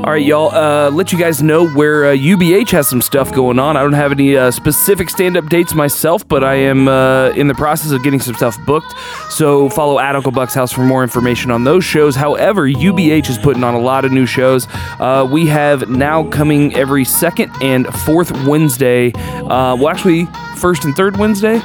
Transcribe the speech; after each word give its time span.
All 0.00 0.12
right, 0.12 0.24
y'all. 0.24 0.50
Uh, 0.50 0.90
let 0.90 1.12
you 1.12 1.18
guys 1.18 1.42
know 1.42 1.68
where 1.68 2.06
uh, 2.06 2.14
UBH 2.14 2.70
has 2.70 2.88
some 2.88 3.02
stuff 3.02 3.34
going 3.34 3.58
on. 3.58 3.76
I 3.76 3.82
don't 3.82 3.92
have 3.92 4.12
any 4.12 4.34
uh, 4.34 4.50
specific 4.50 5.10
stand-up 5.10 5.50
dates 5.50 5.74
myself, 5.74 6.26
but 6.26 6.42
I 6.42 6.54
am 6.54 6.88
uh, 6.88 7.28
in 7.32 7.48
the 7.48 7.54
process 7.54 7.90
of 7.90 8.02
getting 8.02 8.18
some 8.18 8.34
stuff 8.34 8.56
booked. 8.64 8.94
So 9.28 9.68
follow 9.68 9.98
at 9.98 10.16
Uncle 10.16 10.32
Buck's 10.32 10.54
house 10.54 10.72
for 10.72 10.80
more 10.80 11.02
information 11.02 11.50
on 11.50 11.64
those 11.64 11.84
shows. 11.84 12.16
However, 12.16 12.66
UBH 12.66 13.28
is 13.28 13.36
putting 13.36 13.62
on 13.62 13.74
a 13.74 13.78
lot 13.78 14.06
of 14.06 14.10
new 14.10 14.24
shows. 14.24 14.66
Uh, 14.98 15.28
we 15.30 15.46
have 15.48 15.90
now 15.90 16.26
coming 16.30 16.74
every 16.74 17.04
second 17.04 17.52
and 17.60 17.86
fourth 17.94 18.32
Wednesday. 18.46 19.12
Uh, 19.12 19.76
well, 19.76 19.90
actually, 19.90 20.24
first 20.56 20.86
and 20.86 20.96
third 20.96 21.18
Wednesday. 21.18 21.60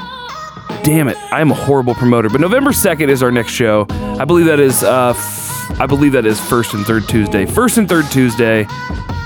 Damn 0.84 1.08
it, 1.08 1.16
I 1.32 1.40
am 1.40 1.52
a 1.52 1.56
horrible 1.56 1.96
promoter. 1.96 2.28
But 2.30 2.42
November 2.42 2.74
second 2.74 3.10
is 3.10 3.24
our 3.24 3.32
next 3.32 3.54
show. 3.54 3.88
I 3.90 4.26
believe 4.26 4.48
that 4.48 4.60
is. 4.60 4.84
Uh, 4.84 5.14
I 5.80 5.86
believe 5.86 6.14
that 6.14 6.26
is 6.26 6.40
first 6.40 6.74
and 6.74 6.86
third 6.86 7.08
Tuesday. 7.08 7.46
First 7.46 7.78
and 7.78 7.88
third 7.88 8.06
Tuesday 8.12 8.68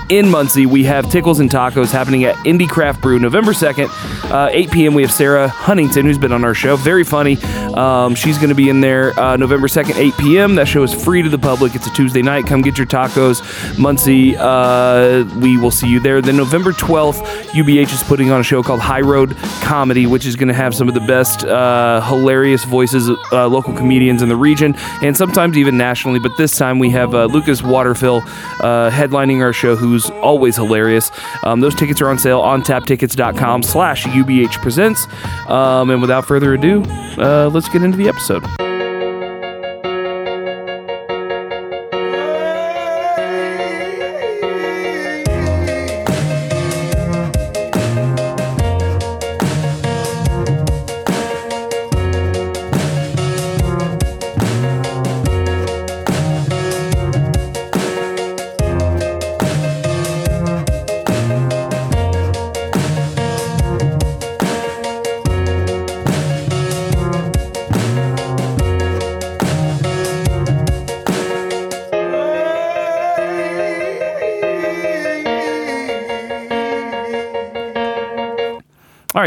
in 0.10 0.28
Muncie, 0.28 0.66
we 0.66 0.84
have 0.86 1.10
Tickles 1.12 1.40
and 1.40 1.50
Tacos 1.50 1.92
happening 1.92 2.24
at 2.24 2.36
Indie 2.38 2.68
Craft 2.68 3.00
Brew 3.00 3.20
November 3.20 3.52
2nd, 3.52 3.90
uh, 4.32 4.50
8 4.52 4.72
p.m. 4.72 4.94
We 4.96 5.04
have 5.04 5.12
Sarah 5.12 5.48
Huntington, 5.48 6.06
who's 6.06 6.18
been 6.18 6.32
on 6.32 6.44
our 6.44 6.56
show. 6.56 6.76
Very 6.78 7.04
funny. 7.04 7.38
Um, 7.76 8.16
she's 8.16 8.38
going 8.38 8.50
to 8.50 8.56
be 8.56 8.70
in 8.70 8.82
there 8.82 9.18
uh, 9.20 9.38
November 9.38 9.68
2nd, 9.68 9.96
8 9.96 10.18
p.m. 10.18 10.56
That 10.56 10.68
show 10.68 10.82
is 10.82 10.94
free 10.94 11.22
to 11.22 11.30
the 11.30 11.38
public. 11.38 11.76
It's 11.76 11.86
a 11.86 11.92
Tuesday 11.92 12.24
night. 12.24 12.48
Come 12.48 12.62
get 12.62 12.78
your 12.78 12.88
tacos. 12.88 13.78
Muncie, 13.78 14.36
uh, 14.36 15.26
we 15.40 15.58
will 15.58 15.72
see 15.72 15.88
you 15.88 16.00
there. 16.00 16.22
Then 16.22 16.38
November 16.38 16.72
12th, 16.72 17.22
UBH 17.52 17.94
is 17.94 18.04
putting 18.04 18.32
on 18.32 18.42
a 18.42 18.44
show 18.44 18.64
called 18.64 18.80
High 18.80 19.02
Road 19.02 19.38
Comedy, 19.62 20.08
which 20.08 20.26
is 20.26 20.36
going 20.36 20.48
to 20.48 20.56
have 20.56 20.74
some 20.74 20.88
of 20.88 20.96
the 20.96 21.02
best 21.02 21.46
uh, 21.46 22.02
hilarious 22.02 22.64
voices, 22.64 23.10
uh, 23.32 23.48
local 23.48 23.74
comedians 23.74 24.24
in 24.24 24.30
the 24.30 24.36
region, 24.36 24.74
and 25.04 25.16
sometimes 25.16 25.56
even 25.56 25.78
nationally. 25.78 26.20
But 26.20 26.36
this 26.36 26.58
time 26.58 26.80
we 26.80 26.90
have 26.90 27.14
uh, 27.14 27.26
Lucas 27.26 27.62
Waterfill 27.62 28.22
headlining 28.22 29.42
our 29.42 29.54
show, 29.54 29.76
who's 29.76 29.99
always 30.10 30.56
hilarious. 30.56 31.12
Um, 31.44 31.62
those 31.62 31.74
tickets 31.74 32.00
are 32.02 32.10
on 32.10 32.20
sale 32.20 32.42
on 32.42 32.62
taptickets.com 32.62 33.64
slash 33.64 34.06
UBH 34.06 34.62
presents. 34.62 35.08
Um, 35.48 35.90
and 35.90 36.02
without 36.02 36.28
further 36.28 36.54
ado, 36.54 36.84
uh, 37.18 37.50
let's 37.52 37.70
get 37.70 37.82
into 37.82 37.98
the 37.98 38.08
episode. 38.08 38.69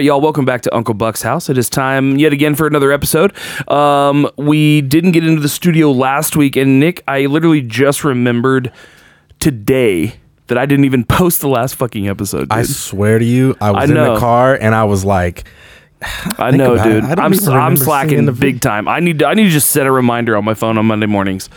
Right, 0.02 0.06
y'all, 0.06 0.20
welcome 0.20 0.44
back 0.44 0.62
to 0.62 0.74
Uncle 0.74 0.94
Buck's 0.94 1.22
house. 1.22 1.48
It 1.48 1.56
is 1.56 1.70
time 1.70 2.16
yet 2.16 2.32
again 2.32 2.56
for 2.56 2.66
another 2.66 2.90
episode. 2.90 3.32
Um, 3.68 4.28
we 4.36 4.80
didn't 4.80 5.12
get 5.12 5.24
into 5.24 5.40
the 5.40 5.48
studio 5.48 5.92
last 5.92 6.34
week, 6.34 6.56
and 6.56 6.80
Nick, 6.80 7.04
I 7.06 7.26
literally 7.26 7.60
just 7.60 8.02
remembered 8.02 8.72
today 9.38 10.16
that 10.48 10.58
I 10.58 10.66
didn't 10.66 10.86
even 10.86 11.04
post 11.04 11.40
the 11.40 11.48
last 11.48 11.76
fucking 11.76 12.08
episode. 12.08 12.48
Dude. 12.48 12.52
I 12.52 12.62
swear 12.64 13.20
to 13.20 13.24
you, 13.24 13.56
I 13.60 13.70
was 13.70 13.90
I 13.90 13.94
in 13.94 13.94
the 13.94 14.18
car 14.18 14.56
and 14.56 14.74
I 14.74 14.82
was 14.84 15.04
like, 15.04 15.44
I 16.36 16.50
know, 16.50 16.82
dude. 16.82 17.04
I 17.04 17.14
don't 17.14 17.48
I'm 17.48 17.54
I'm 17.54 17.76
slacking 17.76 18.26
the 18.26 18.32
big 18.32 18.60
time. 18.60 18.88
I 18.88 18.98
need 18.98 19.20
to, 19.20 19.26
I 19.26 19.34
need 19.34 19.44
to 19.44 19.50
just 19.50 19.70
set 19.70 19.86
a 19.86 19.92
reminder 19.92 20.36
on 20.36 20.44
my 20.44 20.54
phone 20.54 20.78
on 20.78 20.86
Monday 20.86 21.06
mornings, 21.06 21.48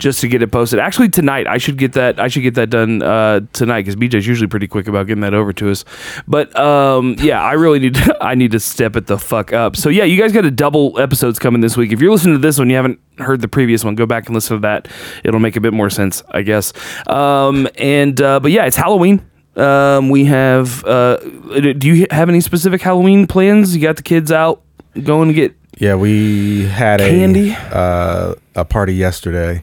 just 0.00 0.20
to 0.20 0.28
get 0.28 0.42
it 0.42 0.50
posted. 0.50 0.78
Actually, 0.78 1.08
tonight 1.08 1.46
I 1.46 1.58
should 1.58 1.78
get 1.78 1.92
that. 1.92 2.18
I 2.18 2.28
should 2.28 2.42
get 2.42 2.54
that 2.54 2.70
done 2.70 3.02
uh, 3.02 3.40
tonight 3.52 3.82
because 3.82 3.96
BJ's 3.96 4.26
usually 4.26 4.48
pretty 4.48 4.66
quick 4.66 4.88
about 4.88 5.06
getting 5.06 5.20
that 5.20 5.34
over 5.34 5.52
to 5.52 5.70
us. 5.70 5.84
But 6.26 6.56
um, 6.58 7.16
yeah, 7.18 7.42
I 7.42 7.52
really 7.52 7.78
need 7.78 7.94
to, 7.94 8.16
I 8.20 8.34
need 8.34 8.50
to 8.52 8.60
step 8.60 8.96
it 8.96 9.06
the 9.06 9.18
fuck 9.18 9.52
up. 9.52 9.76
So 9.76 9.88
yeah, 9.88 10.04
you 10.04 10.20
guys 10.20 10.32
got 10.32 10.44
a 10.44 10.50
double 10.50 10.98
episodes 10.98 11.38
coming 11.38 11.60
this 11.60 11.76
week. 11.76 11.92
If 11.92 12.00
you're 12.00 12.10
listening 12.10 12.34
to 12.34 12.40
this 12.40 12.58
one, 12.58 12.68
you 12.70 12.76
haven't 12.76 12.98
heard 13.18 13.40
the 13.40 13.48
previous 13.48 13.84
one, 13.84 13.94
go 13.94 14.06
back 14.06 14.26
and 14.26 14.34
listen 14.34 14.56
to 14.56 14.60
that. 14.62 14.88
It'll 15.22 15.40
make 15.40 15.56
a 15.56 15.60
bit 15.60 15.72
more 15.72 15.90
sense, 15.90 16.22
I 16.30 16.42
guess. 16.42 16.72
Um, 17.06 17.68
and 17.76 18.20
uh, 18.20 18.40
but 18.40 18.50
yeah, 18.50 18.64
it's 18.66 18.76
Halloween. 18.76 19.24
Um, 19.56 20.08
we 20.10 20.24
have. 20.26 20.84
Uh, 20.84 21.16
do 21.16 21.88
you 21.88 22.06
have 22.10 22.28
any 22.28 22.40
specific 22.40 22.80
Halloween 22.80 23.26
plans? 23.26 23.76
You 23.76 23.82
got 23.82 23.96
the 23.96 24.02
kids 24.02 24.32
out 24.32 24.62
going 25.04 25.28
to 25.28 25.34
get 25.34 25.54
yeah, 25.80 25.94
we 25.94 26.64
had 26.64 27.00
Candy? 27.00 27.52
a 27.52 27.54
uh, 27.56 28.34
a 28.54 28.64
party 28.66 28.94
yesterday, 28.94 29.62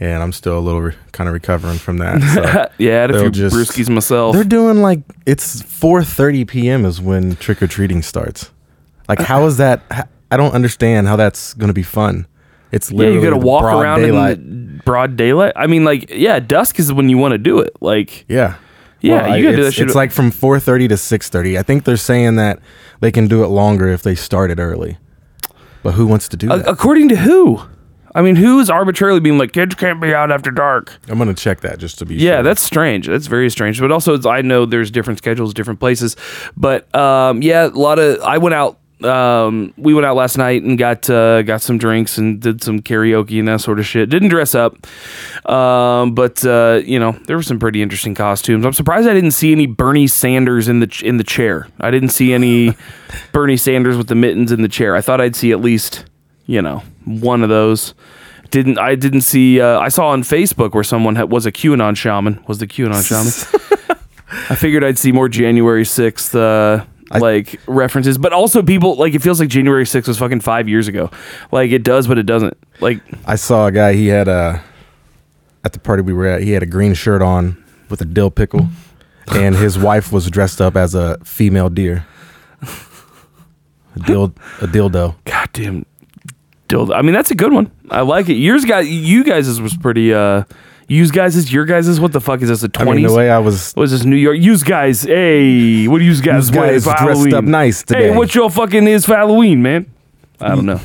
and 0.00 0.22
I'm 0.22 0.32
still 0.32 0.58
a 0.58 0.60
little 0.60 0.80
re- 0.82 0.94
kind 1.12 1.28
of 1.28 1.34
recovering 1.34 1.78
from 1.78 1.98
that. 1.98 2.20
So 2.34 2.42
yeah, 2.78 2.98
I 2.98 3.00
had 3.00 3.10
a 3.10 3.20
few 3.20 3.30
just- 3.30 3.54
brewskis 3.54 3.88
myself. 3.88 4.34
they're 4.34 4.44
doing 4.44 4.82
like 4.82 5.00
it's 5.26 5.62
4:30 5.62 6.46
p.m. 6.48 6.84
is 6.84 7.00
when 7.00 7.36
trick 7.36 7.62
or 7.62 7.66
treating 7.66 8.02
starts. 8.02 8.50
Like, 9.08 9.20
how 9.20 9.46
is 9.46 9.56
that? 9.56 10.08
I 10.30 10.36
don't 10.36 10.52
understand 10.52 11.06
how 11.08 11.16
that's 11.16 11.54
going 11.54 11.68
to 11.68 11.74
be 11.74 11.82
fun. 11.82 12.26
It's 12.70 12.90
Yeah, 12.90 12.98
literally 12.98 13.18
you 13.20 13.24
got 13.30 13.40
to 13.40 13.46
walk 13.46 13.62
around 13.64 14.00
daylight. 14.02 14.36
in 14.38 14.82
broad 14.84 15.16
daylight. 15.16 15.54
I 15.56 15.66
mean, 15.66 15.84
like, 15.86 16.10
yeah, 16.10 16.38
dusk 16.38 16.78
is 16.78 16.92
when 16.92 17.08
you 17.08 17.16
want 17.16 17.32
to 17.32 17.38
do 17.38 17.60
it. 17.60 17.74
Like, 17.80 18.26
Yeah. 18.28 18.56
Yeah, 19.00 19.28
Well, 19.28 19.38
you 19.38 19.44
gotta 19.44 19.56
do 19.56 19.62
that 19.64 19.72
shit- 19.74 19.86
It's 19.86 19.94
like 19.94 20.10
from 20.10 20.30
4:30 20.32 20.88
to 20.88 20.96
6:30. 20.96 21.56
I 21.58 21.62
think 21.62 21.84
they're 21.84 21.96
saying 21.96 22.34
that 22.36 22.58
they 23.00 23.10
can 23.12 23.28
do 23.28 23.42
it 23.44 23.46
longer 23.46 23.88
if 23.88 24.02
they 24.02 24.14
start 24.16 24.50
it 24.50 24.58
early. 24.58 24.98
But 25.84 25.92
who 25.94 26.06
wants 26.06 26.26
to 26.28 26.36
do 26.36 26.50
a- 26.52 26.58
that? 26.58 26.68
according 26.68 27.08
to 27.10 27.16
who? 27.16 27.60
I 28.18 28.20
mean, 28.20 28.34
who 28.34 28.58
is 28.58 28.68
arbitrarily 28.68 29.20
being 29.20 29.38
like 29.38 29.52
kids 29.52 29.76
can't 29.76 30.00
be 30.00 30.12
out 30.12 30.32
after 30.32 30.50
dark? 30.50 30.92
I'm 31.06 31.18
gonna 31.18 31.34
check 31.34 31.60
that 31.60 31.78
just 31.78 32.00
to 32.00 32.04
be 32.04 32.18
sure. 32.18 32.26
Yeah, 32.26 32.36
sure. 32.38 32.42
that's 32.42 32.60
strange. 32.60 33.06
That's 33.06 33.28
very 33.28 33.48
strange. 33.48 33.78
But 33.80 33.92
also, 33.92 34.20
I 34.28 34.42
know 34.42 34.66
there's 34.66 34.90
different 34.90 35.18
schedules, 35.18 35.54
different 35.54 35.78
places. 35.78 36.16
But 36.56 36.92
um, 36.96 37.42
yeah, 37.42 37.66
a 37.66 37.68
lot 37.68 38.00
of. 38.00 38.20
I 38.22 38.38
went 38.38 38.56
out. 38.56 38.80
Um, 39.04 39.72
we 39.76 39.94
went 39.94 40.04
out 40.04 40.16
last 40.16 40.36
night 40.36 40.64
and 40.64 40.76
got 40.76 41.08
uh, 41.08 41.42
got 41.42 41.62
some 41.62 41.78
drinks 41.78 42.18
and 42.18 42.40
did 42.40 42.60
some 42.60 42.80
karaoke 42.80 43.38
and 43.38 43.46
that 43.46 43.60
sort 43.60 43.78
of 43.78 43.86
shit. 43.86 44.10
Didn't 44.10 44.30
dress 44.30 44.56
up, 44.56 44.74
um, 45.48 46.12
but 46.16 46.44
uh, 46.44 46.80
you 46.84 46.98
know 46.98 47.12
there 47.28 47.36
were 47.36 47.44
some 47.44 47.60
pretty 47.60 47.82
interesting 47.82 48.16
costumes. 48.16 48.66
I'm 48.66 48.72
surprised 48.72 49.06
I 49.06 49.14
didn't 49.14 49.30
see 49.30 49.52
any 49.52 49.66
Bernie 49.66 50.08
Sanders 50.08 50.66
in 50.66 50.80
the 50.80 50.88
ch- 50.88 51.04
in 51.04 51.18
the 51.18 51.24
chair. 51.24 51.68
I 51.78 51.92
didn't 51.92 52.08
see 52.08 52.32
any 52.32 52.76
Bernie 53.32 53.56
Sanders 53.56 53.96
with 53.96 54.08
the 54.08 54.16
mittens 54.16 54.50
in 54.50 54.62
the 54.62 54.68
chair. 54.68 54.96
I 54.96 55.02
thought 55.02 55.20
I'd 55.20 55.36
see 55.36 55.52
at 55.52 55.60
least 55.60 56.04
you 56.48 56.60
know 56.60 56.82
one 57.04 57.44
of 57.44 57.48
those. 57.48 57.94
Didn't 58.50 58.78
I 58.78 58.96
didn't 58.96 59.20
see? 59.20 59.60
Uh, 59.60 59.78
I 59.78 59.88
saw 59.88 60.08
on 60.08 60.22
Facebook 60.22 60.74
where 60.74 60.82
someone 60.82 61.14
had, 61.14 61.30
was 61.30 61.46
a 61.46 61.52
QAnon 61.52 61.96
shaman. 61.96 62.42
Was 62.48 62.58
the 62.58 62.66
QAnon 62.66 63.06
shaman? 63.06 63.98
I 64.50 64.56
figured 64.56 64.82
I'd 64.82 64.98
see 64.98 65.12
more 65.12 65.28
January 65.28 65.84
sixth. 65.84 66.34
Uh, 66.34 66.84
like 67.10 67.58
references, 67.66 68.18
but 68.18 68.32
also 68.32 68.62
people 68.62 68.96
like 68.96 69.14
it 69.14 69.22
feels 69.22 69.40
like 69.40 69.48
January 69.48 69.84
6th 69.84 70.08
was 70.08 70.18
fucking 70.18 70.40
five 70.40 70.68
years 70.68 70.88
ago. 70.88 71.10
Like 71.50 71.70
it 71.70 71.82
does, 71.82 72.06
but 72.06 72.18
it 72.18 72.24
doesn't. 72.26 72.54
Like 72.80 73.00
I 73.24 73.36
saw 73.36 73.68
a 73.68 73.72
guy. 73.72 73.94
He 73.94 74.08
had 74.08 74.28
a 74.28 74.62
at 75.64 75.72
the 75.72 75.78
party 75.80 76.02
we 76.02 76.12
were 76.12 76.26
at. 76.26 76.42
He 76.42 76.52
had 76.52 76.62
a 76.62 76.66
green 76.66 76.92
shirt 76.92 77.22
on 77.22 77.62
with 77.88 78.02
a 78.02 78.04
dill 78.04 78.30
pickle, 78.30 78.68
and 79.32 79.56
his 79.56 79.78
wife 79.88 80.12
was 80.12 80.28
dressed 80.30 80.60
up 80.60 80.76
as 80.76 80.94
a 80.94 81.18
female 81.24 81.70
deer. 81.70 82.06
A 83.96 84.00
dill, 84.00 84.24
a 84.60 84.66
dildo. 84.66 85.16
goddamn 85.24 85.86
dildo. 86.68 86.94
I 86.94 87.02
mean, 87.02 87.14
that's 87.14 87.30
a 87.30 87.34
good 87.34 87.52
one. 87.52 87.70
I 87.90 88.02
like 88.02 88.28
it. 88.28 88.34
Yours 88.34 88.64
got 88.64 88.86
you 88.86 89.24
guys' 89.24 89.60
was 89.60 89.76
pretty. 89.76 90.12
uh 90.14 90.44
Use 90.90 91.10
guys' 91.10 91.36
is 91.36 91.52
your 91.52 91.66
guys' 91.66 91.86
is 91.86 92.00
what 92.00 92.12
the 92.12 92.20
fuck 92.20 92.40
is 92.40 92.48
this? 92.48 92.62
A 92.62 92.70
I 92.76 92.78
mean, 92.78 92.86
twenties? 92.86 93.10
the 93.10 93.16
way 93.18 93.30
I 93.30 93.38
was. 93.38 93.74
what 93.74 93.82
is 93.82 93.90
this 93.90 94.04
New 94.06 94.16
York? 94.16 94.38
Use 94.38 94.62
guys, 94.62 95.02
hey, 95.02 95.86
what 95.86 95.98
do 95.98 96.04
you 96.04 96.18
guys 96.22 96.50
wear 96.50 96.72
guys 96.72 96.84
for 96.84 96.90
dressed 96.96 97.00
Halloween? 97.00 97.34
up 97.34 97.44
nice 97.44 97.82
today. 97.82 98.08
Hey, 98.08 98.16
what 98.16 98.34
your 98.34 98.48
fucking 98.50 98.88
is 98.88 99.04
for 99.04 99.14
Halloween, 99.14 99.60
man? 99.60 99.84
I 100.40 100.54
don't 100.54 100.64
know. 100.64 100.80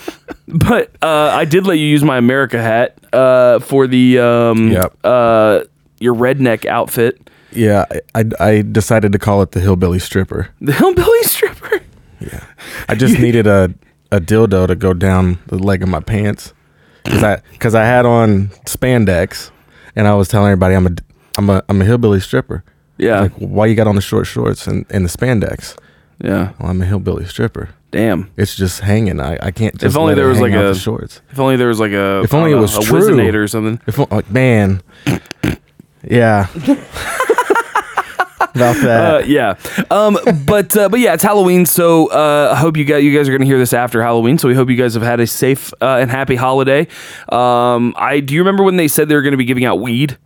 but 0.48 0.90
uh, 1.02 1.30
I 1.34 1.44
did 1.44 1.66
let 1.66 1.78
you 1.78 1.84
use 1.86 2.02
my 2.02 2.16
America 2.16 2.62
hat 2.62 2.96
uh, 3.12 3.58
for 3.58 3.86
the 3.86 4.18
um, 4.20 4.70
Yep. 4.70 4.96
uh, 5.04 5.60
your 6.00 6.14
redneck 6.14 6.64
outfit, 6.64 7.20
Yeah, 7.52 7.84
I, 8.14 8.20
I 8.20 8.24
I 8.40 8.62
decided 8.62 9.12
to 9.12 9.18
call 9.18 9.42
it 9.42 9.50
the 9.52 9.60
hillbilly 9.60 9.98
stripper. 9.98 10.48
the 10.62 10.72
hillbilly 10.72 11.22
stripper. 11.24 11.80
Yeah. 12.20 12.44
I 12.88 12.94
just 12.94 13.18
needed 13.18 13.46
a, 13.46 13.74
a 14.12 14.20
dildo 14.20 14.66
to 14.68 14.76
go 14.76 14.92
down 14.94 15.38
the 15.48 15.58
leg 15.58 15.82
of 15.82 15.88
my 15.88 15.98
pants 16.00 16.52
because 17.02 17.24
I 17.24 17.42
because 17.52 17.74
I 17.74 17.84
had 17.84 18.06
on 18.06 18.48
spandex 18.66 19.50
and 19.96 20.06
I 20.06 20.14
was 20.14 20.28
telling 20.28 20.46
everybody 20.52 20.74
I'm 20.76 20.86
a 20.86 20.90
I'm 21.36 21.50
a 21.50 21.62
I'm 21.68 21.80
a 21.82 21.84
hillbilly 21.84 22.20
stripper. 22.20 22.62
Yeah, 22.98 23.20
Like 23.22 23.32
why 23.32 23.66
you 23.66 23.74
got 23.74 23.86
on 23.88 23.96
the 23.96 24.00
short 24.02 24.26
shorts 24.28 24.66
and, 24.68 24.86
and 24.90 25.04
the 25.04 25.08
spandex? 25.08 25.76
yeah. 26.22 26.52
Well, 26.60 26.70
I'm 26.70 26.80
a 26.82 26.84
hillbilly 26.86 27.24
stripper. 27.24 27.70
Damn. 27.90 28.30
It's 28.36 28.54
just 28.54 28.80
hanging. 28.80 29.18
I, 29.20 29.38
I 29.42 29.50
can't. 29.50 29.76
Just 29.76 29.96
only 29.96 30.12
let 30.14 30.20
there 30.20 30.28
was 30.28 30.40
like 30.40 30.52
a- 30.52 30.72
the 30.72 30.74
shorts. 30.74 31.20
If 31.30 31.38
only 31.40 31.56
there 31.56 31.68
was 31.68 31.80
like 31.80 31.92
a 31.92 32.20
If 32.22 32.32
only 32.32 32.50
don't 32.52 32.58
it 32.58 32.62
was 32.62 32.74
know, 32.74 32.80
a 32.80 32.84
true. 32.84 33.42
Or 33.42 33.48
something. 33.48 33.80
If 33.86 33.98
like 33.98 34.30
man, 34.30 34.82
Yeah. 36.08 36.46
About 38.54 38.76
that. 38.82 39.14
Uh, 39.14 39.18
yeah, 39.26 39.56
um, 39.90 40.18
but 40.46 40.76
uh, 40.76 40.88
but 40.88 41.00
yeah, 41.00 41.14
it's 41.14 41.22
Halloween, 41.22 41.64
so 41.66 42.08
uh, 42.10 42.52
I 42.54 42.56
hope 42.58 42.76
you 42.76 42.84
guys 42.84 43.02
you 43.04 43.16
guys 43.16 43.28
are 43.28 43.32
going 43.32 43.40
to 43.40 43.46
hear 43.46 43.58
this 43.58 43.72
after 43.72 44.02
Halloween. 44.02 44.38
So 44.38 44.48
we 44.48 44.54
hope 44.54 44.68
you 44.70 44.76
guys 44.76 44.94
have 44.94 45.02
had 45.02 45.20
a 45.20 45.26
safe 45.26 45.72
uh, 45.80 45.98
and 46.00 46.10
happy 46.10 46.36
holiday. 46.36 46.86
Um, 47.30 47.94
I 47.96 48.20
do 48.20 48.34
you 48.34 48.40
remember 48.40 48.62
when 48.62 48.76
they 48.76 48.88
said 48.88 49.08
they 49.08 49.14
were 49.14 49.22
going 49.22 49.32
to 49.32 49.38
be 49.38 49.44
giving 49.44 49.64
out 49.64 49.80
weed? 49.80 50.18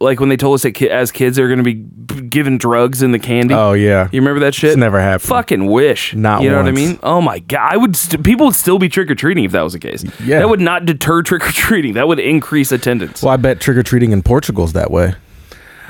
Like 0.00 0.18
when 0.18 0.28
they 0.28 0.36
told 0.36 0.56
us 0.56 0.62
that 0.62 0.72
ki- 0.72 0.90
as 0.90 1.12
kids 1.12 1.36
they 1.36 1.42
were 1.42 1.48
going 1.48 1.62
to 1.62 1.74
be 1.74 1.74
giving 2.22 2.58
drugs 2.58 3.02
in 3.02 3.12
the 3.12 3.20
candy. 3.20 3.54
oh 3.54 3.72
yeah. 3.72 4.08
you 4.10 4.20
remember 4.20 4.40
that 4.40 4.52
shit? 4.52 4.70
It's 4.70 4.76
never 4.76 5.00
happened. 5.00 5.28
Fucking 5.28 5.66
wish. 5.66 6.12
Not 6.16 6.42
You 6.42 6.50
know 6.50 6.56
what 6.56 6.66
I 6.66 6.72
mean? 6.72 6.98
Oh 7.04 7.20
my 7.20 7.38
god, 7.38 7.72
I 7.72 7.76
would. 7.76 7.94
St- 7.94 8.24
people 8.24 8.46
would 8.46 8.56
still 8.56 8.80
be 8.80 8.88
trick 8.88 9.08
or 9.12 9.14
treating 9.14 9.44
if 9.44 9.52
that 9.52 9.62
was 9.62 9.74
the 9.74 9.78
case. 9.78 10.04
Yeah. 10.24 10.40
that 10.40 10.48
would 10.48 10.60
not 10.60 10.86
deter 10.86 11.22
trick 11.22 11.46
or 11.48 11.52
treating. 11.52 11.94
That 11.94 12.08
would 12.08 12.18
increase 12.18 12.72
attendance. 12.72 13.22
Well, 13.22 13.32
I 13.32 13.36
bet 13.36 13.60
trick 13.60 13.76
or 13.76 13.84
treating 13.84 14.10
in 14.10 14.22
Portugal's 14.22 14.72
that 14.72 14.90
way. 14.90 15.14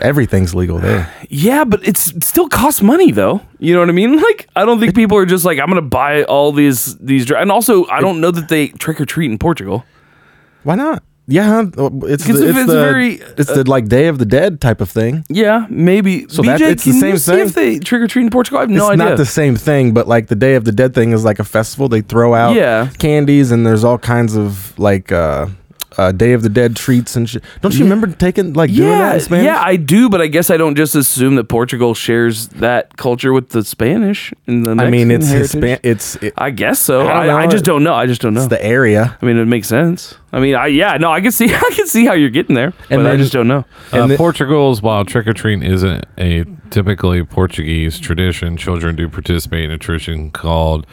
Everything's 0.00 0.54
legal 0.54 0.78
there. 0.78 1.12
Yeah, 1.28 1.64
but 1.64 1.86
it's 1.86 2.10
it 2.12 2.24
still 2.24 2.48
costs 2.48 2.82
money 2.82 3.12
though. 3.12 3.40
You 3.58 3.74
know 3.74 3.80
what 3.80 3.88
I 3.88 3.92
mean? 3.92 4.16
Like 4.22 4.48
I 4.56 4.64
don't 4.64 4.80
think 4.80 4.94
people 4.94 5.16
are 5.18 5.26
just 5.26 5.44
like 5.44 5.58
I'm 5.58 5.68
gonna 5.68 5.82
buy 5.82 6.24
all 6.24 6.52
these 6.52 6.96
these 6.98 7.26
dr-" 7.26 7.40
and 7.42 7.50
also 7.52 7.86
I 7.86 8.00
don't 8.00 8.20
know 8.20 8.30
that 8.30 8.48
they 8.48 8.68
trick 8.68 9.00
or 9.00 9.04
treat 9.04 9.30
in 9.30 9.38
Portugal. 9.38 9.84
Why 10.64 10.74
not? 10.76 11.02
Yeah, 11.28 11.62
it's 11.62 12.24
Because 12.24 12.40
the, 12.40 12.48
if 12.48 12.50
it's, 12.50 12.58
it's 12.58 12.66
the, 12.66 12.72
very, 12.80 13.14
it's 13.38 13.54
the 13.54 13.62
like 13.70 13.86
Day 13.86 14.08
of 14.08 14.18
the 14.18 14.24
Dead 14.26 14.60
type 14.60 14.80
of 14.80 14.90
thing. 14.90 15.24
Yeah, 15.28 15.66
maybe. 15.70 16.26
So 16.28 16.42
that- 16.42 16.60
it's 16.60 16.82
the 16.84 16.90
can 16.90 17.00
same 17.00 17.10
you 17.12 17.16
see 17.18 17.32
thing? 17.32 17.46
if 17.46 17.54
they 17.54 17.78
trick 17.78 18.02
or 18.02 18.08
treat 18.08 18.24
in 18.24 18.30
Portugal? 18.30 18.58
I 18.58 18.62
have 18.62 18.70
no 18.70 18.86
it's 18.90 19.00
idea. 19.00 19.04
not 19.10 19.16
the 19.18 19.24
same 19.26 19.54
thing, 19.54 19.94
but 19.94 20.08
like 20.08 20.26
the 20.26 20.34
Day 20.34 20.56
of 20.56 20.64
the 20.64 20.72
Dead 20.72 20.94
thing 20.94 21.12
is 21.12 21.24
like 21.24 21.38
a 21.38 21.44
festival. 21.44 21.88
They 21.88 22.00
throw 22.00 22.34
out 22.34 22.56
Yeah. 22.56 22.88
candies 22.98 23.52
and 23.52 23.64
there's 23.64 23.84
all 23.84 23.98
kinds 23.98 24.36
of 24.36 24.76
like 24.80 25.12
uh, 25.12 25.46
uh 25.98 26.12
Day 26.12 26.32
of 26.32 26.42
the 26.42 26.48
Dead 26.48 26.76
treats 26.76 27.16
and 27.16 27.28
shit. 27.28 27.42
Don't 27.60 27.74
you 27.74 27.84
remember 27.84 28.06
taking 28.06 28.52
like 28.52 28.70
doing 28.72 28.88
that 28.88 28.98
yeah, 28.98 29.14
in 29.14 29.20
Spanish? 29.20 29.44
yeah, 29.44 29.62
I 29.62 29.76
do, 29.76 30.08
but 30.08 30.20
I 30.20 30.26
guess 30.26 30.50
I 30.50 30.56
don't 30.56 30.74
just 30.74 30.94
assume 30.94 31.36
that 31.36 31.44
Portugal 31.44 31.94
shares 31.94 32.48
that 32.48 32.96
culture 32.96 33.32
with 33.32 33.50
the 33.50 33.64
Spanish 33.64 34.32
and 34.46 34.64
the. 34.66 34.72
I 34.72 34.90
mean, 34.90 35.10
it's 35.10 35.28
heritage. 35.28 35.52
Hispan- 35.52 35.80
It's 35.82 36.16
it, 36.16 36.34
I 36.36 36.50
guess 36.50 36.78
so. 36.80 37.06
I 37.06 37.26
I, 37.26 37.42
I, 37.42 37.46
just 37.46 37.64
don't 37.64 37.82
know. 37.84 37.94
I 37.94 38.06
just 38.06 38.20
don't 38.20 38.34
know. 38.34 38.40
it's 38.40 38.48
the 38.48 38.64
area. 38.64 39.16
I 39.20 39.26
mean, 39.26 39.36
it 39.36 39.46
makes 39.46 39.68
sense. 39.68 40.14
I 40.32 40.40
mean, 40.40 40.54
I 40.54 40.68
yeah, 40.68 40.96
no, 40.96 41.10
I 41.12 41.20
can 41.20 41.32
see, 41.32 41.52
I 41.54 41.70
can 41.74 41.86
see 41.86 42.06
how 42.06 42.14
you're 42.14 42.30
getting 42.30 42.54
there, 42.54 42.72
but 42.88 43.06
I 43.06 43.16
just 43.16 43.32
don't 43.32 43.48
know. 43.48 43.64
And 43.92 44.02
uh, 44.02 44.06
the- 44.08 44.16
Portugal's 44.16 44.80
while 44.82 45.04
trick 45.04 45.26
or 45.26 45.32
treating 45.32 45.62
isn't 45.62 46.04
a 46.18 46.44
typically 46.70 47.22
Portuguese 47.24 47.98
tradition, 48.00 48.56
children 48.56 48.96
do 48.96 49.08
participate 49.08 49.64
in 49.64 49.70
a 49.70 49.78
tradition 49.78 50.30
called 50.30 50.86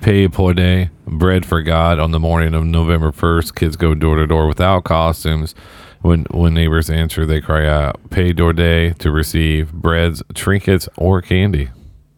Pay 0.00 0.28
por 0.28 0.54
Day, 0.54 0.90
bread 1.06 1.44
for 1.44 1.60
God. 1.62 1.98
On 1.98 2.12
the 2.12 2.20
morning 2.20 2.54
of 2.54 2.64
November 2.64 3.10
first, 3.12 3.54
kids 3.56 3.76
go 3.76 3.94
door 3.94 4.16
to 4.16 4.26
door 4.26 4.46
without 4.46 4.84
costumes. 4.84 5.54
When 6.00 6.24
when 6.30 6.54
neighbors 6.54 6.88
answer, 6.88 7.26
they 7.26 7.40
cry 7.40 7.66
out 7.66 7.98
"Pay 8.10 8.32
door 8.32 8.52
day" 8.52 8.90
to 9.00 9.10
receive 9.10 9.72
breads, 9.72 10.22
trinkets, 10.34 10.88
or 10.96 11.20
candy. 11.20 11.70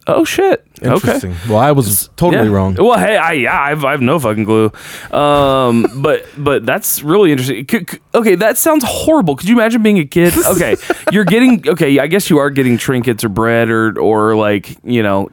Oh 0.07 0.23
shit. 0.23 0.65
Okay. 0.83 0.93
Interesting. 0.93 1.35
Well, 1.49 1.57
I 1.59 1.71
was 1.71 2.09
totally 2.15 2.47
Yeah. 2.49 2.55
wrong. 2.55 2.75
Well, 2.75 2.97
hey, 2.99 3.17
I 3.17 3.31
yeah, 3.33 3.59
I've, 3.59 3.83
I 3.85 3.91
have 3.91 4.01
no 4.01 4.19
fucking 4.19 4.45
clue. 4.45 4.71
Um, 5.11 5.85
but 6.01 6.25
but 6.37 6.65
that's 6.65 7.01
really 7.01 7.31
interesting. 7.31 7.65
C- 7.69 7.85
c- 7.89 7.99
okay, 8.13 8.35
that 8.35 8.57
sounds 8.57 8.83
horrible. 8.85 9.35
Could 9.35 9.49
you 9.49 9.55
imagine 9.55 9.81
being 9.81 9.97
a 9.99 10.05
kid? 10.05 10.33
Okay, 10.51 10.75
you're 11.11 11.25
getting 11.25 11.67
okay. 11.67 11.97
I 11.99 12.05
guess 12.07 12.29
you 12.29 12.37
are 12.37 12.49
getting 12.51 12.77
trinkets 12.77 13.23
or 13.23 13.29
bread 13.29 13.69
or 13.71 13.97
or 13.99 14.35
like 14.35 14.77
you 14.83 15.01
know 15.01 15.29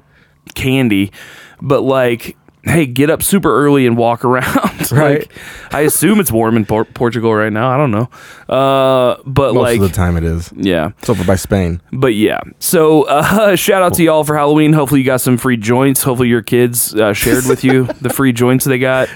candy, 0.55 1.13
but 1.61 1.83
like. 1.83 2.37
Hey, 2.65 2.85
get 2.87 3.09
up 3.09 3.23
super 3.23 3.65
early 3.65 3.87
and 3.87 3.97
walk 3.97 4.25
around. 4.27 4.93
Right. 4.93 5.21
Like, 5.21 5.33
I 5.73 5.83
assume 5.83 6.21
it's 6.21 6.31
warm 6.31 6.55
in 6.57 6.67
Por- 6.67 6.85
Portugal 6.85 7.33
right 7.35 7.53
now. 7.53 7.71
I 7.71 7.79
don't 7.79 7.93
know. 7.93 8.11
Uh, 8.53 9.17
but 9.25 9.55
Most 9.55 9.63
like, 9.63 9.77
of 9.81 9.89
the 9.89 9.95
time 9.95 10.17
it 10.19 10.25
is. 10.25 10.53
yeah. 10.55 10.91
It's 10.99 11.09
over 11.09 11.25
by 11.25 11.37
Spain. 11.37 11.81
But 11.93 12.15
yeah, 12.15 12.41
so 12.59 13.05
uh, 13.05 13.57
shout 13.57 13.83
out 13.83 13.95
to 13.95 14.03
y'all 14.03 14.25
for 14.25 14.37
Halloween. 14.37 14.75
Hopefully 14.75 15.01
you 15.01 15.07
got 15.07 15.23
some 15.23 15.39
free 15.39 15.57
joints. 15.57 16.03
Hopefully 16.03 16.29
your 16.29 16.43
kids 16.43 16.95
uh, 16.95 17.15
shared 17.15 17.47
with 17.47 17.65
you 17.65 17.85
the 18.03 18.11
free 18.11 18.33
joints 18.33 18.67
they 18.67 18.79
got, 18.81 19.09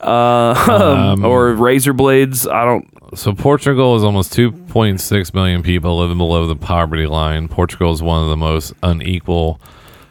uh, 0.00 1.16
or 1.22 1.52
razor 1.54 1.92
blades. 1.92 2.46
I 2.46 2.64
don't. 2.64 2.88
So 3.18 3.34
Portugal 3.34 3.96
is 3.96 4.04
almost 4.04 4.32
2.6 4.32 5.34
million 5.34 5.62
people 5.62 5.98
living 5.98 6.18
below 6.18 6.46
the 6.46 6.56
poverty 6.56 7.06
line. 7.06 7.48
Portugal 7.48 7.92
is 7.92 8.02
one 8.02 8.22
of 8.22 8.30
the 8.30 8.36
most 8.36 8.72
unequal 8.82 9.60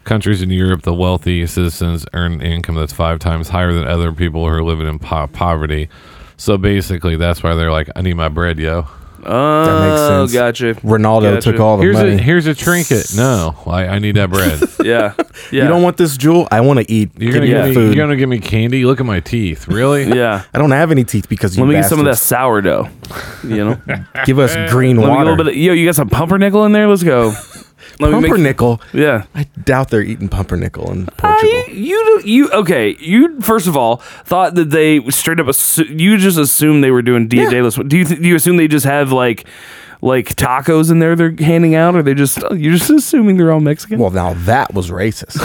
countries 0.06 0.42
in 0.42 0.50
Europe. 0.50 0.84
The 0.84 0.94
wealthy 0.94 1.46
citizens 1.48 2.06
earn 2.14 2.42
income 2.42 2.76
that's 2.76 2.94
five 2.94 3.20
times 3.20 3.50
higher 3.50 3.74
than 3.74 3.86
other 3.88 4.12
people 4.12 4.48
who 4.48 4.54
are 4.54 4.64
living 4.64 4.88
in 4.88 5.00
po- 5.00 5.28
poverty. 5.28 5.90
So 6.38 6.58
basically, 6.58 7.16
that's 7.18 7.44
why 7.44 7.56
they're 7.56 7.72
like, 7.72 7.90
"I 7.96 8.02
need 8.02 8.14
my 8.16 8.30
bread, 8.30 8.60
yo." 8.60 8.88
Oh, 9.28 9.90
makes 9.90 10.32
sense. 10.32 10.34
gotcha. 10.34 10.80
Ronaldo 10.88 11.34
Gotcha. 11.34 11.52
took 11.54 11.60
all 11.60 11.78
the 11.78 11.84
Here's 11.84 11.96
money. 11.96 12.12
a 12.14 12.18
here's 12.18 12.46
a 12.46 12.54
trinket. 12.54 13.08
No, 13.18 13.56
I, 13.66 13.88
I 13.88 14.00
need 14.00 14.16
that 14.18 14.30
bread. 14.30 14.62
Yeah, 14.86 15.16
yeah. 15.52 15.64
You 15.64 15.68
don't 15.68 15.82
want 15.82 15.98
this 15.98 16.16
jewel? 16.16 16.48
I 16.52 16.62
want 16.62 16.78
to 16.80 16.92
eat. 16.92 17.10
You're 17.18 17.32
Give 17.32 17.42
gonna 17.42 17.42
me 17.42 17.48
give 17.48 17.58
Yeah. 17.58 17.66
me, 17.70 17.74
food. 17.74 17.96
you're 17.96 18.06
gonna 18.06 18.18
give 18.18 18.30
me 18.30 18.38
candy. 18.38 18.86
Look 18.86 19.00
at 19.00 19.06
my 19.08 19.20
teeth. 19.22 19.68
Really? 19.68 20.04
Yeah. 20.16 20.44
I 20.54 20.60
don't 20.60 20.70
have 20.70 20.92
any 20.92 21.04
teeth 21.04 21.28
because 21.28 21.58
you 21.58 21.64
Let 21.64 21.70
me 21.70 21.74
get 21.82 21.86
some 21.90 21.98
of 21.98 22.06
that 22.06 22.12
bastards. 22.12 22.30
sourdough. 22.30 22.90
You 23.44 23.56
know, 23.66 23.82
Give 24.26 24.38
us 24.38 24.54
green 24.72 24.98
let 24.98 25.02
me 25.08 25.08
get 25.08 25.08
a 25.08 25.16
water. 25.16 25.30
little 25.32 25.44
bit. 25.46 25.54
Of, 25.54 25.58
yo, 25.58 25.74
you 25.74 25.88
got 25.88 25.96
some 25.96 26.08
pumpernickel 26.10 26.64
in 26.66 26.74
there? 26.74 26.88
Let's 26.88 27.02
go. 27.02 27.34
Let 28.00 28.12
me 28.12 28.20
make- 28.22 28.30
Pumpernickel. 28.32 28.82
Yeah. 28.94 29.24
I 29.34 29.44
doubt 29.64 29.90
they're 29.90 30.02
eating 30.02 30.28
pumpernickel 30.30 30.92
in 30.92 31.08
Uh, 31.08 31.12
Portugal. 31.18 31.64
you, 31.74 31.76
you 31.76 32.22
you 32.26 32.50
okay? 32.52 32.96
You 33.00 33.40
first 33.42 33.68
of 33.68 33.78
all 33.78 33.98
thought 34.26 34.56
that 34.56 34.70
they 34.72 35.00
straight 35.12 35.40
up. 35.40 35.48
Assu- 35.48 36.00
you 36.00 36.18
just 36.18 36.38
assumed 36.38 36.84
they 36.84 36.92
were 36.92 37.02
doing 37.02 37.28
Dia 37.28 37.44
Yeah. 37.44 37.50
de 37.52 37.62
los. 37.64 37.76
Do 37.76 37.98
you 37.98 38.04
th- 38.06 38.22
do 38.22 38.28
you 38.28 38.36
assume 38.36 38.58
they 38.58 38.68
just 38.68 38.86
have 38.86 39.12
like 39.12 39.46
like 40.02 40.36
tacos 40.36 40.92
in 40.92 41.00
there 41.00 41.16
they're 41.16 41.34
handing 41.40 41.74
out, 41.74 41.96
or 41.96 42.04
they 42.04 42.14
just 42.14 42.38
you're 42.52 42.74
just 42.74 42.90
assuming 42.90 43.38
they're 43.38 43.52
all 43.52 43.62
Mexican? 43.62 43.98
well, 43.98 44.12
now 44.12 44.34
that 44.46 44.74
was 44.74 44.92
racist. 44.92 45.38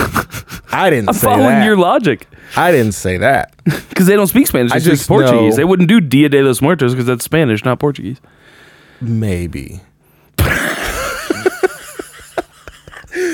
I 0.73 0.91
didn't 0.91 1.09
I'm 1.11 1.15
say 1.15 1.27
following 1.27 1.47
that. 1.61 1.65
your 1.65 1.77
logic 1.77 2.27
I 2.57 2.73
didn't 2.73 2.93
say 2.95 3.17
that. 3.19 3.55
because 3.89 4.07
they 4.07 4.17
don't 4.17 4.27
speak 4.27 4.49
Spanish. 4.49 4.73
They 4.73 4.77
I 4.77 4.81
speak 4.81 4.93
just 4.95 5.07
Portuguese. 5.09 5.53
know- 5.53 5.57
They 5.57 5.65
wouldn't 5.65 5.89
do 5.89 6.01
Dia 6.01 6.29
de 6.29 6.43
los 6.43 6.61
Muertos 6.61 6.93
because 6.93 7.07
that's 7.07 7.25
Spanish, 7.25 7.65
not 7.65 7.79
Portuguese. 7.79 8.19
Maybe. 9.01 9.81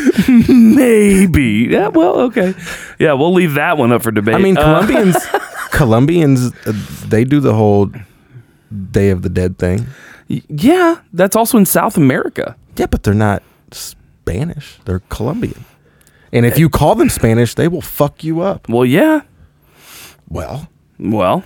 Maybe. 0.48 1.68
Yeah. 1.70 1.88
Well. 1.88 2.20
Okay. 2.20 2.54
Yeah. 2.98 3.12
We'll 3.14 3.32
leave 3.32 3.54
that 3.54 3.78
one 3.78 3.92
up 3.92 4.02
for 4.02 4.10
debate. 4.10 4.34
I 4.34 4.38
mean, 4.38 4.56
Uh, 4.58 4.62
Colombians. 4.80 5.16
Colombians, 5.70 6.52
uh, 6.66 6.72
they 7.08 7.24
do 7.24 7.40
the 7.40 7.54
whole 7.54 7.90
Day 8.90 9.10
of 9.10 9.22
the 9.22 9.28
Dead 9.28 9.58
thing. 9.58 9.86
y- 10.28 10.42
yeah. 10.48 10.96
That's 11.12 11.36
also 11.36 11.58
in 11.58 11.66
South 11.66 11.96
America. 11.96 12.56
Yeah, 12.76 12.86
but 12.86 13.02
they're 13.02 13.14
not 13.14 13.42
Spanish. 13.72 14.78
They're 14.84 15.00
Colombian. 15.08 15.64
And 16.32 16.44
if 16.46 16.58
you 16.58 16.68
call 16.68 16.94
them 16.94 17.08
Spanish, 17.08 17.54
they 17.54 17.68
will 17.68 17.80
fuck 17.82 18.22
you 18.24 18.40
up. 18.40 18.68
Well. 18.68 18.84
Yeah. 18.84 19.22
Well, 20.28 20.68
Well. 20.98 21.44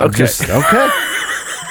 Okay. 0.00 0.18
just 0.18 0.42
okay. 0.48 0.88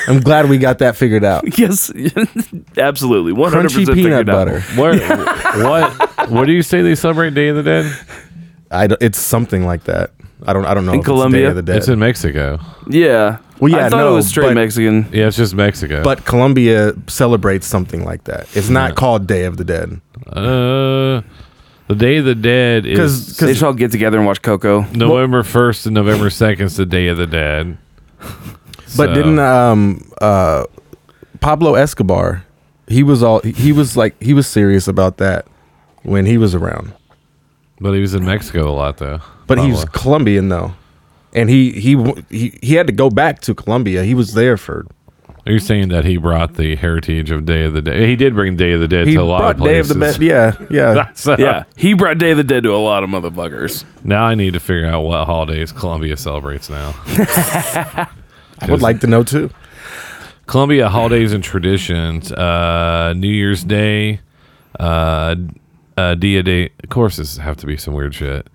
I'm 0.07 0.19
glad 0.19 0.50
we 0.50 0.57
got 0.57 0.79
that 0.79 0.95
figured 0.98 1.24
out. 1.24 1.43
Yes, 1.57 1.91
absolutely, 2.77 3.33
100% 3.33 3.51
Crunchy 3.51 3.63
percent 3.86 3.93
peanut 3.93 4.25
butter. 4.25 4.62
What 4.75 5.00
what 5.63 6.29
what 6.29 6.45
do 6.45 6.51
you 6.53 6.62
say 6.63 6.81
they 6.81 6.95
celebrate 6.95 7.33
Day 7.33 7.50
of 7.50 7.55
the 7.57 7.63
Dead? 7.63 7.98
I 8.72 8.88
don't- 8.88 9.01
it's 9.01 9.19
something 9.19 9.65
like 9.65 9.83
that. 9.86 10.12
I 10.45 10.51
don't. 10.51 10.65
I 10.65 10.74
don't 10.74 10.86
know. 10.86 10.91
In 10.93 11.00
if 11.00 11.01
it's 11.01 11.07
Day 11.07 11.13
Colombia? 11.13 11.50
of 11.50 11.55
the 11.55 11.62
Dead. 11.62 11.77
It's 11.77 11.88
in 11.88 12.00
Mexico. 12.00 12.60
Yeah. 12.89 13.38
Well, 13.62 13.72
yeah, 13.72 13.86
I 13.86 13.89
thought 13.89 13.98
no, 13.98 14.12
it 14.12 14.15
was 14.15 14.27
straight 14.27 14.48
but- 14.48 14.55
Mexican. 14.55 15.07
Yeah, 15.13 15.27
it's 15.27 15.38
just 15.38 15.53
Mexico. 15.55 16.03
but 16.03 16.25
Colombia 16.25 16.93
celebrates 17.07 17.65
something 17.65 18.03
like 18.03 18.25
that. 18.25 18.53
It's 18.57 18.67
not 18.69 18.89
Yeah. 18.89 18.95
called 18.95 19.25
Day 19.25 19.45
of 19.45 19.55
the 19.55 19.63
Dead. 19.63 20.01
uh, 20.27 21.22
the 21.88 21.95
Day 21.95 22.17
of 22.17 22.25
the 22.25 22.36
Dead 22.36 22.86
is 22.86 22.98
Because 22.98 23.38
They 23.38 23.53
should 23.53 23.63
all 23.63 23.74
get 23.74 23.91
together 23.91 24.17
and 24.17 24.25
watch 24.27 24.41
Coco. 24.41 24.81
November 24.93 25.43
first 25.43 25.86
and 25.86 25.93
November 25.95 26.29
second 26.29 26.65
is 26.65 26.75
the 26.75 26.86
Day 26.86 27.07
of 27.07 27.15
the 27.17 27.27
Dead. 27.27 27.77
But 28.97 29.09
So- 29.09 29.13
didn't 29.13 29.39
um 29.39 30.12
uh 30.21 30.65
Pablo 31.39 31.75
Escobar? 31.75 32.43
He 32.88 33.01
was 33.03 33.23
all 33.23 33.39
he 33.41 33.71
was 33.71 33.95
like 33.97 34.21
he 34.21 34.33
was 34.33 34.45
serious 34.47 34.88
about 34.88 35.17
that 35.17 35.45
when 36.03 36.25
he 36.25 36.38
was 36.38 36.53
around. 36.53 36.93
But 37.79 37.93
he 37.93 38.01
was 38.01 38.13
in 38.13 38.25
Mexico 38.25 38.69
a 38.69 38.75
lot 38.75 38.97
though. 38.97 39.19
But 39.47 39.57
he 39.59 39.71
was 39.71 39.83
Colombian 39.85 40.50
though, 40.50 40.73
and 41.33 41.50
he 41.50 41.71
he 41.71 41.97
he 42.29 42.57
he 42.62 42.75
had 42.75 42.88
to 42.88 42.93
go 42.93 43.09
back 43.09 43.41
to 43.41 43.53
Colombia. 43.55 44.03
He 44.03 44.13
was 44.13 44.33
there 44.33 44.55
for 44.57 44.85
Are 45.45 45.51
you 45.51 45.59
saying 45.59 45.89
that 45.89 46.05
he 46.05 46.15
brought 46.17 46.53
the 46.55 46.75
heritage 46.77 47.29
of 47.31 47.45
Day 47.45 47.63
of 47.65 47.73
the 47.73 47.81
Dead? 47.81 48.00
He 48.07 48.15
did 48.15 48.35
bring 48.35 48.55
Day 48.55 48.71
of 48.73 48.79
the 48.79 48.88
Dead 48.88 49.07
he 49.07 49.15
to 49.15 49.21
a 49.21 49.23
lot 49.23 49.39
brought 49.39 49.55
of 49.57 49.63
Day 49.63 49.79
of 49.79 49.88
places. 49.88 50.17
the 50.19 50.27
Dead. 50.27 50.67
Yeah, 50.69 50.93
yeah. 50.95 51.12
So, 51.15 51.35
Yeah, 51.38 51.63
he 51.75 51.93
brought 51.93 52.17
Day 52.19 52.31
of 52.31 52.38
the 52.38 52.43
Dead 52.45 52.63
to 52.63 52.73
a 52.73 52.77
lot 52.77 53.03
of 53.03 53.09
motherfuckers. 53.09 53.83
Now 54.05 54.23
I 54.23 54.35
need 54.35 54.53
to 54.53 54.59
figure 54.62 54.88
out 54.88 55.01
what 55.01 55.25
holidays 55.25 55.71
Colombia 55.73 56.15
celebrates 56.15 56.69
now. 56.69 56.93
I 58.60 58.69
would 58.69 58.81
like 58.81 59.00
to 59.01 59.07
know 59.07 59.24
too. 59.24 59.50
Colombia 60.45 60.89
holidays 60.89 61.33
and 61.33 61.43
traditions. 61.43 62.31
Uh, 62.31 63.13
New 63.15 63.29
Year's 63.29 63.63
Day, 63.63 64.19
uh, 64.79 65.36
uh, 65.98 66.15
Dia 66.15 66.43
de. 66.43 66.69
Of 66.83 66.89
course, 66.89 67.17
this 67.17 67.38
have 67.38 67.57
to 67.57 67.65
be 67.65 67.77
some 67.77 67.93
weird 67.93 68.13
shit. 68.13 68.48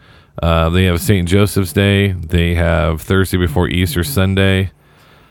Uh, 0.43 0.71
they 0.71 0.85
have 0.85 1.01
St. 1.01 1.29
Joseph's 1.29 1.73
Day. 1.73 2.13
They 2.13 2.55
have 2.55 3.03
Thursday 3.03 3.39
before 3.39 3.69
Easter 3.69 4.05
Sunday. 4.05 4.71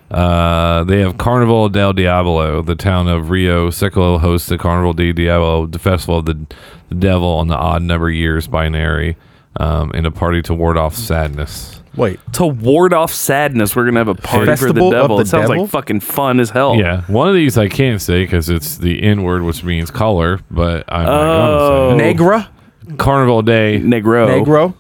Uh, 0.09 0.83
they 0.85 0.99
have 1.01 1.17
Carnival 1.17 1.69
del 1.69 1.93
Diablo. 1.93 2.61
The 2.61 2.75
town 2.75 3.07
of 3.07 3.29
Rio 3.29 3.69
Seco 3.69 4.17
hosts 4.17 4.47
the 4.49 4.57
Carnival 4.57 4.93
del 4.93 5.13
Diablo, 5.13 5.65
the 5.67 5.79
festival 5.79 6.19
of 6.19 6.25
the, 6.25 6.45
the 6.89 6.95
devil 6.95 7.27
on 7.27 7.47
the 7.47 7.55
odd 7.55 7.83
number 7.83 8.09
years 8.09 8.47
binary, 8.47 9.17
um, 9.57 9.91
and 9.93 10.05
a 10.05 10.11
party 10.11 10.41
to 10.43 10.53
ward 10.53 10.77
off 10.77 10.95
sadness. 10.95 11.76
Wait, 11.97 12.19
To 12.33 12.45
ward 12.45 12.93
off 12.93 13.11
sadness, 13.11 13.75
we're 13.75 13.85
gonna 13.85 13.99
have 13.99 14.07
a 14.07 14.15
party 14.15 14.55
for 14.55 14.71
the 14.71 14.89
devil. 14.89 15.17
the 15.17 15.23
it 15.23 15.27
sounds 15.27 15.49
devil? 15.49 15.63
like 15.63 15.71
fucking 15.71 15.99
fun 15.99 16.39
as 16.39 16.51
hell. 16.51 16.75
Yeah, 16.75 17.01
one 17.07 17.27
of 17.27 17.33
these 17.35 17.57
I 17.57 17.67
can't 17.67 18.01
say 18.01 18.23
because 18.23 18.49
it's 18.49 18.77
the 18.77 19.01
N 19.03 19.23
word, 19.23 19.41
which 19.43 19.63
means 19.63 19.89
color, 19.91 20.39
but 20.51 20.85
I'm 20.87 21.05
not 21.05 21.13
Oh. 21.23 21.87
going 21.89 21.97
to 21.97 22.03
say 22.03 22.07
Negra, 22.13 22.49
it. 22.87 22.97
Carnival 22.97 23.41
Day 23.41 23.81
Negro. 23.83 24.43
Negro, 24.45 24.73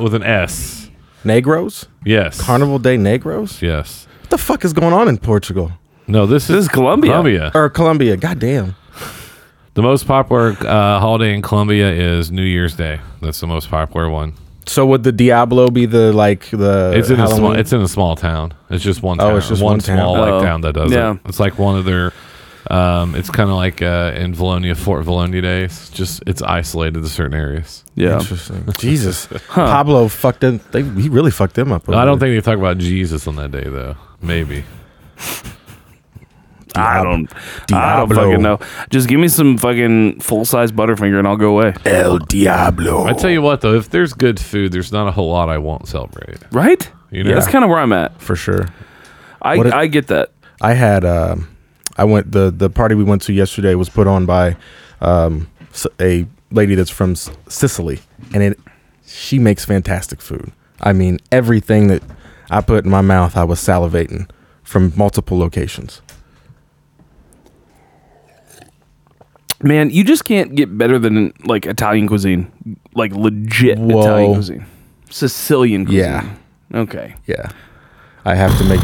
with 0.00 0.14
an 0.14 0.22
S. 0.22 0.88
Negros, 1.24 1.86
Yes. 2.04 2.40
Carnival 2.40 2.78
Day 2.78 2.96
Negros. 2.96 3.60
Yes. 3.60 4.06
What 4.22 4.30
the 4.30 4.38
fuck 4.38 4.64
is 4.64 4.72
going 4.72 4.92
on 4.92 5.08
in 5.08 5.18
Portugal 5.18 5.72
No, 6.08 6.26
this, 6.26 6.46
This 6.46 6.56
is 6.64 6.68
Colombia. 6.68 7.10
Colombia. 7.12 7.50
or 7.54 7.68
Colombia? 7.70 8.16
Goddamn. 8.16 8.74
The 9.74 9.82
most 9.82 10.06
popular 10.06 10.50
uh, 10.60 11.00
holiday 11.00 11.32
in 11.34 11.40
Colombia 11.42 11.90
is 11.92 12.30
New 12.30 12.42
Year's 12.42 12.74
Day. 12.76 13.00
That's 13.22 13.40
the 13.40 13.46
most 13.46 13.70
popular 13.70 14.08
one. 14.10 14.34
So 14.66 14.86
would 14.86 15.02
the 15.02 15.12
Diablo 15.12 15.68
be 15.70 15.86
the 15.86 16.12
like 16.12 16.50
the? 16.50 16.92
It's 16.94 17.10
in 17.10 17.18
a 17.20 17.28
small. 17.28 17.52
It's 17.52 17.72
in 17.72 17.80
a 17.80 17.88
small 17.88 18.16
town. 18.16 18.54
It's 18.70 18.84
just 18.84 19.02
one. 19.02 19.20
Oh, 19.20 19.28
Town. 19.30 19.38
it's 19.38 19.48
just 19.48 19.62
one 19.62 19.72
one 19.72 19.80
town. 19.80 19.96
small 19.98 20.12
like 20.12 20.32
Oh, 20.32 20.42
town 20.42 20.60
that 20.62 20.72
does 20.74 20.92
yeah. 20.92 21.12
it. 21.14 21.18
It's 21.26 21.40
like 21.40 21.58
one 21.58 21.76
of 21.78 21.84
their. 21.84 22.12
Um, 22.70 23.16
it's 23.16 23.28
kind 23.28 23.50
of 23.50 23.56
like 23.56 23.82
uh, 23.82 24.12
in 24.14 24.34
Vallonia, 24.34 24.76
Fort 24.76 25.04
Vallonia 25.04 25.42
days. 25.42 25.90
Just 25.90 26.22
it's 26.28 26.42
isolated 26.42 27.02
to 27.02 27.08
certain 27.08 27.34
areas. 27.34 27.82
Yeah. 27.96 28.20
Interesting. 28.20 28.64
Jesus, 28.78 29.26
Pablo 29.48 30.06
fucked 30.08 30.40
them. 30.40 30.60
They, 30.70 30.82
he 30.82 31.08
really 31.08 31.32
fucked 31.32 31.54
them 31.56 31.72
up. 31.72 31.88
I 31.88 32.04
don't 32.04 32.20
think 32.20 32.34
they 32.34 32.40
talk 32.40 32.58
about 32.58 32.78
Jesus 32.78 33.26
on 33.26 33.34
that 33.36 33.50
day 33.50 33.64
though. 33.64 33.96
Maybe. 34.22 34.64
I 36.74 37.02
don't. 37.02 37.30
I 37.34 37.96
don't 37.96 38.08
Diablo. 38.08 38.16
fucking 38.16 38.42
know. 38.42 38.58
Just 38.90 39.08
give 39.08 39.20
me 39.20 39.28
some 39.28 39.58
fucking 39.58 40.20
full 40.20 40.44
size 40.44 40.72
Butterfinger 40.72 41.18
and 41.18 41.26
I'll 41.28 41.36
go 41.36 41.58
away. 41.58 41.74
El 41.84 42.18
Diablo. 42.18 43.04
I 43.04 43.12
tell 43.12 43.30
you 43.30 43.42
what 43.42 43.60
though, 43.60 43.74
if 43.74 43.90
there's 43.90 44.12
good 44.12 44.40
food, 44.40 44.72
there's 44.72 44.92
not 44.92 45.06
a 45.08 45.10
whole 45.12 45.30
lot 45.30 45.48
I 45.48 45.58
won't 45.58 45.86
celebrate. 45.88 46.38
Right? 46.52 46.90
You 47.10 47.24
know? 47.24 47.30
yeah, 47.30 47.36
that's 47.36 47.48
kind 47.48 47.64
of 47.64 47.68
where 47.70 47.78
I'm 47.78 47.92
at. 47.92 48.20
for 48.20 48.36
sure. 48.36 48.68
I 49.42 49.56
What 49.58 49.66
if- 49.66 49.74
I 49.74 49.86
get 49.86 50.06
that. 50.08 50.30
I 50.60 50.74
had 50.74 51.04
um, 51.04 51.48
I 51.96 52.04
went 52.04 52.32
the 52.32 52.50
the 52.50 52.70
party 52.70 52.94
we 52.94 53.04
went 53.04 53.22
to 53.22 53.32
yesterday 53.32 53.74
was 53.74 53.88
put 53.88 54.06
on 54.06 54.24
by 54.26 54.56
um, 55.00 55.48
s- 55.72 55.86
a 56.00 56.26
lady 56.52 56.74
that's 56.74 56.90
from 56.90 57.12
S- 57.12 57.30
Sicily, 57.48 58.00
and 58.32 58.42
it 58.42 58.58
she 59.06 59.38
makes 59.38 59.64
fantastic 59.64 60.20
food. 60.22 60.52
I 60.80 60.92
mean, 60.92 61.18
everything 61.32 61.88
that 61.88 62.02
I 62.50 62.60
put 62.60 62.84
in 62.84 62.90
my 62.90 63.00
mouth, 63.00 63.36
I 63.36 63.44
was 63.44 63.58
salivating 63.60 64.28
from 64.62 64.92
multiple 64.96 65.36
locations. 65.38 66.00
Man, 69.62 69.90
you 69.90 70.02
just 70.02 70.24
can't 70.24 70.54
get 70.54 70.76
better 70.76 70.98
than 70.98 71.32
like 71.44 71.66
Italian 71.66 72.08
cuisine, 72.08 72.50
like 72.94 73.12
legit 73.12 73.78
Whoa. 73.78 74.00
Italian 74.00 74.34
cuisine, 74.34 74.66
Sicilian 75.10 75.86
cuisine. 75.86 76.02
Yeah. 76.02 76.36
Okay. 76.74 77.14
Yeah, 77.26 77.50
I 78.24 78.34
have 78.34 78.56
to 78.58 78.64
make. 78.64 78.80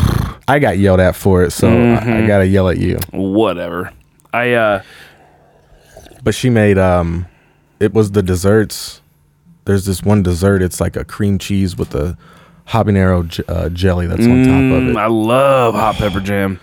I 0.46 0.58
got 0.58 0.78
yelled 0.78 1.00
at 1.00 1.16
for 1.16 1.42
it, 1.42 1.50
so 1.50 1.68
I, 1.68 2.22
I 2.22 2.26
gotta 2.26 2.46
yell 2.46 2.68
at 2.68 2.78
you. 2.78 2.98
Whatever. 3.12 3.92
I 4.32 4.52
uh 4.52 4.82
But 6.22 6.34
she 6.34 6.50
made 6.50 6.78
um, 6.78 7.26
it 7.80 7.92
was 7.92 8.12
the 8.12 8.22
desserts. 8.22 9.00
There's 9.64 9.84
this 9.84 10.02
one 10.02 10.22
dessert. 10.22 10.62
It's 10.62 10.80
like 10.80 10.96
a 10.96 11.04
cream 11.04 11.38
cheese 11.38 11.76
with 11.76 11.94
a 11.94 12.16
habanero 12.68 13.26
j- 13.26 13.42
uh, 13.48 13.68
jelly 13.70 14.06
that's 14.06 14.22
on 14.22 14.44
top 14.44 14.54
of 14.54 14.82
mm, 14.82 14.90
it. 14.90 14.96
I 14.96 15.06
love 15.06 15.74
hot 15.74 15.96
pepper 15.96 16.20
jam. 16.20 16.60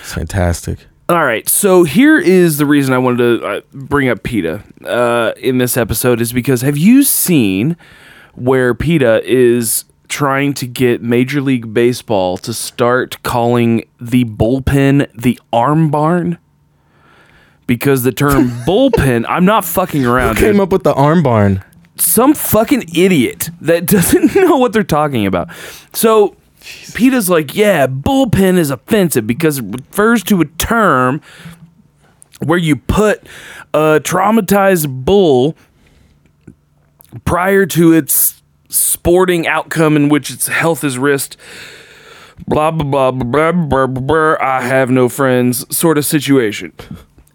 It's 0.00 0.12
fantastic. 0.12 0.86
All 1.06 1.22
right, 1.24 1.46
so 1.48 1.84
here 1.84 2.18
is 2.18 2.56
the 2.56 2.64
reason 2.64 2.94
I 2.94 2.98
wanted 2.98 3.18
to 3.40 3.46
uh, 3.46 3.60
bring 3.72 4.08
up 4.08 4.22
PETA 4.22 4.62
uh, 4.86 5.32
in 5.36 5.58
this 5.58 5.76
episode 5.76 6.20
is 6.22 6.32
because 6.32 6.62
have 6.62 6.78
you 6.78 7.02
seen 7.02 7.76
where 8.34 8.72
PETA 8.72 9.20
is 9.24 9.84
trying 10.08 10.54
to 10.54 10.66
get 10.66 11.02
Major 11.02 11.42
League 11.42 11.74
Baseball 11.74 12.38
to 12.38 12.54
start 12.54 13.22
calling 13.22 13.84
the 14.00 14.24
bullpen 14.24 15.10
the 15.14 15.38
arm 15.52 15.90
barn? 15.90 16.38
Because 17.66 18.02
the 18.02 18.12
term 18.12 18.48
bullpen, 18.66 19.26
I'm 19.28 19.44
not 19.44 19.66
fucking 19.66 20.06
around. 20.06 20.36
Who 20.38 20.44
Came 20.46 20.52
dude. 20.54 20.62
up 20.62 20.72
with 20.72 20.84
the 20.84 20.94
arm 20.94 21.22
barn. 21.22 21.62
some 21.96 22.32
fucking 22.32 22.84
idiot 22.96 23.50
that 23.60 23.84
doesn't 23.86 24.34
know 24.36 24.56
what 24.56 24.72
they're 24.72 24.82
talking 24.82 25.26
about. 25.26 25.48
So 25.92 26.34
PETA's 26.94 27.28
like, 27.28 27.54
yeah, 27.54 27.86
bullpen 27.86 28.56
is 28.56 28.70
offensive 28.70 29.26
because 29.26 29.58
it 29.58 29.64
refers 29.64 30.22
to 30.24 30.40
a 30.40 30.46
term 30.46 31.20
where 32.40 32.58
you 32.58 32.76
put 32.76 33.26
a 33.72 34.00
traumatized 34.02 35.04
bull 35.04 35.56
prior 37.24 37.66
to 37.66 37.92
its 37.92 38.42
sporting 38.68 39.46
outcome 39.46 39.96
in 39.96 40.08
which 40.08 40.30
its 40.30 40.48
health 40.48 40.82
is 40.84 40.98
risked. 40.98 41.36
Blah 42.48 42.72
blah 42.72 43.10
blah 43.10 43.52
blah 43.52 43.52
blah 43.52 43.86
blah. 43.86 43.86
blah 43.86 44.36
I 44.40 44.62
have 44.62 44.90
no 44.90 45.08
friends, 45.08 45.64
sort 45.74 45.98
of 45.98 46.04
situation. 46.04 46.72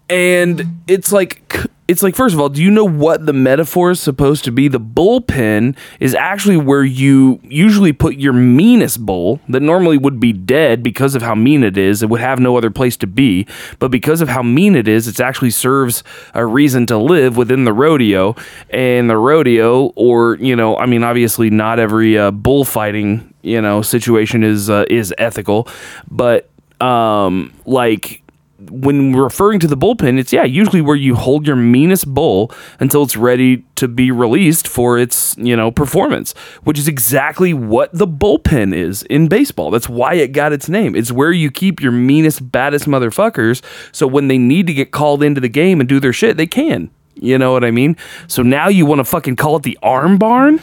And 0.08 0.82
it's 0.86 1.12
like 1.12 1.56
it's 1.90 2.04
like 2.04 2.14
first 2.14 2.34
of 2.34 2.40
all, 2.40 2.48
do 2.48 2.62
you 2.62 2.70
know 2.70 2.84
what 2.84 3.26
the 3.26 3.32
metaphor 3.32 3.90
is 3.90 3.98
supposed 3.98 4.44
to 4.44 4.52
be? 4.52 4.68
The 4.68 4.78
bullpen 4.78 5.76
is 5.98 6.14
actually 6.14 6.56
where 6.56 6.84
you 6.84 7.40
usually 7.42 7.92
put 7.92 8.14
your 8.14 8.32
meanest 8.32 9.04
bull 9.04 9.40
that 9.48 9.58
normally 9.58 9.98
would 9.98 10.20
be 10.20 10.32
dead 10.32 10.84
because 10.84 11.16
of 11.16 11.22
how 11.22 11.34
mean 11.34 11.64
it 11.64 11.76
is. 11.76 12.00
It 12.00 12.08
would 12.08 12.20
have 12.20 12.38
no 12.38 12.56
other 12.56 12.70
place 12.70 12.96
to 12.98 13.08
be, 13.08 13.44
but 13.80 13.90
because 13.90 14.20
of 14.20 14.28
how 14.28 14.40
mean 14.40 14.76
it 14.76 14.86
is, 14.86 15.08
it 15.08 15.18
actually 15.18 15.50
serves 15.50 16.04
a 16.32 16.46
reason 16.46 16.86
to 16.86 16.96
live 16.96 17.36
within 17.36 17.64
the 17.64 17.72
rodeo. 17.72 18.36
And 18.70 19.10
the 19.10 19.16
rodeo, 19.16 19.86
or 19.96 20.36
you 20.36 20.54
know, 20.54 20.76
I 20.76 20.86
mean, 20.86 21.02
obviously 21.02 21.50
not 21.50 21.80
every 21.80 22.16
uh, 22.16 22.30
bullfighting 22.30 23.34
you 23.42 23.60
know 23.60 23.82
situation 23.82 24.44
is 24.44 24.70
uh, 24.70 24.84
is 24.88 25.12
ethical, 25.18 25.66
but 26.08 26.48
um, 26.80 27.52
like 27.66 28.22
when 28.68 29.14
referring 29.14 29.60
to 29.60 29.66
the 29.66 29.76
bullpen, 29.76 30.18
it's 30.18 30.32
yeah, 30.32 30.44
usually 30.44 30.80
where 30.80 30.96
you 30.96 31.14
hold 31.14 31.46
your 31.46 31.56
meanest 31.56 32.12
bull 32.12 32.52
until 32.78 33.02
it's 33.02 33.16
ready 33.16 33.64
to 33.76 33.88
be 33.88 34.10
released 34.10 34.68
for 34.68 34.98
its, 34.98 35.34
you 35.38 35.56
know, 35.56 35.70
performance, 35.70 36.32
which 36.64 36.78
is 36.78 36.86
exactly 36.86 37.54
what 37.54 37.90
the 37.92 38.06
bullpen 38.06 38.74
is 38.74 39.02
in 39.04 39.28
baseball. 39.28 39.70
That's 39.70 39.88
why 39.88 40.14
it 40.14 40.32
got 40.32 40.52
its 40.52 40.68
name. 40.68 40.94
It's 40.94 41.10
where 41.10 41.32
you 41.32 41.50
keep 41.50 41.80
your 41.80 41.92
meanest, 41.92 42.52
baddest 42.52 42.84
motherfuckers 42.86 43.62
so 43.92 44.06
when 44.06 44.28
they 44.28 44.38
need 44.38 44.66
to 44.66 44.74
get 44.74 44.90
called 44.90 45.22
into 45.22 45.40
the 45.40 45.48
game 45.48 45.80
and 45.80 45.88
do 45.88 46.00
their 46.00 46.12
shit, 46.12 46.36
they 46.36 46.46
can. 46.46 46.90
You 47.14 47.38
know 47.38 47.52
what 47.52 47.64
I 47.64 47.70
mean? 47.70 47.96
So 48.28 48.42
now 48.42 48.68
you 48.68 48.86
want 48.86 49.00
to 49.00 49.04
fucking 49.04 49.36
call 49.36 49.56
it 49.56 49.62
the 49.62 49.78
arm 49.82 50.18
barn? 50.18 50.60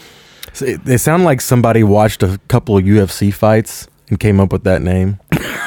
They 0.60 0.98
sound 0.98 1.24
like 1.24 1.42
somebody 1.42 1.84
watched 1.84 2.24
a 2.24 2.40
couple 2.48 2.78
of 2.78 2.84
UFC 2.84 3.34
fights 3.34 3.88
and 4.10 4.20
came 4.20 4.40
up 4.40 4.52
with 4.52 4.64
that 4.64 4.82
name. 4.82 5.20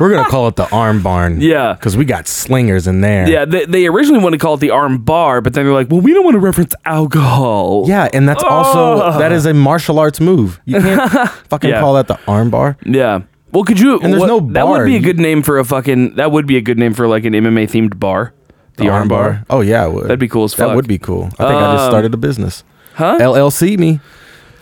We're 0.00 0.10
gonna 0.10 0.28
call 0.28 0.48
it 0.48 0.56
the 0.56 0.68
arm 0.70 1.02
barn. 1.02 1.40
Yeah. 1.44 1.74
because 1.74 1.96
we 1.96 2.04
got 2.04 2.26
slingers 2.28 2.86
in 2.86 3.00
there. 3.00 3.28
Yeah, 3.28 3.44
they, 3.44 3.64
they 3.66 3.86
originally 3.86 4.22
wanted 4.22 4.38
to 4.38 4.42
call 4.42 4.54
it 4.54 4.60
the 4.60 4.70
arm 4.70 4.98
bar, 4.98 5.40
but 5.40 5.54
then 5.54 5.64
they're 5.64 5.74
like, 5.74 5.88
well, 5.90 6.00
we 6.00 6.12
don't 6.12 6.24
want 6.24 6.34
to 6.34 6.40
reference 6.40 6.74
alcohol. 6.84 7.84
yeah, 7.86 8.08
and 8.12 8.28
that's 8.28 8.42
also 8.42 9.18
that 9.18 9.32
is 9.32 9.46
a 9.46 9.54
martial 9.54 9.98
arts 9.98 10.20
move. 10.20 10.60
You 10.64 10.80
can't 10.80 11.30
fucking 11.48 11.70
Yeah. 11.70 11.80
call 11.80 11.94
that 11.94 12.08
the 12.08 12.18
arm 12.26 12.50
bar. 12.50 12.76
Yeah. 12.84 13.22
Well, 13.52 13.62
could 13.64 13.78
you? 13.78 14.00
And 14.00 14.12
there's 14.12 14.20
what- 14.20 14.26
no 14.26 14.40
That 14.40 14.66
would 14.66 14.84
be 14.86 14.96
a 14.96 15.00
good 15.00 15.18
name 15.20 15.42
for 15.42 15.58
a 15.58 15.64
fucking. 15.64 16.16
That 16.16 16.32
would 16.32 16.46
be 16.46 16.56
a 16.56 16.60
good 16.60 16.78
name 16.78 16.92
for 16.94 17.06
like 17.06 17.24
an 17.24 17.32
MMA 17.34 17.70
themed 17.70 17.98
bar. 18.00 18.32
The, 18.76 18.88
arm 18.88 19.06
bar. 19.06 19.44
Oh 19.48 19.60
yeah, 19.60 19.86
it 19.86 19.92
would. 19.92 20.04
That'd 20.06 20.18
be 20.18 20.26
cool 20.26 20.42
as 20.44 20.52
fuck. 20.54 20.66
That 20.68 20.74
would 20.74 20.88
be 20.88 20.98
cool. 20.98 21.26
I 21.38 21.46
think 21.46 21.62
I 21.62 21.72
just 21.74 21.84
Um, 21.84 21.90
started 21.92 22.12
a 22.14 22.16
business. 22.16 22.64
Huh? 22.94 23.18
LLC 23.20 23.78
me. 23.78 24.00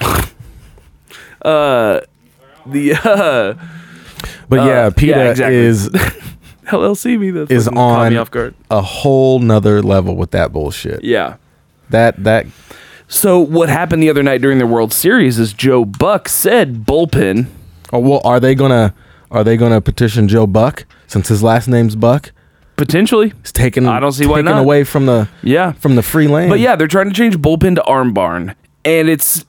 Uh, 1.43 2.01
the 2.67 2.93
uh, 2.95 3.55
But 4.49 4.61
Uh, 4.61 4.65
yeah, 4.67 4.91
PETA 4.91 5.19
yeah, 5.19 5.31
exactly. 5.31 5.57
is 5.57 5.89
LLC 6.67 7.19
me 7.19 7.31
that's 7.31 7.51
is 7.51 7.69
on 7.69 8.17
off 8.17 8.31
guard. 8.31 8.55
a 8.71 8.81
whole 8.81 9.39
nother 9.41 9.83
level 9.83 10.17
with 10.17 10.31
that 10.33 10.53
bullshit. 10.53 11.03
Yeah. 11.05 11.37
That 11.91 12.23
that 12.25 12.47
So 13.09 13.39
what 13.41 13.69
happened 13.69 14.03
the 14.03 14.11
other 14.11 14.23
night 14.23 14.41
during 14.41 14.59
the 14.59 14.67
World 14.67 14.93
Series 14.93 15.39
is 15.39 15.53
Joe 15.53 15.85
Buck 15.85 16.29
said 16.29 16.85
bullpen. 16.87 17.47
oh, 17.93 17.99
well, 17.99 18.21
are 18.25 18.41
they 18.41 18.55
gonna 18.55 18.95
are 19.31 19.45
they 19.45 19.57
gonna 19.57 19.81
petition 19.81 20.29
Joe 20.29 20.47
Buck 20.47 20.85
since 21.07 21.29
his 21.29 21.43
last 21.43 21.69
name's 21.69 21.97
Buck? 21.97 22.33
Potentially, 22.77 23.33
It's 23.41 23.53
taken. 23.53 23.87
I 23.87 24.01
don't 24.01 24.13
see 24.13 24.27
why 24.27 24.41
not. 24.41 24.59
away 24.59 24.83
from 24.85 25.07
the 25.07 25.29
yeah. 25.43 25.73
from 25.73 25.95
the 25.95 26.03
free 26.03 26.27
lane. 26.27 26.49
But 26.49 26.59
yeah, 26.59 26.75
they're 26.75 26.89
trying 26.89 27.09
to 27.11 27.15
change 27.15 27.37
bullpen 27.39 27.75
to 27.77 27.83
arm 27.85 28.13
barn, 28.15 28.55
and 28.85 29.09
it's 29.09 29.45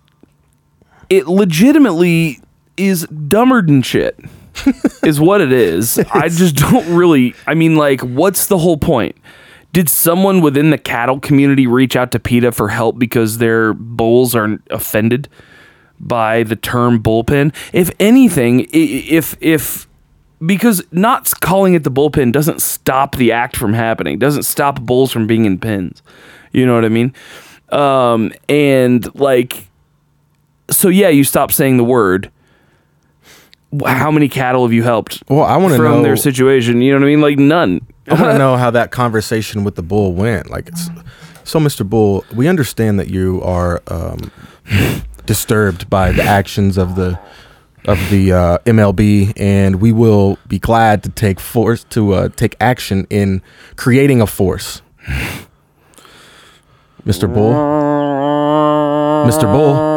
it 1.09 1.27
legitimately 1.27 2.39
is 2.75 3.07
dumber 3.07 3.61
than 3.61 3.81
shit. 3.81 4.19
is 5.03 5.19
what 5.19 5.41
it 5.41 5.51
is. 5.51 5.99
I 6.13 6.29
just 6.29 6.55
don't 6.55 6.93
really. 6.93 7.35
I 7.47 7.53
mean, 7.53 7.75
like, 7.75 8.01
what's 8.01 8.47
the 8.47 8.57
whole 8.57 8.77
point? 8.77 9.15
Did 9.71 9.89
someone 9.89 10.41
within 10.41 10.69
the 10.69 10.77
cattle 10.77 11.19
community 11.19 11.65
reach 11.65 11.95
out 11.95 12.11
to 12.11 12.19
PETA 12.19 12.51
for 12.51 12.69
help 12.69 12.99
because 12.99 13.39
their 13.39 13.73
bulls 13.73 14.35
are 14.35 14.59
offended 14.69 15.27
by 15.99 16.43
the 16.43 16.55
term 16.55 17.01
bullpen? 17.01 17.55
If 17.73 17.89
anything, 17.99 18.67
if 18.71 19.35
if 19.41 19.87
because 20.45 20.83
not 20.91 21.31
calling 21.41 21.73
it 21.73 21.83
the 21.83 21.91
bullpen 21.91 22.31
doesn't 22.31 22.61
stop 22.61 23.15
the 23.15 23.31
act 23.31 23.55
from 23.55 23.73
happening. 23.73 24.19
Doesn't 24.19 24.43
stop 24.43 24.81
bulls 24.81 25.11
from 25.11 25.27
being 25.27 25.45
in 25.45 25.57
pens. 25.57 26.01
You 26.51 26.65
know 26.65 26.75
what 26.75 26.85
I 26.85 26.89
mean? 26.89 27.13
Um, 27.69 28.31
and 28.49 29.13
like, 29.15 29.67
so 30.69 30.89
yeah, 30.89 31.09
you 31.09 31.23
stop 31.23 31.51
saying 31.51 31.77
the 31.77 31.83
word. 31.83 32.31
How 33.85 34.11
many 34.11 34.29
cattle 34.29 34.63
have 34.63 34.73
you 34.73 34.83
helped? 34.83 35.23
Well, 35.29 35.43
I 35.43 35.57
wanna 35.57 35.77
from 35.77 35.85
know- 35.85 36.03
their 36.03 36.15
situation. 36.15 36.81
You 36.81 36.93
know 36.93 36.99
what 36.99 37.05
I 37.05 37.09
mean? 37.09 37.21
Like 37.21 37.39
none. 37.39 37.85
I 38.07 38.13
want 38.15 38.33
to 38.33 38.37
know 38.45 38.57
how 38.57 38.69
that 38.71 38.91
conversation 38.91 39.63
with 39.63 39.75
the 39.75 39.81
bull 39.83 40.13
went. 40.13 40.49
Like, 40.49 40.67
it's, 40.67 40.89
so 41.45 41.59
Mr. 41.59 41.87
Bull, 41.89 42.25
we 42.35 42.47
understand 42.47 42.99
that 42.99 43.09
you 43.09 43.41
are 43.43 43.81
um, 43.87 44.31
disturbed 45.25 45.89
by 45.89 46.11
the 46.11 46.23
actions 46.23 46.77
of 46.77 46.95
the 46.95 47.19
of 47.85 47.97
the 48.09 48.31
uh, 48.31 48.57
MLB, 48.59 49.33
and 49.37 49.81
we 49.81 49.91
will 49.91 50.37
be 50.47 50.57
glad 50.59 51.03
to 51.03 51.09
take 51.09 51.39
force 51.39 51.83
to 51.85 52.13
uh, 52.13 52.29
take 52.29 52.55
action 52.61 53.05
in 53.09 53.41
creating 53.75 54.21
a 54.21 54.27
force. 54.27 54.81
Mr. 57.05 57.33
Bull, 57.33 57.53
Mr. 59.27 59.43
Bull. 59.43 59.92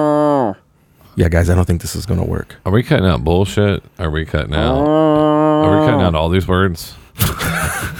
Yeah, 1.17 1.29
guys, 1.29 1.49
I 1.51 1.55
don't 1.55 1.65
think 1.65 1.81
this 1.81 1.97
is 1.97 2.05
gonna 2.07 2.25
work. 2.25 2.57
Are 2.67 2.73
we 2.73 2.83
cutting 2.83 3.07
out 3.07 3.25
bullshit? 3.25 3.83
Are 3.99 4.11
we 4.11 4.25
cutting 4.27 4.55
out? 4.55 4.77
Are 4.87 5.81
we 5.81 5.87
cutting 5.87 6.03
out 6.03 6.15
all 6.15 6.29
these 6.29 6.47
words? 6.47 6.95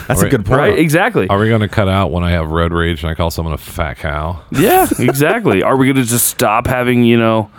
That's 0.07 0.23
a 0.23 0.29
good 0.29 0.45
point. 0.47 0.59
Right? 0.59 0.79
Exactly. 0.79 1.27
Are 1.29 1.39
we 1.39 1.49
going 1.49 1.63
to 1.63 1.69
cut 1.69 1.89
out 1.89 2.13
when 2.13 2.23
I 2.23 2.31
have 2.31 2.49
road 2.51 2.73
rage 2.73 3.03
and 3.03 3.11
I 3.11 3.15
call 3.15 3.31
someone 3.31 3.55
a 3.55 3.59
fat 3.59 3.95
cow? 3.99 4.41
Yeah, 4.53 4.87
exactly. 5.01 5.63
Are 5.65 5.77
we 5.77 5.87
going 5.87 5.97
to 5.97 6.05
just 6.05 6.29
stop 6.29 6.67
having, 6.69 7.03
you 7.03 7.17
know, 7.17 7.51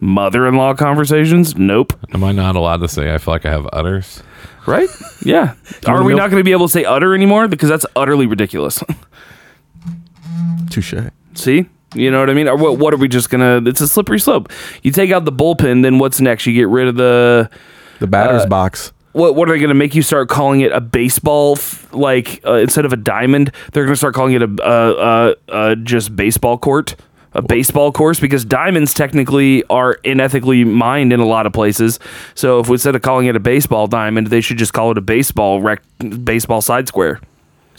mother 0.00 0.46
in 0.46 0.56
law 0.56 0.74
conversations? 0.74 1.56
Nope. 1.56 1.94
Am 2.12 2.22
I 2.24 2.32
not 2.32 2.56
allowed 2.56 2.78
to 2.78 2.88
say 2.88 3.14
I 3.14 3.18
feel 3.18 3.32
like 3.32 3.46
I 3.46 3.50
have 3.50 3.66
udders? 3.72 4.22
Right? 4.66 4.88
Yeah. 5.24 5.54
Are 5.86 6.02
we 6.02 6.08
milk- 6.08 6.18
not 6.18 6.30
going 6.30 6.40
to 6.40 6.44
be 6.44 6.52
able 6.52 6.66
to 6.66 6.72
say 6.72 6.84
utter 6.84 7.14
anymore? 7.14 7.48
Because 7.48 7.70
that's 7.70 7.86
utterly 7.96 8.26
ridiculous. 8.26 8.82
Touche. 10.68 10.94
See? 11.34 11.66
You 11.94 12.10
know 12.10 12.20
what 12.20 12.28
I 12.30 12.34
mean? 12.34 12.48
Or 12.48 12.56
what, 12.56 12.78
what 12.78 12.92
are 12.92 12.98
we 12.98 13.08
just 13.08 13.30
going 13.30 13.64
to. 13.64 13.68
It's 13.70 13.80
a 13.80 13.88
slippery 13.88 14.20
slope. 14.20 14.52
You 14.82 14.90
take 14.92 15.10
out 15.10 15.24
the 15.24 15.32
bullpen, 15.32 15.82
then 15.82 15.98
what's 15.98 16.20
next? 16.20 16.46
You 16.46 16.52
get 16.52 16.68
rid 16.68 16.86
of 16.88 16.96
the. 16.96 17.48
The 18.00 18.06
batter's 18.06 18.42
Uh, 18.42 18.46
box. 18.48 18.92
What, 19.12 19.34
what 19.34 19.48
are 19.48 19.52
they 19.52 19.58
going 19.58 19.70
to 19.70 19.74
make 19.74 19.94
you 19.94 20.02
start 20.02 20.28
calling 20.28 20.60
it 20.60 20.70
a 20.70 20.80
baseball 20.82 21.54
f- 21.56 21.92
like 21.92 22.40
uh, 22.46 22.54
instead 22.54 22.84
of 22.84 22.92
a 22.92 22.96
diamond 22.96 23.50
they're 23.72 23.84
going 23.84 23.94
to 23.94 23.96
start 23.96 24.14
calling 24.14 24.34
it 24.34 24.42
a 24.42 24.56
uh, 24.62 25.34
uh, 25.48 25.52
uh, 25.52 25.74
just 25.76 26.14
baseball 26.14 26.58
court 26.58 26.94
a 27.32 27.42
baseball 27.42 27.90
course 27.90 28.20
because 28.20 28.44
diamonds 28.44 28.92
technically 28.94 29.64
are 29.70 29.94
inethically 30.04 30.62
mined 30.62 31.12
in 31.12 31.18
a 31.20 31.26
lot 31.26 31.46
of 31.46 31.52
places 31.54 31.98
so 32.34 32.60
if 32.60 32.68
instead 32.68 32.94
of 32.94 33.02
calling 33.02 33.26
it 33.26 33.34
a 33.34 33.40
baseball 33.40 33.86
diamond 33.88 34.28
they 34.28 34.42
should 34.42 34.58
just 34.58 34.74
call 34.74 34.90
it 34.92 34.98
a 34.98 35.00
baseball 35.00 35.60
rec- 35.62 35.82
baseball 36.22 36.60
side 36.60 36.86
square 36.86 37.18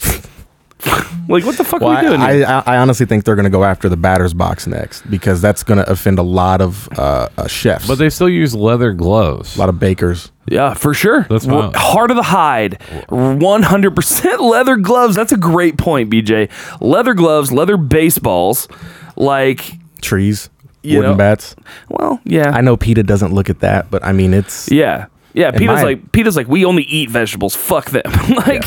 like 1.28 1.44
what 1.44 1.56
the 1.58 1.64
fuck 1.64 1.80
Well, 1.80 1.90
are 1.90 2.02
we 2.02 2.08
doing 2.08 2.20
I. 2.20 2.42
I, 2.42 2.62
I 2.66 2.76
honestly 2.78 3.04
think 3.06 3.24
they're 3.24 3.34
going 3.34 3.44
to 3.44 3.50
go 3.50 3.64
after 3.64 3.88
the 3.88 3.96
batter's 3.96 4.32
box 4.34 4.66
next 4.66 5.02
because 5.10 5.40
that's 5.42 5.62
going 5.62 5.78
to 5.78 5.90
offend 5.90 6.18
a 6.18 6.22
lot 6.22 6.60
of 6.60 6.88
uh, 6.98 7.28
uh, 7.36 7.46
chefs, 7.46 7.86
But 7.86 7.96
they 7.98 8.08
still 8.10 8.28
use 8.28 8.54
leather 8.54 8.92
gloves. 8.92 9.56
a 9.56 9.58
lot 9.60 9.68
of 9.68 9.78
bakers. 9.78 10.32
Yeah, 10.48 10.74
for 10.74 10.94
sure. 10.94 11.26
That's 11.30 11.46
We're- 11.46 11.62
fine. 11.70 11.72
Heart 11.74 12.10
of 12.10 12.16
the 12.16 12.22
hide. 12.24 12.78
100% 13.08 14.38
leather 14.40 14.76
gloves. 14.76 15.14
That's 15.16 15.32
a 15.32 15.36
great 15.36 15.76
point, 15.78 16.10
BJ. 16.10 16.50
Leather 16.80 17.14
gloves, 17.14 17.52
leather 17.52 17.76
baseballs. 17.76 18.68
Like, 19.16 19.72
trees, 20.00 20.50
wooden 20.82 21.02
know- 21.02 21.14
bats. 21.14 21.54
well, 21.88 22.20
yeah. 22.24 22.50
I 22.50 22.60
know 22.62 22.76
PETA 22.76 23.02
doesn't 23.02 23.32
look 23.32 23.50
at 23.50 23.60
that, 23.60 23.90
but 23.90 24.04
I 24.04 24.12
mean, 24.12 24.32
it's 24.34 24.70
Yeah. 24.70 25.06
Yeah, 25.32 25.52
PETA's 25.52 25.66
my- 25.66 25.82
like 25.82 26.10
PETA's 26.12 26.34
like 26.36 26.48
we 26.48 26.64
only 26.64 26.82
eat 26.84 27.08
vegetables. 27.10 27.54
Fuck 27.54 27.90
them. 27.90 28.02
like 28.46 28.64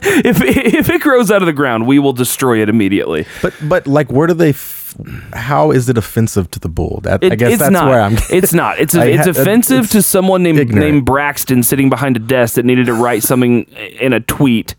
if 0.24 0.40
if 0.42 0.88
it 0.90 1.00
grows 1.00 1.30
out 1.30 1.42
of 1.42 1.46
the 1.46 1.52
ground, 1.52 1.86
we 1.86 1.98
will 1.98 2.12
destroy 2.12 2.60
it 2.62 2.68
immediately. 2.68 3.26
but 3.42 3.54
but 3.62 3.86
like, 3.86 4.10
where 4.12 4.26
do 4.26 4.34
they? 4.34 4.50
F- 4.50 4.94
how 5.34 5.70
is 5.70 5.88
it 5.88 5.98
offensive 5.98 6.50
to 6.52 6.58
the 6.58 6.68
bull? 6.68 7.00
That 7.02 7.22
I 7.24 7.34
guess 7.36 7.52
it's 7.52 7.58
that's 7.60 7.72
not. 7.72 7.88
where 7.88 8.00
I'm. 8.00 8.16
It's 8.30 8.52
not. 8.54 8.78
It's 8.78 8.94
I 8.96 9.06
it's 9.06 9.24
ha- 9.24 9.30
offensive 9.30 9.84
it's 9.84 9.92
to 9.92 10.02
someone 10.02 10.42
named 10.42 10.58
ignorant. 10.58 10.84
named 10.92 11.04
Braxton 11.04 11.62
sitting 11.62 11.88
behind 11.90 12.16
a 12.16 12.20
desk 12.20 12.54
that 12.54 12.64
needed 12.64 12.86
to 12.86 12.94
write 12.94 13.22
something 13.22 13.64
in 14.00 14.12
a 14.12 14.20
tweet. 14.20 14.74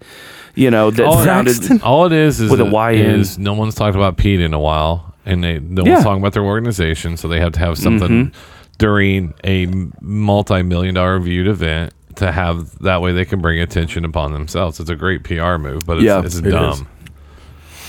You 0.55 0.71
know 0.71 0.91
that 0.91 1.05
all, 1.05 1.23
sounded. 1.23 1.81
all 1.83 2.05
it 2.05 2.11
is 2.11 2.41
is 2.41 2.49
With 2.51 2.59
a 2.59 2.65
it- 2.65 2.71
Y 2.71 2.91
in. 2.91 3.19
is 3.21 3.37
no 3.37 3.53
one's 3.53 3.75
talked 3.75 3.95
about 3.95 4.17
Pete 4.17 4.41
in 4.41 4.53
a 4.53 4.59
while, 4.59 5.13
and 5.25 5.43
they 5.43 5.59
no 5.59 5.83
Yeah. 5.85 5.93
one's 5.93 6.03
talking 6.03 6.21
about 6.21 6.33
their 6.33 6.43
organization, 6.43 7.15
so 7.15 7.27
they 7.27 7.39
have 7.39 7.53
to 7.53 7.59
have 7.59 7.77
something 7.77 8.09
Mm-hmm. 8.31 8.39
during 8.79 9.33
a 9.45 9.67
multi-million 10.01 10.95
dollar 10.95 11.19
viewed 11.19 11.47
event 11.47 11.93
to 12.19 12.31
have 12.31 12.77
that 12.79 13.01
way 13.01 13.11
they 13.11 13.25
can 13.25 13.41
bring 13.41 13.59
attention 13.59 14.05
upon 14.05 14.31
themselves. 14.33 14.79
It's 14.79 14.89
a 14.89 14.95
great 14.95 15.23
PR 15.23 15.57
move, 15.57 15.85
but 15.85 15.97
it's, 15.97 16.05
Yeah, 16.05 16.23
it's 16.23 16.35
it 16.37 16.49
dumb. 16.49 16.87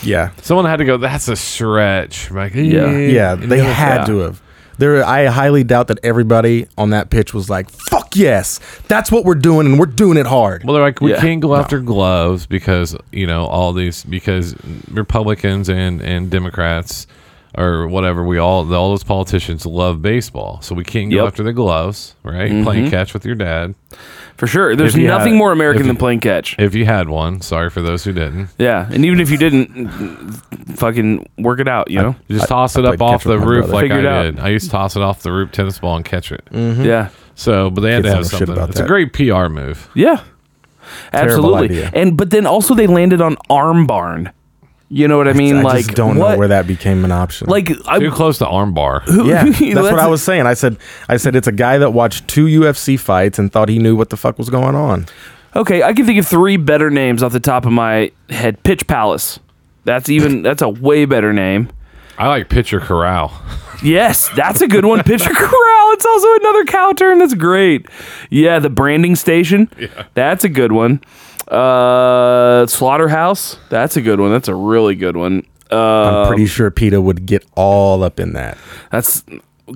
is. 0.02 0.06
yeah, 0.08 0.30
Someone 0.42 0.64
had 0.66 0.76
to 0.78 0.84
go. 0.84 0.96
That's 0.96 1.28
a 1.28 1.36
stretch. 1.36 2.30
Like, 2.30 2.54
Yeah. 2.54 2.90
yeah, 2.96 3.32
And 3.34 3.50
they 3.50 3.58
had 3.58 4.06
to 4.06 4.18
have. 4.18 4.42
There, 4.78 5.04
I 5.04 5.26
highly 5.26 5.62
doubt 5.62 5.88
that 5.88 5.98
everybody 6.02 6.66
on 6.78 6.88
that 6.90 7.10
pitch 7.10 7.34
was 7.34 7.50
like, 7.50 7.68
"Fuck 7.68 8.16
yes, 8.16 8.60
that's 8.88 9.12
what 9.12 9.26
we're 9.26 9.34
doing, 9.34 9.66
and 9.66 9.78
we're 9.78 9.84
doing 9.84 10.16
it 10.16 10.24
hard." 10.24 10.64
Well, 10.64 10.72
they're 10.72 10.82
like, 10.82 11.02
we 11.02 11.10
Yeah. 11.10 11.20
can't 11.20 11.42
go 11.42 11.54
after 11.54 11.80
gloves 11.80 12.46
because 12.46 12.96
you 13.12 13.26
know 13.26 13.44
all 13.44 13.74
these 13.74 14.04
because 14.04 14.54
Republicans 14.90 15.68
and 15.68 16.00
and 16.00 16.30
Democrats 16.30 17.06
or 17.58 17.88
whatever 17.88 18.24
we 18.24 18.38
all 18.38 18.72
all 18.74 18.90
those 18.90 19.04
politicians 19.04 19.66
love 19.66 20.00
baseball, 20.00 20.60
so 20.62 20.74
we 20.74 20.82
can't 20.84 21.10
go 21.10 21.16
Yep. 21.18 21.26
after 21.26 21.42
the 21.42 21.52
gloves, 21.52 22.14
right? 22.22 22.48
Playing 22.64 22.84
mm-hmm. 22.84 22.90
catch 22.90 23.12
with 23.12 23.26
your 23.26 23.34
dad. 23.34 23.74
For 24.40 24.46
sure. 24.46 24.74
There's 24.74 24.94
If 24.94 25.02
you 25.02 25.06
nothing 25.06 25.34
had- 25.34 25.38
more 25.38 25.52
American 25.52 25.82
if 25.82 25.86
than 25.86 25.96
you- 25.96 26.00
playing 26.00 26.20
catch. 26.20 26.56
If 26.58 26.74
you 26.74 26.86
had 26.86 27.10
one, 27.10 27.42
sorry 27.42 27.68
for 27.68 27.82
those 27.82 28.04
who 28.04 28.12
didn't. 28.14 28.48
Yeah. 28.58 28.88
And 28.90 29.04
even 29.04 29.20
if 29.20 29.30
you 29.30 29.36
didn't, 29.36 29.86
fucking 30.76 31.28
work 31.38 31.60
it 31.60 31.68
out, 31.68 31.90
you 31.90 31.98
know? 32.00 32.16
You 32.26 32.36
just 32.38 32.48
toss 32.48 32.74
it 32.76 32.86
I 32.86 32.88
up 32.88 32.96
played 32.96 33.02
off 33.02 33.12
catch 33.20 33.26
with 33.26 33.38
the 33.40 33.44
my 33.46 33.52
roof 33.52 33.66
brother. 33.68 33.72
like 33.74 33.84
I 33.92 33.94
Figure 33.96 33.98
it 33.98 34.06
out. 34.06 34.22
did. 34.22 34.40
I 34.40 34.48
used 34.48 34.64
to 34.64 34.70
toss 34.70 34.96
it 34.96 35.02
off 35.02 35.22
the 35.22 35.30
roof 35.30 35.52
tennis 35.52 35.78
ball 35.78 35.96
and 35.96 36.04
catch 36.06 36.32
it. 36.32 36.42
Mm-hmm. 36.52 36.84
Yeah. 36.84 37.08
So, 37.34 37.68
but 37.68 37.82
they 37.82 37.92
had 37.92 38.02
Kids 38.02 38.06
to 38.06 38.08
have 38.08 38.14
don't 38.14 38.22
know 38.32 38.38
shit 38.38 38.38
something. 38.48 38.56
about 38.56 38.70
It's 38.70 38.78
a 38.80 38.82
that. 38.82 38.88
great 38.88 39.12
PR 39.12 39.48
move. 39.50 39.88
Yeah. 39.94 40.20
Absolutely. 41.12 41.64
idea. 41.68 41.90
And 41.92 42.16
but 42.16 42.30
then 42.30 42.46
also 42.46 42.74
they 42.74 42.86
landed 42.86 43.20
on 43.20 43.36
arm 43.48 43.86
barn. 43.86 44.30
You 44.92 45.06
know 45.06 45.16
what 45.16 45.28
I 45.28 45.34
mean? 45.34 45.58
I 45.58 45.62
like 45.62 45.84
just 45.84 45.96
don't 45.96 46.16
what? 46.18 46.32
know 46.32 46.38
where 46.38 46.48
that 46.48 46.66
became 46.66 47.04
an 47.04 47.12
option. 47.12 47.46
like 47.48 47.70
I 47.86 48.00
Too 48.00 48.10
close 48.10 48.38
to 48.38 48.44
armbar. 48.44 49.02
Yeah, 49.24 49.44
that's 49.74 49.90
what 49.92 50.00
I 50.00 50.08
was 50.08 50.20
saying. 50.22 50.46
I 50.46 50.54
said, 50.54 50.78
I 51.08 51.16
said 51.16 51.36
it's 51.36 51.46
a 51.46 51.52
guy 51.52 51.78
that 51.78 51.92
watched 51.92 52.26
two 52.26 52.46
UFC 52.46 52.98
fights 52.98 53.38
and 53.38 53.52
thought 53.52 53.68
he 53.68 53.78
knew 53.78 53.94
what 53.94 54.10
the 54.10 54.16
fuck 54.16 54.36
was 54.36 54.50
going 54.50 54.74
on. 54.74 55.06
Okay, 55.54 55.84
I 55.84 55.92
can 55.92 56.06
think 56.06 56.18
of 56.18 56.26
three 56.26 56.56
better 56.56 56.90
names 56.90 57.22
off 57.22 57.32
the 57.32 57.38
top 57.40 57.66
of 57.66 57.72
my 57.72 58.10
head. 58.30 58.60
Pitch 58.64 58.86
Palace. 58.88 59.38
That's 59.84 60.08
even 60.08 60.42
that's 60.42 60.62
a 60.62 60.68
way 60.68 61.04
better 61.04 61.32
name. 61.32 61.70
I 62.18 62.26
like 62.26 62.48
pitcher 62.48 62.80
corral. 62.80 63.32
Yes, 63.82 64.28
that's 64.36 64.60
a 64.60 64.68
good 64.68 64.84
one. 64.84 65.02
Pitcher 65.04 65.32
Corral. 65.32 65.92
It's 65.92 66.04
also 66.04 66.34
another 66.34 66.64
cow 66.66 66.92
turn. 66.92 67.18
That's 67.18 67.32
great. 67.32 67.86
Yeah, 68.28 68.58
the 68.58 68.68
branding 68.68 69.16
station. 69.16 69.70
Yeah. 69.78 70.04
That's 70.12 70.44
a 70.44 70.50
good 70.50 70.72
one. 70.72 71.00
Uh, 71.50 72.66
Slaughterhouse. 72.66 73.56
That's 73.68 73.96
a 73.96 74.00
good 74.02 74.20
one. 74.20 74.30
That's 74.30 74.48
a 74.48 74.54
really 74.54 74.94
good 74.94 75.16
one. 75.16 75.44
Uh, 75.70 75.76
I'm 76.22 76.28
pretty 76.28 76.46
sure 76.46 76.70
PETA 76.70 77.00
would 77.00 77.26
get 77.26 77.44
all 77.56 78.02
up 78.02 78.18
in 78.20 78.32
that. 78.34 78.56
that's 78.90 79.22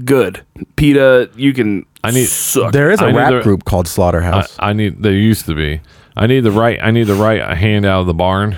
good. 0.05 0.45
PETA, 0.77 1.31
you 1.37 1.53
can. 1.53 1.87
I 2.03 2.11
need- 2.11 2.27
suck. 2.27 2.73
There 2.73 2.91
is 2.91 3.01
a 3.01 3.07
I 3.07 3.13
rap 3.13 3.33
the- 3.33 3.43
group 3.43 3.65
called 3.65 3.87
Slaughterhouse. 3.89 4.57
I 4.59 4.73
need. 4.73 5.03
There 5.03 5.13
used 5.13 5.47
to 5.47 5.55
be. 5.55 5.81
I 6.17 6.27
need 6.27 6.41
the 6.41 6.51
right. 6.53 6.79
I 6.83 6.91
need 6.93 7.05
the 7.05 7.15
right 7.15 7.57
hand 7.57 7.85
out 7.87 8.01
of 8.01 8.07
the 8.07 8.15
barn. 8.15 8.57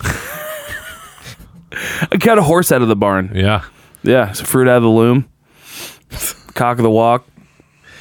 I 2.12 2.16
got 2.18 2.36
a 2.38 2.42
horse 2.42 2.72
out 2.72 2.82
of 2.82 2.88
the 2.88 2.96
barn. 2.96 3.32
Yeah. 3.34 3.64
Yeah, 4.02 4.30
it's 4.30 4.40
fruit 4.40 4.68
out 4.68 4.78
of 4.78 4.82
the 4.82 4.88
loom. 4.88 5.28
Cock 6.54 6.78
of 6.78 6.82
the 6.82 6.90
walk. 6.90 7.26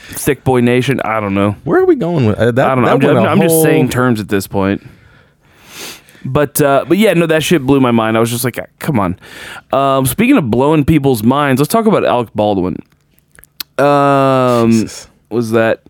Thick 0.09 0.43
boy 0.43 0.61
nation. 0.61 0.99
I 1.01 1.19
don't 1.19 1.33
know. 1.33 1.51
Where 1.63 1.79
are 1.79 1.85
we 1.85 1.95
going 1.95 2.25
with 2.25 2.37
uh, 2.37 2.51
that? 2.51 2.67
I 2.67 2.75
don't 2.75 2.83
know. 2.83 2.91
I'm, 2.91 2.99
just, 3.01 3.15
I'm 3.15 3.41
just 3.41 3.61
saying 3.61 3.89
terms 3.89 4.19
at 4.19 4.27
this 4.27 4.47
point. 4.47 4.85
But 6.25 6.61
uh, 6.61 6.85
but 6.87 6.97
yeah, 6.97 7.13
no, 7.13 7.25
that 7.27 7.43
shit 7.43 7.65
blew 7.65 7.79
my 7.79 7.91
mind. 7.91 8.17
I 8.17 8.19
was 8.19 8.29
just 8.29 8.43
like, 8.43 8.57
"Ah, 8.59 8.65
come 8.79 8.99
on. 8.99 9.19
Um, 9.71 10.05
speaking 10.05 10.37
of 10.37 10.49
blowing 10.49 10.83
people's 10.83 11.23
minds, 11.23 11.61
let's 11.61 11.71
talk 11.71 11.85
about 11.85 12.05
Alec 12.05 12.29
Baldwin. 12.33 12.75
Um, 13.77 14.71
Jesus. 14.71 15.07
was 15.29 15.51
that 15.51 15.83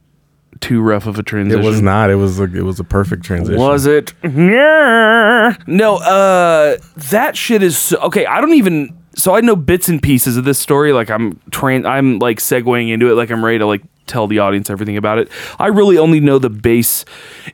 too 0.59 0.81
rough 0.81 1.07
of 1.07 1.17
a 1.17 1.23
transition? 1.23 1.63
It 1.63 1.65
was 1.65 1.81
not. 1.81 2.11
It 2.11 2.15
was 2.15 2.39
a. 2.39 2.43
It 2.43 2.63
was 2.63 2.79
a 2.79 2.83
perfect 2.83 3.23
transition. 3.23 3.59
Was 3.59 3.87
it? 3.87 4.13
Yeah. 4.23 5.55
No, 5.65 5.95
uh 5.97 6.77
that 7.09 7.35
shit 7.35 7.63
is 7.63 7.77
so, 7.77 7.97
okay, 8.01 8.25
I 8.25 8.41
don't 8.41 8.53
even 8.53 8.95
so 9.15 9.35
I 9.35 9.41
know 9.41 9.55
bits 9.55 9.89
and 9.89 10.01
pieces 10.01 10.37
of 10.37 10.45
this 10.45 10.59
story 10.59 10.93
like 10.93 11.09
I'm 11.09 11.39
train 11.51 11.85
I'm 11.85 12.19
like 12.19 12.37
segueing 12.39 12.89
into 12.89 13.11
it 13.11 13.15
like 13.15 13.31
I'm 13.31 13.43
ready 13.43 13.59
to 13.59 13.65
like 13.65 13.81
tell 14.09 14.27
the 14.27 14.39
audience 14.39 14.69
everything 14.69 14.97
about 14.97 15.19
it. 15.19 15.29
I 15.57 15.67
really 15.67 15.97
only 15.97 16.19
know 16.19 16.39
the 16.39 16.49
base 16.49 17.05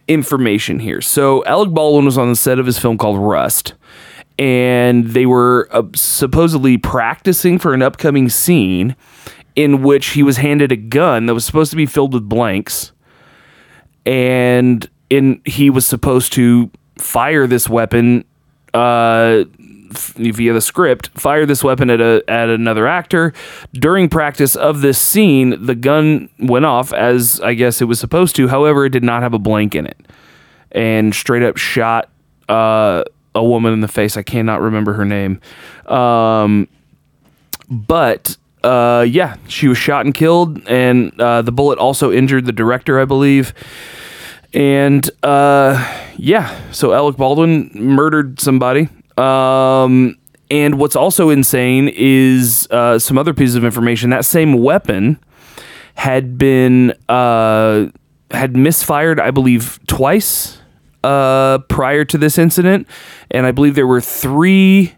information 0.07 0.79
here. 0.79 1.01
So 1.01 1.45
Alec 1.45 1.71
Baldwin 1.71 2.05
was 2.05 2.17
on 2.17 2.29
the 2.29 2.35
set 2.35 2.57
of 2.59 2.65
his 2.65 2.79
film 2.79 2.97
called 2.97 3.19
Rust 3.19 3.73
and 4.37 5.07
they 5.07 5.25
were 5.25 5.67
uh, 5.71 5.83
supposedly 5.95 6.77
practicing 6.77 7.57
for 7.57 7.73
an 7.73 7.81
upcoming 7.81 8.29
scene 8.29 8.95
in 9.55 9.81
which 9.81 10.07
he 10.07 10.23
was 10.23 10.37
handed 10.37 10.71
a 10.71 10.75
gun 10.75 11.27
that 11.27 11.33
was 11.33 11.45
supposed 11.45 11.71
to 11.71 11.77
be 11.77 11.85
filled 11.85 12.13
with 12.13 12.27
blanks 12.27 12.91
and 14.05 14.89
in 15.09 15.41
he 15.45 15.69
was 15.69 15.85
supposed 15.85 16.33
to 16.33 16.69
fire 16.97 17.47
this 17.47 17.69
weapon 17.69 18.25
uh, 18.73 19.45
via 19.97 20.53
the 20.53 20.61
script, 20.61 21.09
fire 21.09 21.45
this 21.45 21.63
weapon 21.63 21.89
at 21.89 22.01
a 22.01 22.23
at 22.27 22.49
another 22.49 22.87
actor. 22.87 23.33
During 23.73 24.09
practice 24.09 24.55
of 24.55 24.81
this 24.81 24.99
scene, 24.99 25.65
the 25.65 25.75
gun 25.75 26.29
went 26.39 26.65
off 26.65 26.93
as 26.93 27.39
I 27.41 27.53
guess 27.53 27.81
it 27.81 27.85
was 27.85 27.99
supposed 27.99 28.35
to. 28.37 28.47
However, 28.47 28.85
it 28.85 28.89
did 28.89 29.03
not 29.03 29.23
have 29.23 29.33
a 29.33 29.39
blank 29.39 29.75
in 29.75 29.85
it, 29.85 29.97
and 30.71 31.13
straight 31.13 31.43
up 31.43 31.57
shot 31.57 32.09
uh, 32.49 33.03
a 33.33 33.43
woman 33.43 33.73
in 33.73 33.81
the 33.81 33.87
face. 33.87 34.17
I 34.17 34.23
cannot 34.23 34.61
remember 34.61 34.93
her 34.93 35.05
name, 35.05 35.41
um, 35.87 36.67
but. 37.69 38.37
Uh, 38.63 39.05
yeah, 39.07 39.35
she 39.47 39.67
was 39.67 39.77
shot 39.77 40.05
and 40.05 40.15
killed, 40.15 40.67
and 40.67 41.21
uh, 41.21 41.43
the 41.43 41.51
bullet 41.51 41.77
also 41.77 42.11
injured 42.11 42.47
the 42.47 42.51
director, 42.51 42.99
I 42.99 43.05
believe. 43.05 43.53
And 44.55 45.07
uh, 45.21 46.11
yeah, 46.17 46.71
so 46.71 46.93
Alec 46.93 47.17
Baldwin 47.17 47.69
murdered 47.75 48.39
somebody. 48.39 48.87
Um, 49.17 50.17
and 50.51 50.79
what's 50.79 50.95
also 50.95 51.29
insane 51.29 51.89
is 51.93 52.67
uh, 52.69 52.99
some 52.99 53.17
other 53.17 53.33
pieces 53.33 53.55
of 53.55 53.63
information. 53.63 54.09
That 54.09 54.25
same 54.25 54.53
weapon 54.53 55.19
had 55.95 56.37
been 56.37 56.93
uh, 57.09 57.87
had 58.31 58.55
misfired, 58.55 59.19
I 59.19 59.31
believe, 59.31 59.79
twice 59.87 60.59
uh, 61.03 61.59
prior 61.69 62.03
to 62.05 62.17
this 62.17 62.37
incident, 62.37 62.87
and 63.31 63.45
I 63.45 63.51
believe 63.51 63.75
there 63.75 63.87
were 63.87 64.01
three 64.01 64.93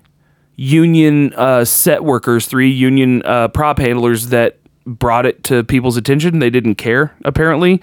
union 0.55 1.33
uh, 1.35 1.63
set 1.65 2.03
workers, 2.03 2.47
three 2.47 2.69
union 2.69 3.21
uh, 3.23 3.47
prop 3.49 3.77
handlers 3.77 4.29
that 4.29 4.59
brought 4.85 5.25
it 5.25 5.43
to 5.43 5.63
people's 5.63 5.97
attention. 5.97 6.39
They 6.39 6.49
didn't 6.49 6.75
care 6.75 7.15
apparently, 7.25 7.81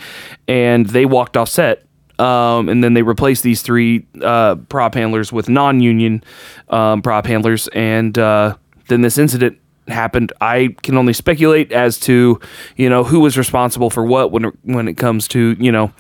and 0.49 0.87
they 0.87 1.07
walked 1.07 1.37
off 1.37 1.49
set. 1.49 1.85
Um, 2.19 2.69
and 2.69 2.83
then 2.85 2.95
they 2.95 3.03
replaced 3.03 3.43
these 3.43 3.63
three 3.63 4.07
uh, 4.23 4.55
prop 4.69 4.95
handlers 4.95 5.33
with 5.33 5.49
non-union 5.49 6.23
um, 6.69 7.03
prop 7.03 7.27
handlers, 7.27 7.69
and 7.69 8.17
uh, 8.19 8.57
then 8.89 9.01
this 9.01 9.19
incident 9.19 9.59
happened. 9.89 10.33
I 10.41 10.75
can 10.83 10.97
only 10.97 11.13
speculate 11.13 11.73
as 11.73 11.99
to 12.01 12.41
you 12.77 12.89
know 12.89 13.05
who 13.05 13.21
was 13.21 13.37
responsible 13.37 13.91
for 13.91 14.05
what 14.05 14.31
when 14.31 14.47
it, 14.47 14.55
when 14.63 14.89
it 14.89 14.95
comes 14.95 15.29
to 15.29 15.57
you 15.59 15.73
know 15.73 15.93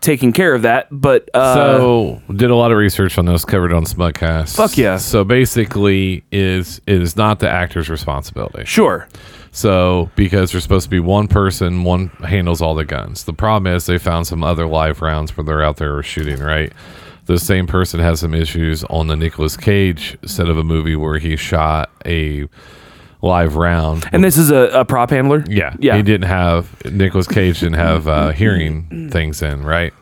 taking 0.00 0.32
care 0.32 0.54
of 0.54 0.62
that. 0.62 0.88
But 0.90 1.28
uh, 1.34 1.54
So 1.78 2.22
did 2.34 2.50
a 2.50 2.56
lot 2.56 2.70
of 2.70 2.78
research 2.78 3.18
on 3.18 3.24
this, 3.26 3.44
covered 3.44 3.72
on 3.72 3.84
Smugcast. 3.84 4.56
Fuck 4.56 4.76
yeah. 4.76 4.96
So 4.98 5.24
basically, 5.24 6.24
is 6.30 6.80
it 6.86 7.00
is 7.00 7.16
not 7.16 7.40
the 7.40 7.48
actor's 7.48 7.88
responsibility. 7.88 8.64
sure, 8.64 9.08
So 9.54 10.10
because 10.16 10.50
there's 10.50 10.62
supposed 10.62 10.84
to 10.84 10.90
be 10.90 10.98
one 10.98 11.28
person, 11.28 11.84
one 11.84 12.08
handles 12.24 12.62
all 12.62 12.74
the 12.74 12.86
guns. 12.86 13.24
The 13.24 13.34
problem 13.34 13.72
is 13.72 13.84
they 13.86 13.98
found 13.98 14.26
some 14.26 14.42
other 14.42 14.66
live 14.66 15.02
rounds 15.02 15.36
where 15.36 15.44
they're 15.44 15.62
out 15.62 15.76
there 15.76 16.02
shooting. 16.02 16.40
Right. 16.40 16.72
The 17.26 17.38
same 17.38 17.66
person 17.66 18.00
has 18.00 18.20
some 18.20 18.34
issues 18.34 18.82
on 18.84 19.06
the 19.06 19.16
Nicolas 19.16 19.56
Cage 19.56 20.16
set 20.24 20.48
of 20.48 20.58
a 20.58 20.64
movie 20.64 20.96
where 20.96 21.18
he 21.18 21.36
shot 21.36 21.90
a 22.04 22.48
live 23.20 23.54
round. 23.54 24.08
and 24.10 24.24
this 24.24 24.36
is 24.36 24.50
a, 24.50 24.80
a 24.80 24.84
prop 24.84 25.10
handler. 25.10 25.44
Yeah, 25.46 25.76
yeah. 25.78 25.96
He 25.96 26.02
didn't 26.02 26.26
have 26.26 26.84
Nicolas 26.84 27.28
Cage 27.28 27.60
didn't 27.60 27.78
have 27.78 28.08
uh, 28.08 28.30
hearing 28.30 29.10
things 29.10 29.40
in 29.42 29.62
right. 29.62 29.92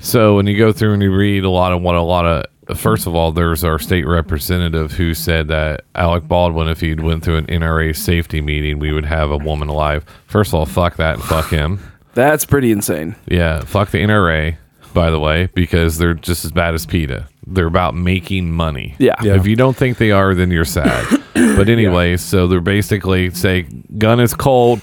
So 0.00 0.34
when 0.34 0.48
you 0.48 0.58
go 0.58 0.72
through 0.72 0.94
and 0.94 1.02
you 1.02 1.14
read 1.14 1.44
a 1.44 1.50
lot 1.50 1.72
of 1.72 1.80
what 1.82 1.94
a 1.94 2.00
lot 2.02 2.26
of 2.26 2.46
first 2.76 3.06
of 3.06 3.14
all, 3.14 3.32
there's 3.32 3.64
our 3.64 3.78
state 3.78 4.06
representative 4.06 4.92
who 4.92 5.14
said 5.14 5.48
that 5.48 5.84
Alec 5.94 6.28
Baldwin, 6.28 6.68
if 6.68 6.80
he'd 6.80 7.00
went 7.00 7.24
through 7.24 7.36
an 7.36 7.46
NRA 7.46 7.94
safety 7.96 8.40
meeting, 8.40 8.78
we 8.78 8.92
would 8.92 9.04
have 9.04 9.30
a 9.30 9.36
woman 9.36 9.68
alive. 9.68 10.04
First 10.26 10.50
of 10.50 10.54
all, 10.54 10.66
fuck 10.66 10.96
that 10.96 11.14
and 11.16 11.24
fuck 11.24 11.50
him. 11.50 11.80
That's 12.14 12.44
pretty 12.44 12.70
insane. 12.70 13.16
Yeah, 13.26 13.60
fuck 13.60 13.90
the 13.90 13.98
NRA. 13.98 14.56
By 14.94 15.10
the 15.10 15.18
way, 15.18 15.48
because 15.54 15.96
they're 15.96 16.12
just 16.12 16.44
as 16.44 16.52
bad 16.52 16.74
as 16.74 16.84
PETA. 16.84 17.26
They're 17.46 17.66
about 17.66 17.94
making 17.94 18.52
money. 18.52 18.94
Yeah. 18.98 19.14
Yeah. 19.22 19.36
If 19.36 19.46
you 19.46 19.56
don't 19.56 19.74
think 19.74 19.96
they 19.96 20.10
are, 20.10 20.34
then 20.34 20.50
you're 20.50 20.66
sad. 20.66 21.06
but 21.34 21.70
anyway, 21.70 22.18
so 22.18 22.46
they're 22.46 22.60
basically 22.60 23.30
say 23.30 23.62
gun 23.96 24.20
is 24.20 24.34
cold, 24.34 24.82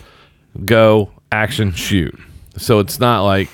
go 0.65 1.11
action 1.31 1.71
shoot. 1.73 2.19
So 2.57 2.79
it's 2.79 2.99
not 2.99 3.21
like 3.21 3.49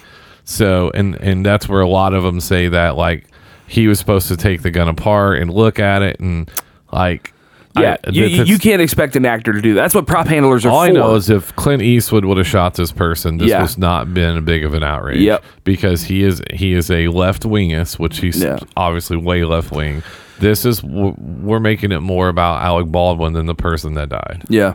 so 0.46 0.92
and 0.94 1.16
and 1.16 1.46
that's 1.46 1.68
where 1.68 1.82
a 1.82 1.90
lot 1.90 2.14
of 2.14 2.24
them 2.24 2.40
say 2.40 2.70
that 2.70 2.96
like 2.96 3.28
he 3.68 3.88
was 3.88 4.00
supposed 4.00 4.28
to 4.30 4.38
take 4.38 4.62
the 4.62 4.72
gun 4.72 4.88
apart 4.88 5.40
and 5.40 5.52
look 5.52 5.80
at 5.80 6.02
it 6.02 6.20
and 6.20 6.50
like 6.92 7.34
Yeah, 7.78 7.98
I- 8.06 8.10
you, 8.12 8.26
you, 8.26 8.58
can't 8.58 8.82
expect 8.82 9.16
an 9.18 9.26
actor 9.26 9.52
to 9.52 9.62
do 9.62 9.74
that. 9.74 9.82
That's 9.82 9.94
what 9.96 10.08
prop 10.08 10.28
handlers 10.28 10.66
are 10.66 10.70
all 10.70 10.84
for. 10.86 10.90
I 10.90 10.92
know 10.94 11.16
is 11.16 11.30
if 11.30 11.54
Clint 11.58 11.82
Eastwood 11.82 12.24
would 12.24 12.38
have 12.38 12.48
shot 12.48 12.76
this 12.76 12.92
person, 12.94 13.38
this 13.38 13.50
Yeah. 13.50 13.62
was 13.62 13.78
not 13.78 14.14
been 14.14 14.38
a 14.38 14.42
big 14.42 14.64
of 14.64 14.74
an 14.74 14.84
outrage. 14.84 15.20
Yep. 15.20 15.44
Because 15.66 16.04
he 16.04 16.24
is 16.24 16.42
he 16.54 16.72
is 16.74 16.90
a 16.90 17.08
left 17.10 17.44
wingist, 17.44 18.00
which 18.00 18.20
he's 18.20 18.42
Yeah. 18.42 18.60
obviously 18.78 19.18
way 19.18 19.44
left 19.44 19.72
wing. 19.72 20.04
This 20.40 20.64
is 20.66 20.84
we're 20.84 21.60
making 21.60 21.92
it 21.92 22.00
more 22.02 22.28
about 22.30 22.62
Alec 22.62 22.88
Baldwin 22.88 23.34
than 23.34 23.46
the 23.46 23.56
person 23.56 23.94
that 23.96 24.10
died. 24.10 24.44
yeah, 24.50 24.74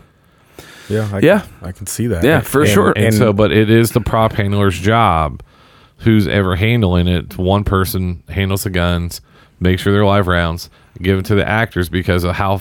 Yeah, 0.88 1.08
I, 1.12 1.20
Yeah. 1.20 1.42
I 1.62 1.72
can 1.72 1.86
see 1.86 2.06
that. 2.08 2.24
Yeah, 2.24 2.40
for 2.40 2.62
And- 2.62 2.70
sure. 2.70 2.92
And, 2.96 3.14
so, 3.14 3.32
but 3.32 3.52
it 3.52 3.70
is 3.70 3.92
the 3.92 4.00
prop 4.00 4.32
handler's 4.34 4.78
job. 4.78 5.42
Who's 6.00 6.26
ever 6.26 6.56
handling 6.56 7.08
it? 7.08 7.36
One 7.38 7.64
person 7.64 8.22
handles 8.28 8.64
the 8.64 8.70
guns, 8.70 9.20
make 9.60 9.78
sure 9.78 9.92
they're 9.92 10.04
live 10.04 10.26
rounds, 10.26 10.70
give 11.00 11.18
it 11.18 11.24
to 11.26 11.34
the 11.34 11.46
actors 11.48 11.88
because 11.88 12.24
of 12.24 12.34
how. 12.36 12.60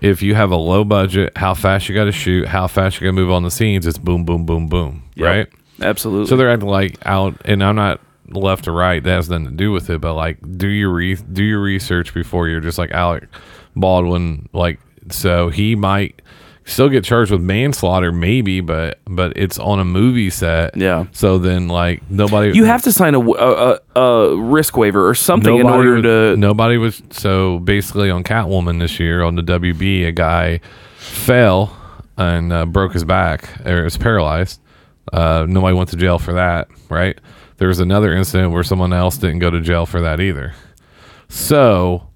If 0.00 0.22
you 0.22 0.34
have 0.34 0.50
a 0.50 0.56
low 0.56 0.84
budget, 0.84 1.36
how 1.36 1.52
fast 1.52 1.88
you 1.88 1.94
got 1.94 2.04
to 2.04 2.12
shoot, 2.12 2.46
how 2.48 2.68
fast 2.68 2.96
you 3.00 3.04
got 3.06 3.08
to 3.08 3.12
move 3.12 3.30
on 3.30 3.42
the 3.42 3.50
scenes, 3.50 3.86
it's 3.86 3.98
boom, 3.98 4.24
boom, 4.24 4.46
boom, 4.46 4.66
boom, 4.68 5.02
Yep. 5.16 5.26
right? 5.26 5.48
absolutely. 5.82 6.26
So 6.28 6.36
they're 6.36 6.48
acting 6.50 6.68
like 6.68 6.96
out, 7.04 7.34
and 7.44 7.62
I'm 7.62 7.76
not 7.76 8.00
left 8.28 8.66
or 8.68 8.72
right. 8.72 9.02
That 9.02 9.10
has 9.16 9.28
nothing 9.28 9.46
to 9.46 9.50
do 9.50 9.72
with 9.72 9.90
it. 9.90 10.00
But 10.00 10.14
like, 10.14 10.38
do 10.56 10.68
your 10.68 10.90
re- 10.90 11.16
do 11.16 11.42
your 11.44 11.60
research 11.60 12.14
before 12.14 12.48
you're 12.48 12.60
just 12.60 12.78
like 12.78 12.92
Alec 12.92 13.24
Baldwin. 13.76 14.48
Like, 14.52 14.78
so 15.10 15.48
he 15.48 15.74
might 15.74 16.22
still 16.70 16.88
get 16.88 17.04
charged 17.04 17.30
with 17.30 17.42
manslaughter, 17.42 18.12
maybe, 18.12 18.60
but 18.60 19.00
but 19.06 19.36
it's 19.36 19.58
on 19.58 19.80
a 19.80 19.84
movie 19.84 20.30
set. 20.30 20.76
Yeah. 20.76 21.06
So 21.12 21.38
then, 21.38 21.68
like, 21.68 22.08
nobody 22.10 22.52
you 22.56 22.64
have 22.64 22.82
to 22.82 22.92
sign 22.92 23.14
a 23.14 23.20
a 23.96 24.36
risk 24.36 24.76
waiver 24.76 25.08
or 25.08 25.14
something 25.14 25.58
in 25.58 25.66
order 25.66 25.94
was, 25.94 26.02
to. 26.02 26.36
nobody 26.36 26.76
was 26.76 27.02
so 27.10 27.58
basically 27.58 28.10
on 28.10 28.24
Catwoman 28.24 28.78
this 28.78 28.98
year 28.98 29.22
on 29.22 29.36
the 29.36 29.42
WB 29.42 30.06
a 30.06 30.12
guy 30.12 30.60
fell 30.96 31.76
and 32.16 32.52
uh, 32.52 32.66
broke 32.66 32.92
his 32.92 33.04
back 33.04 33.64
or 33.66 33.84
was 33.84 33.96
paralyzed 33.96 34.60
uh, 35.12 35.46
nobody 35.48 35.76
went 35.76 35.88
to 35.90 35.96
jail 35.96 36.18
for 36.18 36.34
that 36.34 36.68
right 36.88 37.18
there 37.56 37.68
was 37.68 37.80
another 37.80 38.14
incident 38.14 38.52
where 38.52 38.62
someone 38.62 38.92
else 38.92 39.16
didn't 39.16 39.38
go 39.38 39.50
to 39.50 39.60
jail 39.60 39.86
for 39.86 40.00
that 40.00 40.20
either 40.20 40.54
so 41.28 42.09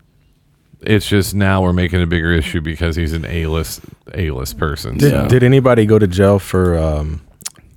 it's 0.87 1.07
just 1.09 1.35
now 1.35 1.63
we're 1.63 1.73
making 1.73 2.03
a 2.03 2.07
bigger 2.07 2.33
issue 2.33 2.61
because 2.61 2.97
he's 2.97 3.13
an 3.13 3.25
A-list 3.25 3.81
A-list 4.15 4.59
person 4.59 4.97
Did, 4.99 5.11
so. 5.11 5.29
did 5.29 5.43
anybody 5.43 5.87
go 5.87 5.99
to 5.99 6.07
jail 6.07 6.39
for? 6.39 6.79
Um, 6.79 7.21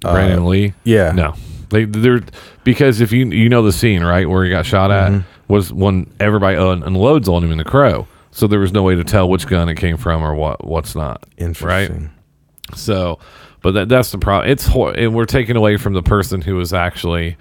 uh, 0.05 0.13
Brandon 0.13 0.45
Lee 0.45 0.73
yeah. 0.83 1.11
no 1.11 1.33
they 1.69 1.85
they're 1.85 2.21
because 2.63 3.01
if 3.01 3.11
you 3.11 3.25
you 3.31 3.49
know 3.49 3.63
the 3.63 3.71
scene 3.71 4.03
right 4.03 4.29
where 4.29 4.43
he 4.43 4.49
got 4.51 4.65
shot 4.65 4.91
at 4.91 5.11
Mm-hmm. 5.11 5.53
was 5.53 5.73
when 5.73 6.09
everybody 6.19 6.55
un- 6.55 6.83
unloads 6.83 7.27
on 7.27 7.43
him 7.43 7.51
in 7.51 7.57
the 7.57 7.63
crow 7.65 8.07
so 8.31 8.45
there 8.45 8.59
was 8.59 8.71
no 8.71 8.83
way 8.83 8.93
to 8.95 9.03
tell 9.03 9.27
which 9.27 9.47
gun 9.47 9.67
it 9.69 9.75
came 9.75 9.97
from 9.97 10.21
or 10.21 10.35
what 10.35 10.63
what's 10.65 10.95
not 10.95 11.23
right 11.39 11.45
Interesting. 11.45 12.11
so 12.75 13.17
but 13.63 13.71
that 13.71 13.89
that's 13.89 14.11
the 14.11 14.19
problem 14.19 14.51
it's 14.51 14.67
hor- 14.67 14.93
and 14.93 15.15
we're 15.15 15.25
taking 15.25 15.55
away 15.55 15.77
from 15.77 15.93
the 15.93 16.03
person 16.03 16.41
who 16.41 16.55
was 16.55 16.73
actually 16.73 17.35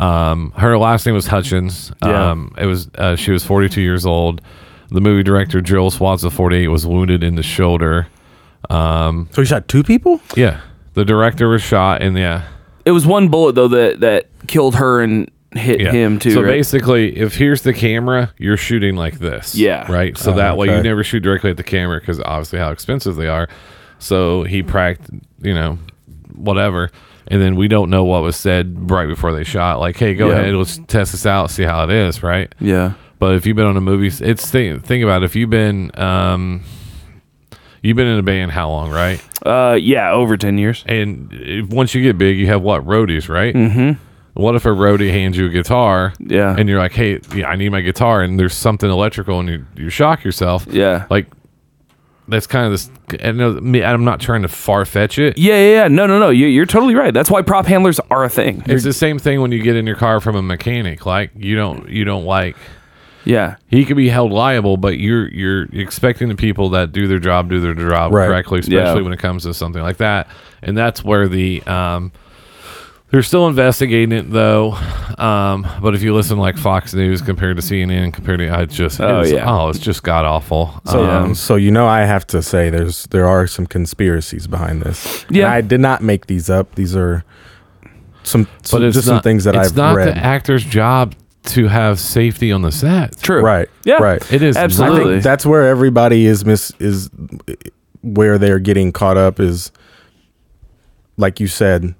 um 0.00 0.52
her 0.56 0.76
last 0.76 1.06
name 1.06 1.14
was 1.14 1.26
Hutchins 1.26 1.92
Yeah. 2.04 2.30
um 2.32 2.54
it 2.58 2.66
was 2.66 2.90
uh, 2.96 3.16
she 3.16 3.30
was 3.30 3.42
42 3.42 3.80
years 3.80 4.04
old 4.04 4.42
the 4.90 5.00
movie 5.00 5.22
director 5.22 5.60
Joel 5.60 5.90
Swanson 5.90 6.30
48 6.30 6.68
was 6.68 6.86
wounded 6.86 7.22
in 7.24 7.34
the 7.36 7.42
shoulder 7.42 8.06
um 8.70 9.28
So 9.32 9.42
he 9.42 9.46
shot 9.46 9.68
two 9.68 9.82
people. 9.82 10.20
yeah 10.36 10.60
the 10.94 11.04
director 11.04 11.48
was 11.48 11.62
shot 11.62 12.02
and 12.02 12.16
yeah 12.16 12.42
it 12.84 12.90
was 12.92 13.06
one 13.06 13.28
bullet 13.28 13.54
though 13.54 13.68
that 13.68 14.00
that 14.00 14.26
killed 14.46 14.76
her 14.76 15.00
and 15.02 15.30
hit 15.52 15.80
Yeah. 15.80 15.90
him 15.92 16.18
too. 16.18 16.32
So 16.32 16.42
right? 16.42 16.48
basically, 16.50 17.16
if 17.16 17.34
here's 17.34 17.62
the 17.62 17.72
camera, 17.72 18.32
you're 18.36 18.58
shooting 18.58 18.94
like 18.94 19.18
this. 19.20 19.54
Yeah. 19.54 19.90
Right. 19.90 20.16
So 20.18 20.32
Oh, 20.32 20.36
that 20.36 20.56
way 20.58 20.66
you 20.66 20.82
never 20.82 21.02
shoot 21.02 21.20
directly 21.20 21.50
at 21.50 21.56
the 21.56 21.62
camera 21.62 21.98
because 21.98 22.20
obviously 22.20 22.58
how 22.58 22.70
expensive 22.72 23.16
they 23.16 23.26
are. 23.28 23.48
So 23.98 24.42
he 24.42 24.62
pracked, 24.62 25.08
you 25.40 25.54
know, 25.54 25.78
whatever. 26.34 26.90
And 27.28 27.40
then 27.40 27.56
we 27.56 27.68
don't 27.68 27.88
know 27.90 28.04
what 28.04 28.22
was 28.22 28.36
said 28.36 28.90
right 28.90 29.06
before 29.06 29.32
they 29.32 29.44
shot. 29.44 29.80
Like, 29.80 29.96
hey, 29.96 30.14
go 30.14 30.28
Yeah. 30.28 30.34
ahead, 30.40 30.54
let's 30.54 30.78
test 30.88 31.12
this 31.12 31.24
out, 31.26 31.50
see 31.50 31.62
how 31.64 31.82
it 31.84 31.90
is, 31.90 32.22
right? 32.22 32.54
yeah, 32.60 32.92
But 33.18 33.34
if 33.34 33.46
you've 33.46 33.56
been 33.56 33.66
on 33.66 33.76
a 33.76 33.80
movie, 33.80 34.08
it's 34.24 34.50
think 34.50 34.84
think 34.84 35.02
about 35.02 35.22
it, 35.22 35.26
if 35.26 35.36
you've 35.36 35.50
been 35.50 35.90
um, 35.98 36.62
you've 37.82 37.96
been 37.96 38.06
in 38.06 38.18
a 38.18 38.22
band 38.22 38.52
how 38.52 38.68
long, 38.68 38.90
right? 38.90 39.22
uh, 39.44 39.78
yeah, 39.80 40.10
over 40.12 40.36
ten 40.36 40.58
years. 40.58 40.84
And 40.86 41.28
if, 41.32 41.68
once 41.68 41.94
you 41.94 42.02
get 42.02 42.18
big, 42.18 42.36
you 42.38 42.46
have 42.48 42.62
what 42.62 42.84
roadies, 42.84 43.28
right? 43.28 43.54
Mm-hmm. 43.54 44.02
What 44.34 44.54
if 44.54 44.66
a 44.66 44.68
roadie 44.70 45.10
hands 45.10 45.38
you 45.38 45.46
a 45.46 45.48
guitar? 45.48 46.12
Yeah. 46.18 46.54
and 46.58 46.68
you're 46.68 46.78
like, 46.78 46.92
"Hey, 46.92 47.20
yeah, 47.34 47.48
I 47.48 47.56
need 47.56 47.70
my 47.70 47.80
guitar," 47.80 48.22
and 48.22 48.38
there's 48.38 48.54
something 48.54 48.90
electrical, 48.90 49.40
and 49.40 49.48
you 49.48 49.64
you 49.76 49.88
shock 49.88 50.24
yourself. 50.24 50.66
Yeah, 50.70 51.06
Like, 51.08 51.26
that's 52.28 52.46
kind 52.46 52.66
of 52.66 52.72
this. 52.72 52.90
Me. 53.62 53.82
I'm 53.82 54.04
not 54.04 54.20
trying 54.20 54.42
to 54.42 54.48
far 54.48 54.84
fetch 54.84 55.18
it. 55.18 55.38
Yeah, 55.38 55.54
yeah, 55.54 55.70
yeah. 55.82 55.88
No, 55.88 56.06
no, 56.06 56.18
no. 56.18 56.28
You, 56.28 56.48
you're 56.48 56.66
totally 56.66 56.94
right. 56.94 57.14
That's 57.14 57.30
why 57.30 57.40
prop 57.40 57.64
handlers 57.66 57.98
are 58.10 58.24
a 58.24 58.28
thing. 58.28 58.62
It's 58.66 58.84
the 58.84 58.92
same 58.92 59.18
thing 59.18 59.40
when 59.40 59.52
you 59.52 59.62
get 59.62 59.76
in 59.76 59.86
your 59.86 59.96
car 59.96 60.20
from 60.20 60.36
a 60.36 60.42
mechanic. 60.42 61.06
Like 61.06 61.30
you 61.36 61.56
don't 61.56 61.88
you 61.88 62.04
don't 62.04 62.24
like 62.24 62.56
Yeah. 63.26 63.56
he 63.68 63.84
could 63.84 63.96
be 63.96 64.08
held 64.08 64.32
liable, 64.32 64.76
but 64.78 64.98
you're 64.98 65.28
you're 65.28 65.64
expecting 65.72 66.28
the 66.28 66.34
people 66.36 66.70
that 66.70 66.92
do 66.92 67.06
their 67.08 67.18
job 67.18 67.50
do 67.50 67.60
their 67.60 67.74
job 67.74 68.14
Right. 68.14 68.26
correctly, 68.28 68.60
especially 68.60 69.00
Yeah. 69.00 69.02
when 69.02 69.12
it 69.12 69.18
comes 69.18 69.42
to 69.42 69.52
something 69.52 69.82
like 69.82 69.98
that. 69.98 70.28
And 70.62 70.76
that's 70.78 71.04
where 71.04 71.28
the 71.28 71.62
um, 71.64 72.12
they're 73.10 73.22
still 73.22 73.46
investigating 73.46 74.12
it 74.12 74.30
though. 74.32 74.72
Um, 75.18 75.66
but 75.80 75.94
if 75.94 76.02
you 76.02 76.12
listen 76.14 76.36
to, 76.36 76.42
like 76.42 76.56
Fox 76.58 76.92
News 76.94 77.22
compared 77.22 77.56
to 77.56 77.62
CNN, 77.62 78.12
compared 78.12 78.38
to 78.40 78.48
I 78.50 78.64
just 78.66 79.00
Oh, 79.00 79.20
it's, 79.20 79.30
yeah. 79.32 79.48
oh 79.50 79.68
it's 79.70 79.78
just 79.78 80.02
god 80.02 80.24
awful. 80.24 80.80
So, 80.86 81.04
um, 81.08 81.34
so 81.34 81.54
you 81.56 81.70
know, 81.70 81.86
I 81.86 82.00
have 82.00 82.26
to 82.28 82.42
say, 82.42 82.68
there's 82.70 83.04
there 83.10 83.26
are 83.26 83.46
some 83.46 83.66
conspiracies 83.66 84.46
behind 84.46 84.82
this. 84.82 85.24
And 85.28 85.36
Yeah. 85.36 85.50
I 85.52 85.60
did 85.62 85.80
not 85.80 86.02
make 86.02 86.26
these 86.26 86.48
up. 86.50 86.74
These 86.74 86.94
are 86.96 87.24
some, 88.24 88.48
some 88.62 88.80
but 88.80 88.86
it's 88.86 88.96
just 88.96 89.06
not, 89.08 89.14
some 89.16 89.22
things 89.22 89.44
that 89.44 89.54
it's 89.54 89.68
I've 89.70 89.76
not 89.76 89.94
read. 89.96 90.08
the 90.08 90.16
actor's 90.18 90.64
job 90.64 91.14
to 91.46 91.68
have 91.68 91.98
safety 92.00 92.52
on 92.52 92.62
the 92.62 92.72
set. 92.72 93.18
True. 93.20 93.42
Right. 93.42 93.68
Yeah. 93.84 94.02
Right. 94.02 94.32
It 94.32 94.42
is 94.42 94.56
I 94.56 94.64
Absolutely. 94.64 95.14
think 95.14 95.24
that's 95.24 95.46
where 95.46 95.66
everybody 95.68 96.26
is 96.26 96.44
miss 96.44 96.72
is 96.78 97.10
where 98.02 98.38
they're 98.38 98.58
getting 98.58 98.92
caught 98.92 99.16
up 99.16 99.40
is 99.40 99.72
like 101.16 101.40
you 101.40 101.48
said 101.48 101.94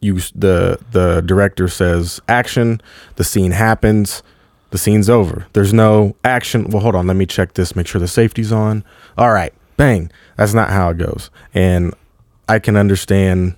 you 0.00 0.16
the 0.34 0.78
the 0.90 1.22
director 1.22 1.68
says 1.68 2.20
action 2.28 2.80
the 3.16 3.24
scene 3.24 3.52
happens 3.52 4.22
the 4.70 4.78
scene's 4.78 5.08
over 5.08 5.46
there's 5.52 5.72
no 5.72 6.14
action 6.24 6.64
well 6.70 6.82
hold 6.82 6.94
on 6.94 7.06
let 7.06 7.16
me 7.16 7.26
check 7.26 7.54
this 7.54 7.74
make 7.74 7.86
sure 7.86 8.00
the 8.00 8.08
safety's 8.08 8.52
on 8.52 8.84
all 9.16 9.32
right 9.32 9.52
bang 9.76 10.10
that's 10.36 10.54
not 10.54 10.70
how 10.70 10.90
it 10.90 10.98
goes 10.98 11.30
and 11.54 11.94
i 12.48 12.58
can 12.58 12.76
understand 12.76 13.54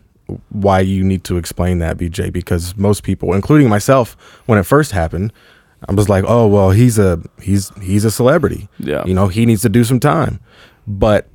why 0.50 0.80
you 0.80 1.04
need 1.04 1.22
to 1.24 1.36
explain 1.36 1.78
that 1.80 1.98
bj 1.98 2.32
because 2.32 2.76
most 2.76 3.02
people 3.02 3.34
including 3.34 3.68
myself 3.68 4.16
when 4.46 4.58
it 4.58 4.62
first 4.64 4.92
happened 4.92 5.32
i 5.88 5.92
was 5.92 6.08
like 6.08 6.24
oh 6.26 6.46
well 6.46 6.70
he's 6.70 6.98
a 6.98 7.20
he's 7.42 7.70
he's 7.82 8.04
a 8.04 8.10
celebrity 8.10 8.68
Yeah. 8.78 9.04
you 9.04 9.12
know 9.14 9.28
he 9.28 9.44
needs 9.44 9.62
to 9.62 9.68
do 9.68 9.84
some 9.84 10.00
time 10.00 10.40
but 10.86 11.28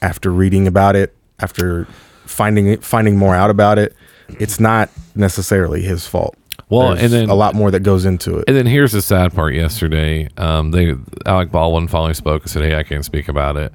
after 0.00 0.30
reading 0.30 0.66
about 0.68 0.94
it 0.96 1.14
after 1.40 1.86
finding 2.26 2.68
it 2.68 2.84
finding 2.84 3.16
more 3.16 3.34
out 3.34 3.50
about 3.50 3.78
it 3.78 3.94
it's 4.38 4.60
not 4.60 4.88
necessarily 5.16 5.82
his 5.82 6.06
fault 6.06 6.36
Well, 6.70 6.90
There's 6.94 7.02
and 7.02 7.12
then- 7.12 7.28
a 7.30 7.34
lot 7.34 7.54
more 7.54 7.70
that 7.72 7.80
goes 7.80 8.04
into 8.04 8.38
it 8.38 8.44
And 8.48 8.56
then 8.56 8.66
here's 8.66 8.92
the 8.92 9.02
sad 9.02 9.34
part. 9.34 9.52
Yesterday, 9.54 10.28
um, 10.38 10.70
they 10.70 10.94
Alec 11.26 11.50
Baldwin 11.50 11.86
finally 11.88 12.14
spoke 12.14 12.42
and 12.42 12.50
said, 12.50 12.62
"Hey, 12.62 12.76
I 12.76 12.82
can't 12.82 13.04
speak 13.04 13.28
about 13.28 13.56
it." 13.58 13.72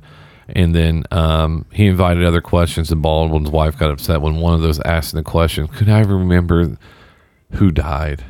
And 0.50 0.74
then 0.74 1.04
um, 1.12 1.66
he 1.72 1.88
invited 1.88 2.24
other 2.24 2.42
questions, 2.42 2.92
and 2.92 3.02
Baldwin's 3.02 3.50
wife 3.50 3.78
got 3.78 3.92
upset 3.92 4.22
when 4.22 4.38
one 4.38 4.54
of 4.54 4.62
those 4.62 4.80
asked 4.82 5.14
the 5.14 5.24
question, 5.24 5.68
"Could 5.68 5.90
I 5.90 6.00
remember 6.02 6.78
who 7.54 7.72
died? 7.72 8.24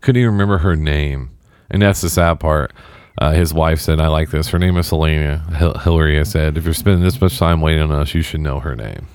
Couldn't 0.00 0.20
even 0.20 0.32
remember 0.32 0.58
her 0.58 0.76
name." 0.76 1.30
And 1.70 1.80
that's 1.82 2.00
the 2.00 2.10
sad 2.10 2.40
part. 2.40 2.72
Uh, 3.18 3.32
his 3.32 3.54
wife 3.54 3.80
said, 3.80 4.00
"I 4.00 4.08
like 4.08 4.30
this. 4.30 4.48
Her 4.48 4.58
name 4.58 4.76
is 4.76 4.90
Halyna." 4.90 5.54
Hil- 5.56 5.78
Hillary 5.78 6.24
said, 6.24 6.58
"If 6.58 6.64
you're 6.64 6.74
spending 6.74 7.02
this 7.02 7.20
much 7.20 7.38
time 7.38 7.60
waiting 7.60 7.82
on 7.82 7.90
us, 7.92 8.14
you 8.14 8.22
should 8.22 8.40
know 8.40 8.60
her 8.60 8.76
name." 8.76 9.06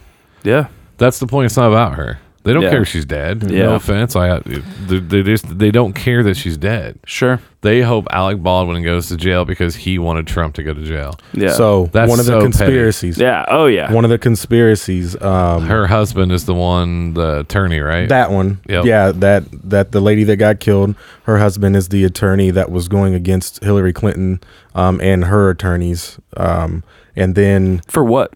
Yeah. 0.43 0.67
That's 0.97 1.19
the 1.19 1.27
point. 1.27 1.47
It's 1.47 1.57
not 1.57 1.67
about 1.67 1.95
her. 1.95 2.19
They 2.45 2.53
don't 2.53 2.63
Yeah. 2.63 2.69
care 2.69 2.83
if 2.83 2.87
she's 2.87 3.05
dead. 3.05 3.43
Yeah. 3.49 3.63
No 3.65 3.75
offense. 3.75 4.15
I 4.15 4.39
they, 4.39 4.99
they 4.99 5.23
just 5.23 5.57
they 5.59 5.71
don't 5.71 5.93
care 5.93 6.23
that 6.23 6.37
she's 6.37 6.55
dead. 6.57 6.99
Sure. 7.05 7.41
They 7.61 7.81
hope 7.81 8.05
Alec 8.11 8.43
Baldwin 8.43 8.83
goes 8.83 9.07
to 9.07 9.17
jail 9.17 9.43
because 9.45 9.75
he 9.75 9.97
wanted 9.97 10.27
Trump 10.27 10.53
to 10.55 10.63
go 10.63 10.71
to 10.75 10.83
jail. 10.83 11.15
Yeah. 11.33 11.49
so 11.53 11.87
That's 11.91 12.07
one 12.09 12.19
of 12.19 12.25
the 12.27 12.31
so 12.33 12.37
petty. 12.41 12.51
conspiracies 12.51 13.17
yeah. 13.17 13.43
Oh, 13.49 13.65
yeah. 13.65 13.91
one 13.91 14.05
of 14.05 14.11
the 14.11 14.19
conspiracies 14.19 15.19
um 15.21 15.63
Her 15.65 15.87
husband 15.87 16.31
is 16.31 16.45
the 16.45 16.53
one, 16.53 17.15
the 17.15 17.39
attorney, 17.39 17.79
right? 17.79 18.07
that 18.09 18.29
one 18.31 18.59
Yep. 18.69 18.85
yeah 18.85 19.11
that 19.11 19.43
that 19.69 19.91
the 19.91 19.99
lady 19.99 20.23
that 20.25 20.37
got 20.37 20.59
killed 20.59 20.95
her 21.23 21.39
husband 21.39 21.75
is 21.75 21.89
the 21.89 22.03
attorney 22.03 22.51
that 22.51 22.69
was 22.71 22.87
going 22.87 23.15
against 23.15 23.63
hillary 23.63 23.91
clinton 23.93 24.39
um 24.75 25.01
and 25.01 25.25
her 25.25 25.49
attorneys 25.49 26.19
um 26.37 26.83
and 27.15 27.33
then 27.35 27.81
For 27.87 28.03
what? 28.03 28.33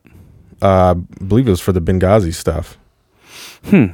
uh 0.64 0.96
I 0.98 1.24
believe 1.24 1.48
it 1.48 1.52
was 1.52 1.62
for 1.62 1.72
the 1.72 1.82
benghazi 1.82 2.34
stuff 2.34 2.78
Hmm. 3.66 3.86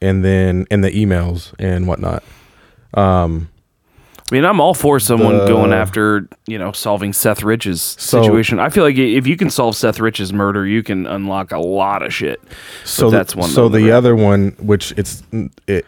and 0.00 0.24
then 0.24 0.66
and 0.70 0.82
the 0.84 0.90
emails 0.90 1.52
and 1.58 1.86
whatnot 1.86 2.22
um 2.94 3.48
I 4.30 4.34
mean, 4.36 4.46
I'm 4.46 4.58
all 4.58 4.72
for 4.72 4.98
someone 4.98 5.36
The- 5.36 5.46
going 5.46 5.74
after, 5.74 6.26
you 6.46 6.58
know, 6.58 6.72
solving 6.72 7.12
Seth 7.12 7.42
Rich's 7.42 7.82
So- 7.82 8.22
situation. 8.22 8.58
I 8.58 8.70
feel 8.70 8.82
like 8.82 8.96
if 8.96 9.26
you 9.26 9.36
can 9.36 9.50
solve 9.50 9.76
Seth 9.76 10.00
Rich's 10.00 10.32
murder, 10.32 10.66
you 10.66 10.82
can 10.82 11.06
unlock 11.06 11.52
a 11.52 11.58
lot 11.58 12.02
of 12.02 12.12
shit. 12.12 12.40
so 12.84 13.10
But 13.10 13.16
that's 13.18 13.36
one. 13.36 13.50
so 13.50 13.68
the 13.68 13.92
other 13.92 14.16
one 14.16 14.56
which 14.58 14.92
it's 14.96 15.22
it 15.68 15.84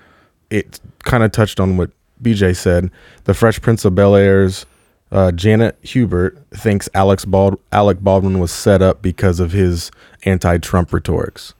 it 0.51 0.79
kind 1.03 1.25
of 1.25 1.33
touched 1.33 1.59
on 1.61 1.79
what 1.79 1.90
bj 2.22 2.55
said 2.55 2.90
the 3.25 3.35
fresh 3.35 3.61
prince 3.61 3.85
of 3.87 3.94
bel 3.94 4.14
air's 4.14 4.64
uh, 5.12 5.33
janet 5.33 5.77
hubert 5.83 6.37
thinks 6.55 6.88
alex 6.94 7.25
Bald- 7.25 7.59
alec 7.72 7.99
baldwin 8.01 8.38
was 8.38 8.51
set 8.53 8.81
up 8.81 9.03
because 9.03 9.40
of 9.40 9.53
his 9.53 9.90
anti-trump 10.25 10.92
rhetorics 10.92 11.53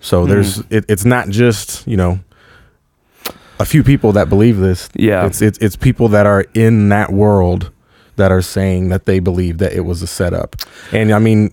so 0.00 0.22
Hmm. 0.24 0.30
there's 0.30 0.58
it, 0.70 0.84
it's 0.88 1.04
not 1.04 1.28
just 1.28 1.86
you 1.86 1.96
know 1.96 2.18
a 3.60 3.64
few 3.64 3.82
people 3.82 4.12
that 4.12 4.28
believe 4.28 4.58
this 4.58 4.88
Yeah. 4.94 5.26
it's, 5.26 5.42
it's 5.42 5.58
it's 5.58 5.76
people 5.76 6.08
that 6.08 6.26
are 6.26 6.44
in 6.54 6.88
that 6.90 7.12
world 7.12 7.70
that 8.16 8.30
are 8.30 8.42
saying 8.42 8.88
that 8.90 9.04
they 9.06 9.18
believe 9.20 9.58
that 9.58 9.72
it 9.72 9.80
was 9.84 10.02
a 10.02 10.06
setup 10.06 10.56
and 10.92 11.12
i 11.12 11.18
mean 11.18 11.52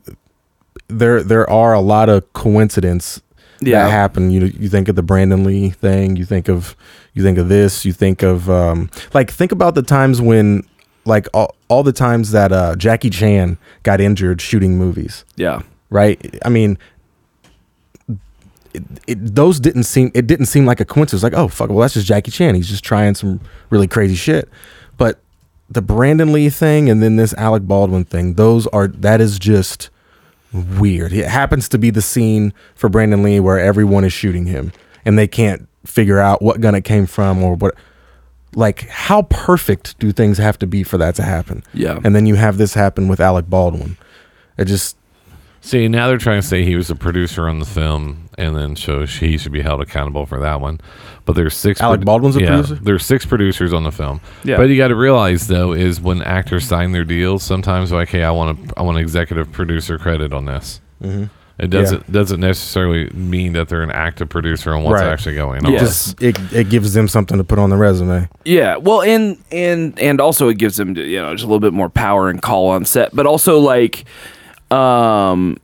there 0.87 1.23
there 1.23 1.49
are 1.49 1.73
a 1.73 1.81
lot 1.81 2.09
of 2.09 2.31
coincidence 2.33 3.21
Yeah. 3.61 3.85
that 3.85 3.89
happen. 3.91 4.29
You 4.31 4.51
you 4.59 4.69
think 4.69 4.87
of 4.89 4.95
the 4.95 5.01
Brandon 5.01 5.43
Lee 5.43 5.69
thing. 5.71 6.15
You 6.17 6.25
think 6.25 6.47
of 6.49 6.75
you 7.15 7.23
think 7.23 7.37
of 7.39 7.47
this. 7.47 7.85
You 7.85 7.93
think 7.93 8.21
of 8.21 8.49
um, 8.49 8.89
like 9.13 9.31
think 9.31 9.51
about 9.51 9.73
the 9.75 9.81
times 9.81 10.19
when 10.21 10.61
like 11.05 11.27
all, 11.33 11.55
all 11.69 11.81
the 11.81 11.93
times 11.93 12.31
that 12.31 12.51
uh, 12.51 12.75
Jackie 12.75 13.09
Chan 13.09 13.57
got 13.83 13.99
injured 14.01 14.41
shooting 14.41 14.77
movies. 14.77 15.23
Yeah. 15.37 15.61
Right. 15.89 16.19
I 16.45 16.49
mean. 16.49 16.77
It, 18.75 18.83
it, 19.07 19.35
those 19.35 19.59
didn't 19.59 19.83
seem 19.83 20.11
it 20.13 20.27
didn't 20.27 20.47
seem 20.47 20.65
like 20.65 20.79
a 20.79 20.85
coincidence 20.85 21.23
like 21.23 21.33
oh 21.33 21.47
fuck 21.47 21.69
well 21.69 21.79
that's 21.79 21.93
just 21.93 22.07
Jackie 22.07 22.31
Chan 22.31 22.55
he's 22.55 22.69
just 22.69 22.83
trying 22.83 23.15
some 23.15 23.39
really 23.69 23.87
crazy 23.87 24.15
shit 24.15 24.49
but 24.97 25.19
the 25.69 25.81
Brandon 25.81 26.31
Lee 26.31 26.49
thing 26.49 26.89
and 26.89 27.01
then 27.01 27.15
this 27.15 27.33
Alec 27.35 27.63
Baldwin 27.63 28.05
thing 28.05 28.33
those 28.35 28.67
are 28.67 28.87
that 28.87 29.21
is 29.21 29.39
just 29.39 29.89
weird. 30.55 31.13
It 31.13 31.27
happens 31.27 31.69
to 31.69 31.77
be 31.77 31.89
the 31.89 32.01
scene 32.01 32.53
for 32.75 32.89
Brandon 32.89 33.23
Lee 33.23 33.39
where 33.39 33.59
everyone 33.59 34.03
is 34.03 34.13
shooting 34.13 34.45
him 34.45 34.71
and 35.03 35.17
they 35.17 35.27
can't 35.27 35.67
figure 35.85 36.19
out 36.19 36.41
what 36.41 36.61
gun 36.61 36.75
it 36.75 36.83
came 36.83 37.05
from 37.05 37.43
or 37.43 37.55
what 37.55 37.75
like 38.55 38.87
how 38.87 39.23
perfect 39.23 39.99
do 39.99 40.11
things 40.11 40.37
have 40.37 40.57
to 40.59 40.67
be 40.67 40.83
for 40.83 40.97
that 40.97 41.15
to 41.15 41.23
happen? 41.23 41.63
Yeah. 41.73 41.99
And 42.03 42.15
then 42.15 42.25
you 42.25 42.35
have 42.35 42.57
this 42.57 42.73
happen 42.73 43.07
with 43.07 43.19
Alec 43.19 43.49
Baldwin. 43.49 43.97
It 44.57 44.65
just 44.65 44.97
See, 45.65 45.87
now 45.87 46.07
they're 46.07 46.19
trying 46.19 46.39
to 46.39 46.47
say 46.47 46.63
he 46.63 46.75
was 46.75 46.91
a 46.91 46.95
producer 46.95 47.49
on 47.49 47.57
the 47.57 47.65
film, 47.65 48.29
and 48.37 48.55
then 48.55 48.75
so 48.75 49.07
he 49.07 49.35
should 49.39 49.51
be 49.51 49.61
held 49.61 49.81
accountable 49.81 50.27
for 50.27 50.39
that 50.39 50.61
one. 50.61 50.79
But 51.25 51.33
there's 51.33 51.57
six. 51.57 51.81
Alec 51.81 52.01
Baldwin's 52.01 52.35
a 52.35 52.41
yeah, 52.41 52.47
producer? 52.49 52.75
There's 52.75 53.03
six 53.03 53.25
producers 53.25 53.73
on 53.73 53.83
the 53.83 53.91
film. 53.91 54.21
Yeah. 54.43 54.57
But 54.57 54.69
you 54.69 54.77
got 54.77 54.89
to 54.89 54.95
realize 54.95 55.47
though 55.47 55.73
is 55.73 55.99
when 55.99 56.21
actors 56.21 56.67
sign 56.67 56.91
their 56.91 57.03
deals, 57.03 57.41
sometimes 57.41 57.91
like, 57.91 58.09
hey, 58.09 58.23
I 58.23 58.29
want 58.29 58.59
a, 58.59 58.79
I 58.79 58.83
want 58.83 58.99
executive 58.99 59.51
producer 59.51 59.97
credit 59.97 60.33
on 60.33 60.45
this. 60.45 60.81
Mm-hmm. 61.01 61.25
It 61.57 61.69
doesn't 61.71 62.11
doesn't 62.11 62.41
necessarily 62.41 63.09
mean 63.11 63.53
that 63.53 63.67
they're 63.67 63.81
an 63.81 63.89
active 63.89 64.29
producer 64.29 64.71
on 64.75 64.83
what's 64.83 65.01
Right. 65.01 65.11
actually 65.11 65.35
going 65.35 65.65
on. 65.65 65.71
Yes. 65.71 65.81
just 65.81 66.21
it, 66.21 66.37
it 66.53 66.69
gives 66.69 66.93
them 66.93 67.07
something 67.07 67.37
to 67.39 67.43
put 67.43 67.57
on 67.57 67.71
the 67.71 67.77
resume. 67.77 68.29
Yeah, 68.43 68.77
well, 68.77 69.01
and 69.01 69.43
and 69.51 69.97
and 69.97 70.21
also 70.21 70.47
it 70.49 70.59
gives 70.59 70.77
them 70.77 70.95
you 70.95 71.19
know 71.19 71.33
just 71.33 71.43
a 71.43 71.47
little 71.47 71.59
bit 71.61 71.73
more 71.73 71.89
power 71.89 72.29
and 72.29 72.39
call 72.41 72.67
on 72.67 72.83
set, 72.85 73.15
but 73.15 73.25
also 73.25 73.57
like, 73.57 74.03
um, 74.71 75.57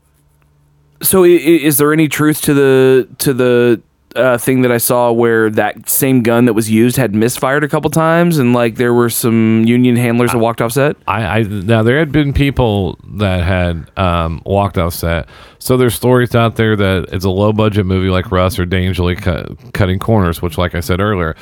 so 1.01 1.23
i- 1.23 1.27
i- 1.27 1.61
is 1.63 1.77
there 1.77 1.91
any 1.93 2.07
truth 2.07 2.41
to 2.43 2.53
the 2.53 3.07
to 3.19 3.33
the 3.33 3.81
uh, 4.15 4.37
thing 4.37 4.61
that 4.61 4.71
I 4.73 4.77
saw 4.77 5.09
where 5.11 5.49
that 5.51 5.89
same 5.89 6.21
gun 6.21 6.43
that 6.45 6.53
was 6.53 6.69
used 6.69 6.97
had 6.97 7.15
misfired 7.15 7.63
a 7.63 7.69
couple 7.69 7.89
times, 7.89 8.37
and 8.39 8.53
like 8.53 8.75
there 8.75 8.93
were 8.93 9.09
some 9.09 9.63
union 9.63 9.95
handlers 9.95 10.33
that 10.33 10.37
walked 10.37 10.61
off 10.61 10.73
set? 10.73 10.97
I, 11.07 11.39
I 11.39 11.41
now 11.43 11.81
there 11.81 11.97
had 11.97 12.11
been 12.11 12.33
people 12.33 12.99
that 13.15 13.41
had 13.43 13.89
um, 13.97 14.41
walked 14.45 14.77
off 14.77 14.93
set. 14.93 15.29
So 15.59 15.77
there's 15.77 15.95
stories 15.95 16.35
out 16.35 16.57
there 16.57 16.75
that 16.75 17.05
it's 17.13 17.23
a 17.23 17.29
low 17.29 17.53
budget 17.53 17.85
movie 17.85 18.09
like 18.09 18.31
Rust 18.31 18.59
or 18.59 18.65
Dangerously 18.65 19.15
cut, 19.15 19.73
cutting 19.73 19.97
corners, 19.97 20.41
which, 20.41 20.57
like 20.57 20.75
I 20.75 20.81
said 20.81 20.99
earlier, 20.99 21.35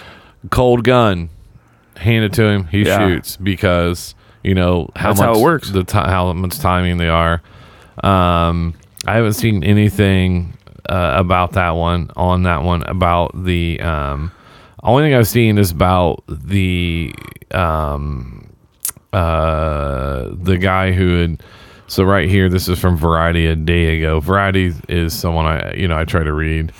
cold 0.51 0.83
gun, 0.83 1.29
handed 1.97 2.33
to 2.33 2.43
him, 2.43 2.65
he 2.65 2.83
Yeah. 2.83 2.99
shoots 3.07 3.35
because 3.35 4.13
you 4.43 4.55
know 4.55 4.89
how 4.95 5.09
That's 5.09 5.19
much 5.19 5.25
how 5.25 5.39
it 5.39 5.43
works. 5.43 5.69
The 5.69 5.83
ti 5.83 5.97
how 5.97 6.31
much 6.33 6.59
timing 6.59 6.97
they 6.97 7.09
are. 7.09 7.41
Um, 8.03 8.73
I 9.05 9.15
haven't 9.15 9.33
seen 9.33 9.63
anything 9.63 10.53
uh, 10.87 11.13
about 11.15 11.53
that 11.53 11.71
one 11.71 12.11
on 12.15 12.43
that 12.43 12.63
one 12.63 12.83
about 12.83 13.43
the 13.43 13.79
um, 13.81 14.31
only 14.83 15.03
thing 15.03 15.13
I've 15.13 15.27
seen 15.27 15.57
is 15.57 15.71
about 15.71 16.23
the 16.27 17.13
um, 17.51 18.49
uh, 19.13 20.29
the 20.31 20.57
guy 20.57 20.91
who 20.91 21.21
had. 21.21 21.43
So 21.87 22.03
right 22.03 22.29
here, 22.29 22.49
this 22.49 22.69
is 22.69 22.77
from 22.79 22.97
Variety 22.97 23.47
a 23.47 23.55
day 23.55 23.97
ago. 23.97 24.19
Variety 24.19 24.73
is 24.87 25.11
someone 25.17 25.47
I 25.47 25.73
you 25.73 25.87
know 25.87 25.97
I 25.97 26.05
try 26.05 26.23
to 26.23 26.33
read. 26.33 26.71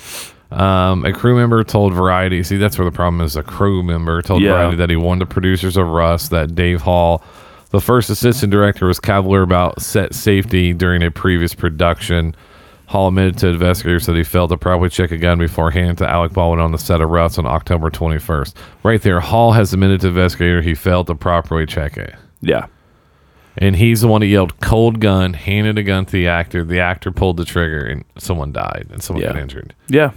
Um, 0.52 1.04
a 1.04 1.12
crew 1.12 1.36
member 1.36 1.62
told 1.64 1.94
Variety. 1.94 2.42
See, 2.42 2.56
that's 2.56 2.78
where 2.78 2.84
the 2.84 2.94
problem 2.94 3.20
is. 3.20 3.36
A 3.36 3.42
crew 3.42 3.82
member 3.82 4.22
told 4.22 4.42
Yeah. 4.42 4.52
Variety 4.52 4.76
that 4.76 4.90
he 4.90 4.96
warned 4.96 5.20
the 5.20 5.26
producers 5.26 5.76
of 5.76 5.86
Rust 5.88 6.30
that 6.30 6.54
Dave 6.54 6.80
Hall, 6.80 7.22
the 7.70 7.80
first 7.80 8.10
assistant 8.10 8.52
director, 8.52 8.86
was 8.86 9.00
cavalier 9.00 9.42
about 9.42 9.80
set 9.80 10.14
safety 10.14 10.72
during 10.72 11.02
a 11.02 11.10
previous 11.10 11.54
production. 11.54 12.34
Hall 12.86 13.06
admitted 13.08 13.38
to 13.38 13.48
investigators 13.48 14.06
that 14.06 14.16
he 14.16 14.24
failed 14.24 14.50
to 14.50 14.56
properly 14.56 14.90
check 14.90 15.12
a 15.12 15.16
gun 15.16 15.38
before 15.38 15.70
handing 15.70 15.92
it 15.92 15.98
to 15.98 16.08
Alec 16.10 16.32
Baldwin 16.32 16.58
on 16.58 16.72
the 16.72 16.78
set 16.78 17.00
of 17.00 17.08
Rust 17.08 17.38
on 17.38 17.46
October 17.46 17.88
21st. 17.90 18.54
Right 18.82 19.00
there, 19.00 19.20
Hall 19.20 19.52
has 19.52 19.72
admitted 19.72 20.00
to 20.00 20.08
investigator 20.08 20.60
he 20.60 20.74
failed 20.74 21.06
to 21.06 21.14
properly 21.14 21.66
check 21.66 21.96
it. 21.96 22.12
Yeah. 22.40 22.66
And 23.56 23.76
he's 23.76 24.00
the 24.00 24.08
one 24.08 24.22
who 24.22 24.28
yelled 24.28 24.58
cold 24.60 24.98
gun, 25.00 25.34
handed 25.34 25.78
a 25.78 25.82
gun 25.84 26.04
to 26.06 26.12
the 26.12 26.26
actor. 26.26 26.64
The 26.64 26.80
actor 26.80 27.12
pulled 27.12 27.36
the 27.36 27.44
trigger 27.44 27.84
and 27.84 28.04
someone 28.18 28.50
died 28.52 28.88
and 28.90 29.00
someone 29.02 29.22
Yeah. 29.24 29.32
got 29.34 29.42
injured. 29.42 29.74
Yeah. 29.88 30.10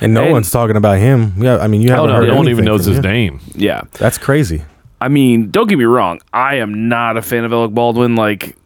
And 0.00 0.14
no 0.14 0.24
And- 0.24 0.32
one's 0.32 0.50
talking 0.50 0.76
about 0.76 0.98
him. 0.98 1.34
Yeah, 1.38 1.58
I 1.58 1.68
mean, 1.68 1.80
you 1.80 1.90
Oh 1.90 1.94
haven't 1.94 2.10
no, 2.10 2.16
heard 2.16 2.28
no 2.28 2.36
one 2.36 2.48
even 2.48 2.64
knows 2.64 2.84
from 2.84 2.94
his 2.94 3.04
him. 3.04 3.10
name. 3.12 3.40
Yeah. 3.54 3.82
That's 3.92 4.18
crazy. 4.18 4.64
I 5.04 5.08
mean, 5.08 5.50
don't 5.50 5.66
get 5.66 5.76
me 5.76 5.84
wrong. 5.84 6.22
I 6.32 6.54
am 6.54 6.88
not 6.88 7.18
a 7.18 7.22
fan 7.22 7.44
of 7.44 7.52
Alec 7.52 7.72
Baldwin. 7.72 8.16
Like, 8.16 8.56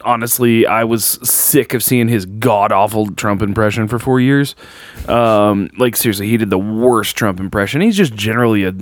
honestly, 0.00 0.66
I 0.66 0.84
was 0.84 1.04
sick 1.28 1.74
of 1.74 1.82
seeing 1.82 2.08
his 2.08 2.24
god 2.24 2.72
awful 2.72 3.10
Trump 3.10 3.42
impression 3.42 3.86
for 3.86 3.98
four 3.98 4.18
years. 4.18 4.56
Um, 5.08 5.68
like, 5.76 5.94
seriously, 5.96 6.26
he 6.26 6.38
did 6.38 6.48
the 6.48 6.58
worst 6.58 7.16
Trump 7.16 7.38
impression. 7.38 7.82
He's 7.82 7.98
just 7.98 8.14
generally 8.14 8.64
a 8.64 8.72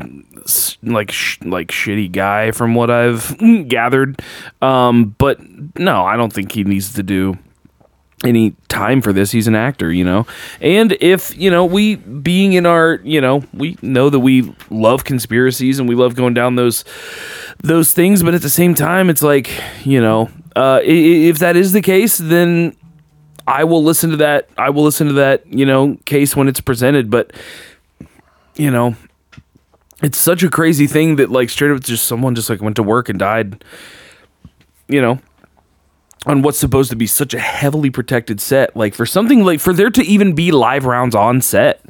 like 0.85 1.11
sh- 1.11 1.41
like 1.43 1.73
shitty 1.73 2.12
guy 2.12 2.53
from 2.53 2.77
what 2.77 2.88
I've 2.88 3.37
gathered. 3.69 4.23
Um, 4.61 5.17
but 5.19 5.41
no, 5.77 6.05
I 6.05 6.17
don't 6.17 6.33
think 6.33 6.53
he 6.53 6.62
needs 6.62 6.93
to 6.95 7.03
do 7.03 7.37
any 8.25 8.55
time 8.69 9.03
for 9.03 9.13
this. 9.13 9.31
He's 9.31 9.49
an 9.49 9.55
actor, 9.55 9.93
you 9.93 10.05
know. 10.05 10.27
And 10.61 10.97
if, 11.01 11.37
you 11.37 11.51
know, 11.51 11.65
we 11.65 11.97
being 11.97 12.53
in 12.53 12.67
our, 12.67 13.01
you 13.03 13.21
know, 13.21 13.45
we 13.53 13.77
know 13.83 14.11
that 14.11 14.21
we 14.21 14.55
love 14.71 15.05
conspiracies 15.05 15.79
and 15.79 15.89
we 15.89 15.95
love 15.95 16.15
going 16.15 16.35
down 16.35 16.57
those 16.57 16.85
those 17.63 17.93
things, 17.93 18.23
but 18.23 18.35
at 18.35 18.43
the 18.43 18.51
same 18.51 18.75
time 18.75 19.11
it's 19.11 19.23
like, 19.23 19.51
you 19.85 20.01
know, 20.01 20.31
uh 20.57 20.81
if 20.83 21.39
that 21.39 21.57
is 21.57 21.73
the 21.73 21.83
case, 21.83 22.19
then 22.19 22.77
I 23.47 23.65
will 23.65 23.83
listen 23.83 24.11
to 24.11 24.17
that. 24.19 24.49
I 24.57 24.71
will 24.71 24.85
listen 24.85 25.09
to 25.09 25.15
that, 25.15 25.47
you 25.47 25.67
know, 25.67 25.97
case 26.05 26.37
when 26.37 26.49
it's 26.49 26.61
presented, 26.61 27.11
but 27.11 27.33
you 28.57 28.71
know, 28.71 28.97
it's 30.03 30.19
such 30.19 30.43
a 30.43 30.51
crazy 30.51 30.87
thing 30.87 31.17
that 31.17 31.31
like 31.31 31.51
straight 31.51 31.71
up 31.71 31.81
just 31.81 32.07
someone 32.07 32.35
just 32.35 32.51
like 32.51 32.61
went 32.61 32.77
to 32.77 32.83
work 32.83 33.09
and 33.09 33.19
died. 33.19 33.65
You 34.89 35.01
know, 35.01 35.21
on 36.27 36.43
what's 36.43 36.59
supposed 36.59 36.91
to 36.91 36.97
be 36.97 37.07
such 37.07 37.35
a 37.35 37.39
heavily 37.39 37.91
protected 37.91 38.41
set. 38.41 38.77
Like 38.77 38.95
for 38.95 39.07
something 39.07 39.45
like 39.45 39.61
for 39.61 39.73
there 39.73 39.91
to 39.91 40.03
even 40.03 40.35
be 40.35 40.53
live 40.53 40.85
rounds 40.85 41.15
on 41.15 41.41
set 41.41 41.85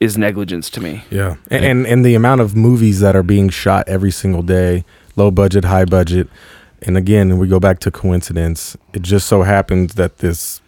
is 0.00 0.18
negligence 0.18 0.68
to 0.70 0.80
me. 0.80 1.04
Yeah. 1.10 1.36
And, 1.50 1.64
and 1.64 1.86
and 1.86 2.04
the 2.04 2.14
amount 2.14 2.40
of 2.40 2.56
movies 2.56 3.00
that 3.00 3.14
are 3.14 3.22
being 3.22 3.48
shot 3.48 3.88
every 3.88 4.10
single 4.10 4.42
day, 4.42 4.84
low 5.16 5.30
budget, 5.30 5.64
high 5.64 5.84
budget. 5.84 6.28
And 6.82 6.96
again, 6.96 7.38
we 7.38 7.46
go 7.46 7.60
back 7.60 7.78
to 7.80 7.90
coincidence. 7.90 8.76
It 8.92 9.02
just 9.02 9.28
so 9.28 9.42
happens 9.42 9.94
that 9.94 10.18
this 10.18 10.60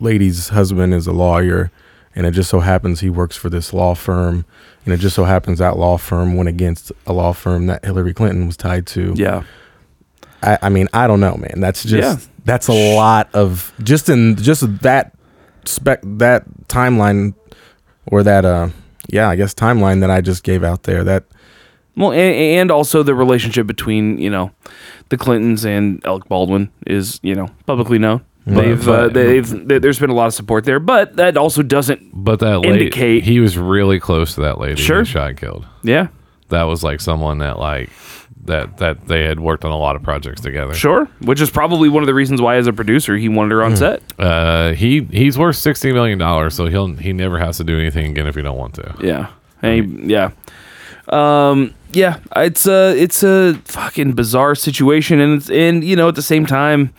lady's 0.00 0.48
husband 0.48 0.94
is 0.94 1.06
a 1.06 1.12
lawyer 1.12 1.70
and 2.14 2.26
it 2.26 2.32
just 2.32 2.50
so 2.50 2.60
happens 2.60 3.00
he 3.00 3.10
works 3.10 3.36
for 3.36 3.50
this 3.50 3.72
law 3.72 3.94
firm 3.94 4.44
and 4.84 4.94
it 4.94 4.98
just 4.98 5.14
so 5.14 5.24
happens 5.24 5.58
that 5.58 5.76
law 5.76 5.96
firm 5.96 6.36
went 6.36 6.48
against 6.48 6.90
a 7.06 7.12
law 7.12 7.32
firm 7.32 7.66
that 7.66 7.84
Hillary 7.84 8.14
Clinton 8.14 8.46
was 8.46 8.56
tied 8.56 8.86
to. 8.88 9.12
Yeah. 9.16 9.44
I, 10.42 10.58
I 10.62 10.68
mean, 10.68 10.88
I 10.92 11.06
don't 11.06 11.20
know, 11.20 11.36
man. 11.36 11.60
That's 11.60 11.82
just 11.82 11.92
Yeah. 12.20 12.26
that's 12.44 12.68
a 12.68 12.94
lot 12.96 13.28
of 13.34 13.72
just 13.82 14.08
in 14.08 14.36
just 14.36 14.62
that 14.82 15.14
spec 15.64 16.00
that 16.04 16.44
timeline 16.68 17.34
or 18.06 18.22
that 18.22 18.44
uh 18.44 18.68
yeah, 19.10 19.28
I 19.28 19.36
guess 19.36 19.54
timeline 19.54 20.00
that 20.00 20.10
I 20.10 20.20
just 20.20 20.42
gave 20.44 20.62
out 20.62 20.82
there. 20.84 21.02
That 21.04 21.24
Well, 21.96 22.12
and, 22.12 22.34
and 22.60 22.70
also 22.70 23.02
the 23.02 23.14
relationship 23.14 23.66
between 23.66 24.18
you 24.18 24.30
know 24.30 24.50
the 25.08 25.16
Clintons 25.16 25.64
and 25.64 26.04
Alec 26.06 26.28
Baldwin 26.28 26.70
is 26.86 27.18
you 27.22 27.34
know 27.34 27.48
publicly 27.66 27.98
known. 27.98 28.22
They've, 28.46 28.88
uh, 28.88 29.08
they've, 29.08 29.68
there- 29.68 29.78
there's 29.78 29.98
been 29.98 30.08
a 30.08 30.14
lot 30.14 30.26
of 30.26 30.32
support 30.32 30.64
there, 30.64 30.80
but 30.80 31.16
that 31.16 31.36
also 31.36 31.62
doesn't. 31.62 32.00
But 32.14 32.38
that 32.40 32.60
lady, 32.60 32.84
Indicate- 32.84 33.24
he 33.24 33.40
was 33.40 33.58
really 33.58 34.00
close 34.00 34.36
to 34.36 34.40
that 34.40 34.58
lady 34.58 34.80
Sure. 34.80 35.04
shot 35.04 35.28
and 35.30 35.38
killed. 35.38 35.66
Yeah, 35.82 36.06
That 36.48 36.62
was 36.62 36.82
like 36.82 37.02
someone 37.02 37.38
that 37.38 37.58
like 37.58 37.90
that 38.48 38.76
that 38.78 39.06
they 39.08 39.22
had 39.24 39.40
worked 39.40 39.64
on 39.64 39.70
a 39.70 39.78
lot 39.78 39.96
of 39.96 40.02
projects 40.02 40.40
together. 40.42 40.74
sure. 40.74 41.06
Which 41.20 41.40
is 41.40 41.48
probably 41.48 41.88
one 41.88 42.02
of 42.02 42.06
the 42.08 42.14
reasons 42.14 42.42
why, 42.42 42.56
as 42.56 42.66
a 42.66 42.72
producer, 42.72 43.16
he 43.16 43.28
wanted 43.30 43.52
her 43.52 43.62
on 43.62 43.76
set. 43.76 44.02
Uh, 44.18 44.72
he 44.72 45.02
he's 45.04 45.38
worth 45.38 45.56
sixty 45.56 45.92
million 45.92 46.18
dollars, 46.18 46.54
so 46.54 46.66
he'll 46.66 46.88
he 46.96 47.12
never 47.12 47.38
has 47.38 47.56
to 47.58 47.64
do 47.64 47.78
anything 47.78 48.10
again 48.10 48.26
if 48.26 48.34
he 48.34 48.42
don't 48.42 48.58
want 48.58 48.74
to. 48.74 48.94
Yeah, 49.00 49.28
and 49.62 50.02
he- 50.02 50.12
yeah, 50.12 50.30
um, 51.08 51.72
yeah. 51.92 52.18
It's 52.36 52.66
a 52.66 52.94
it's 53.00 53.22
a 53.22 53.54
fucking 53.64 54.12
bizarre 54.12 54.54
situation, 54.54 55.20
and 55.20 55.34
it's 55.40 55.50
and 55.50 55.82
you 55.84 55.96
know 55.96 56.08
at 56.08 56.14
the 56.16 56.22
same 56.22 56.44
time, 56.46 56.92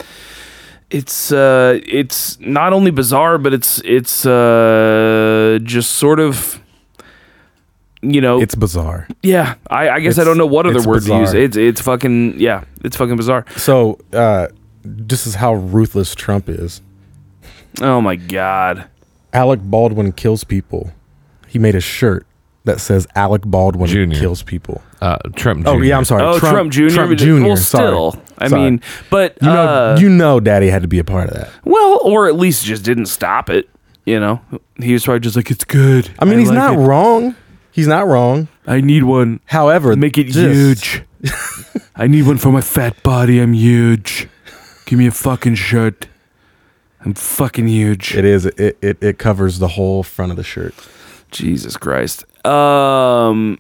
it's 0.89 1.31
uh 1.31 1.79
it's 1.85 2.39
not 2.39 2.73
only 2.73 2.91
bizarre, 2.91 3.37
but 3.37 3.53
it's 3.53 3.81
it's 3.85 4.25
uh 4.25 5.59
just 5.63 5.91
sort 5.91 6.19
of. 6.19 6.58
You 8.01 8.21
know, 8.21 8.41
it's 8.41 8.55
bizarre. 8.55 9.07
Yeah, 9.21 9.55
I, 9.69 9.89
I 9.89 9.99
guess 9.99 10.17
I 10.17 10.23
don't 10.23 10.37
know 10.37 10.45
what 10.45 10.65
other 10.65 10.77
it's 10.77 10.87
word 10.87 11.03
to 11.03 11.17
use. 11.19 11.33
It's 11.33 11.57
it's 11.57 11.81
fucking 11.81 12.39
yeah, 12.39 12.63
it's 12.83 12.95
fucking 12.95 13.17
bizarre. 13.17 13.45
So 13.57 13.99
uh 14.13 14.47
this 14.83 15.27
is 15.27 15.35
how 15.35 15.53
ruthless 15.55 16.15
Trump 16.15 16.47
is. 16.47 16.81
Oh 17.81 17.99
my 18.01 18.15
god. 18.15 18.87
Alec 19.33 19.59
Baldwin 19.61 20.11
kills 20.13 20.43
people. 20.43 20.91
He 21.47 21.59
made 21.59 21.75
a 21.75 21.81
shirt 21.81 22.25
that 22.63 22.79
says 22.79 23.05
Alec 23.15 23.41
Baldwin 23.45 23.89
Junior. 23.89 24.19
kills 24.19 24.43
people. 24.43 24.81
Uh, 25.01 25.17
Trump. 25.35 25.65
Oh 25.67 25.79
yeah, 25.81 25.97
I'm 25.97 26.05
sorry. 26.05 26.23
Oh, 26.23 26.39
Trump, 26.39 26.71
Jr. 26.71 26.89
Trump 26.89 27.17
Jr. 27.17 27.43
Well, 27.43 27.57
sorry. 27.57 27.87
still, 27.89 28.21
I 28.37 28.47
Sorry. 28.47 28.61
mean, 28.61 28.81
but 29.09 29.37
you 29.41 29.47
know, 29.47 29.67
uh, 29.67 29.97
you 29.99 30.09
know, 30.09 30.39
Daddy 30.39 30.67
had 30.69 30.81
to 30.81 30.87
be 30.87 30.99
a 30.99 31.03
part 31.03 31.29
of 31.29 31.35
that. 31.35 31.49
well, 31.63 31.99
or 32.03 32.27
at 32.27 32.35
least 32.35 32.65
just 32.65 32.83
didn't 32.83 33.05
stop 33.07 33.49
it. 33.49 33.69
You 34.05 34.19
know, 34.19 34.41
he 34.77 34.93
was 34.93 35.05
probably 35.05 35.19
just 35.19 35.35
like, 35.35 35.51
it's 35.51 35.63
good. 35.63 36.09
I 36.19 36.25
mean, 36.25 36.39
he's 36.39 36.49
like 36.49 36.57
not 36.57 36.73
it. 36.73 36.77
wrong. 36.77 37.35
He's 37.79 37.87
not 37.87 38.07
wrong. 38.07 38.49
I 38.67 38.81
need 38.81 39.03
one. 39.03 39.39
However, 39.45 39.95
Make 39.95 40.17
it 40.17 40.25
just- 40.25 40.83
huge. 40.83 41.03
I 41.95 42.07
need 42.07 42.27
one 42.27 42.37
for 42.37 42.51
my 42.51 42.59
fat 42.59 43.01
body. 43.03 43.39
I'm 43.39 43.53
huge. 43.53 44.27
Give 44.85 44.99
me 44.99 45.07
a 45.07 45.11
fucking 45.11 45.55
shirt. 45.55 46.07
I'm 47.05 47.13
fucking 47.13 47.69
huge. 47.69 48.15
It 48.15 48.25
is. 48.25 48.45
It, 48.47 48.77
it 48.81 48.97
it 49.01 49.17
covers 49.17 49.59
the 49.59 49.69
whole 49.69 50.03
front 50.03 50.31
of 50.31 50.35
the 50.37 50.43
shirt. 50.43 50.73
Jesus 51.31 51.77
Christ. 51.77 52.25
Um 52.45 53.57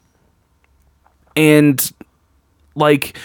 and 1.37 1.91
like 2.75 3.15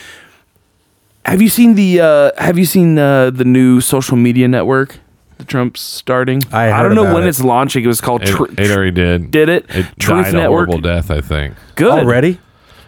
have 1.25 1.43
you 1.43 1.49
seen 1.49 1.75
the 1.75 2.01
uh 2.01 2.31
have 2.39 2.57
you 2.57 2.67
seen 2.67 2.99
uh, 2.99 3.31
the 3.31 3.45
new 3.45 3.81
social 3.81 4.17
media 4.17 4.47
network 4.47 5.01
that 5.39 5.49
Trump's 5.49 5.81
starting? 5.81 6.43
I 6.53 6.73
I 6.73 6.83
don't 6.83 6.95
know 6.95 7.13
when 7.15 7.25
it. 7.25 7.29
it's 7.29 7.43
launching. 7.43 7.85
It 7.85 7.89
was 7.89 8.01
called 8.01 8.23
It, 8.23 8.27
Tr- 8.27 8.45
it 8.59 8.71
already 8.71 8.91
did. 8.91 9.31
Did 9.31 9.49
it? 9.49 9.67
It 9.69 9.87
Truth 9.99 10.25
died 10.27 10.35
a 10.35 10.37
Network. 10.39 10.69
horrible 10.69 10.79
death, 10.81 11.11
I 11.11 11.21
think. 11.21 11.55
Good. 11.77 11.91
Already? 12.05 12.39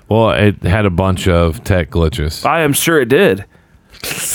Well, 0.08 0.30
it 0.30 0.62
had 0.62 0.86
a 0.86 0.90
bunch 0.90 1.26
of 1.26 1.64
tech 1.64 1.90
glitches. 1.90 2.44
I 2.46 2.60
am 2.60 2.72
sure 2.72 3.00
it 3.00 3.08
did. 3.08 3.44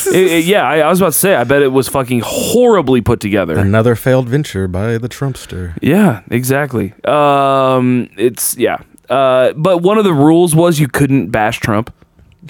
It- 0.07 0.15
it- 0.31 0.45
yeah, 0.45 0.63
I, 0.67 0.79
I 0.79 0.89
was 0.89 0.99
about 0.99 1.13
to 1.13 1.17
say 1.19 1.35
I 1.35 1.43
bet 1.45 1.61
it 1.61 1.69
was 1.71 1.87
fucking 1.87 2.21
horribly 2.25 2.99
put 2.99 3.19
together. 3.21 3.57
Another 3.57 3.95
failed 3.95 4.27
venture 4.27 4.67
by 4.67 4.97
the 4.97 5.07
Trumpster. 5.07 5.77
Yeah, 5.81 6.21
exactly. 6.29 6.93
Um, 7.05 8.09
it's 8.17 8.57
yeah. 8.57 8.79
Uh, 9.09 9.53
but 9.53 9.77
one 9.79 9.97
of 9.97 10.03
the 10.03 10.13
rules 10.13 10.53
was 10.55 10.79
you 10.79 10.87
couldn't 10.89 11.27
bash 11.29 11.59
Trump. 11.61 11.93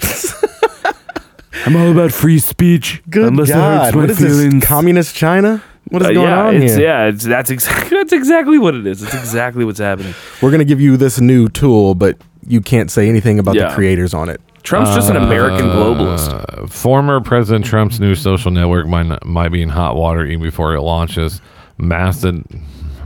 I'm 1.66 1.76
all 1.76 1.90
about 1.90 2.12
free 2.12 2.38
speech. 2.38 3.02
Good 3.10 3.28
unless 3.28 3.50
it 3.50 3.52
God! 3.54 3.84
hurts 3.84 3.94
my 3.94 4.00
What 4.00 4.10
is 4.10 4.18
feelings. 4.18 4.54
this? 4.54 4.64
Communist 4.64 5.14
China? 5.14 5.62
What 5.88 6.02
is 6.02 6.08
Uh, 6.08 6.12
going 6.12 6.28
yeah, 6.28 6.46
on 6.46 6.56
it's, 6.56 6.74
here? 6.74 6.82
yeah, 6.82 7.06
it's, 7.08 7.24
that's 7.24 7.50
exactly 7.50 7.96
that's 7.98 8.12
exactly 8.12 8.58
what 8.58 8.74
it 8.74 8.86
is. 8.86 9.02
It's 9.02 9.14
exactly 9.14 9.64
what's 9.64 9.78
happening. 9.80 10.14
We're 10.40 10.50
gonna 10.50 10.64
give 10.64 10.80
you 10.80 10.96
this 10.96 11.20
new 11.20 11.48
tool, 11.48 11.94
but 11.94 12.16
you 12.46 12.60
can't 12.60 12.90
say 12.90 13.08
anything 13.08 13.38
about 13.38 13.54
Yeah. 13.56 13.68
the 13.68 13.74
creators 13.74 14.14
on 14.14 14.28
it. 14.28 14.40
Trump's 14.62 14.94
just 14.94 15.10
an 15.10 15.16
American 15.16 15.66
globalist. 15.66 16.62
Uh, 16.62 16.66
former 16.68 17.20
President 17.20 17.64
Trump's 17.64 17.98
new 17.98 18.14
social 18.14 18.50
network 18.52 18.86
might 18.86 19.24
might 19.26 19.48
be 19.50 19.60
in 19.60 19.68
hot 19.68 19.96
water 19.96 20.24
even 20.24 20.42
before 20.42 20.74
it 20.74 20.80
launches. 20.80 21.40
Mastodon, 21.78 22.44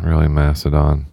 really 0.02 0.28
Mastodon. 0.28 1.06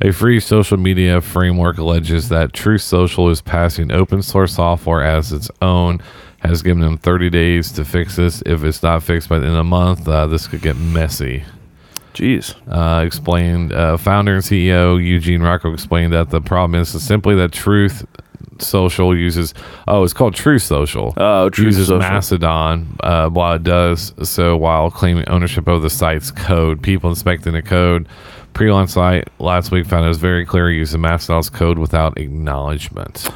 A 0.00 0.12
free 0.12 0.40
social 0.40 0.76
media 0.78 1.20
framework 1.20 1.78
alleges 1.78 2.28
that 2.28 2.52
Truth 2.52 2.82
Social 2.82 3.28
is 3.28 3.40
passing 3.40 3.92
open 3.92 4.22
source 4.22 4.54
software 4.54 5.02
as 5.02 5.32
its 5.32 5.50
own. 5.60 6.00
Has 6.42 6.62
given 6.62 6.80
them 6.80 6.98
30 6.98 7.30
days 7.30 7.70
to 7.72 7.84
fix 7.84 8.16
this. 8.16 8.42
If 8.44 8.64
it's 8.64 8.82
not 8.82 9.02
fixed 9.02 9.28
by 9.28 9.38
the 9.38 9.46
end 9.46 9.54
of 9.54 9.58
the 9.58 9.64
month, 9.64 10.08
uh, 10.08 10.26
this 10.26 10.48
could 10.48 10.60
get 10.60 10.76
messy. 10.76 11.44
Jeez. 12.14 12.54
Uh, 12.68 13.04
explained 13.04 13.72
uh, 13.72 13.96
founder 13.96 14.34
and 14.34 14.42
CEO 14.42 15.02
Eugen 15.02 15.40
Rochko 15.40 15.72
explained 15.72 16.12
that 16.12 16.30
the 16.30 16.40
problem 16.40 16.80
is 16.80 16.90
simply 17.02 17.34
that 17.36 17.52
Truth 17.52 18.04
Social 18.58 19.16
uses 19.16 19.54
oh, 19.88 20.04
it's 20.04 20.12
called 20.12 20.34
True 20.34 20.58
Social. 20.58 21.14
Oh, 21.16 21.48
True 21.48 21.66
uses 21.66 21.86
Social. 21.86 22.00
Mastodon 22.00 22.96
uh, 23.00 23.28
while 23.30 23.54
it 23.54 23.62
does 23.62 24.12
so 24.28 24.56
while 24.56 24.90
claiming 24.90 25.28
ownership 25.28 25.66
of 25.66 25.82
the 25.82 25.90
site's 25.90 26.30
code. 26.30 26.82
People 26.82 27.10
inspecting 27.10 27.54
the 27.54 27.62
code. 27.62 28.06
Pre-launch 28.52 28.90
site 28.90 29.28
last 29.38 29.70
week 29.70 29.86
found 29.86 30.04
it 30.04 30.08
was 30.08 30.18
very 30.18 30.44
clear 30.44 30.70
using 30.70 31.00
Mastodon's 31.00 31.48
code 31.48 31.78
without 31.78 32.18
acknowledgement. 32.18 33.26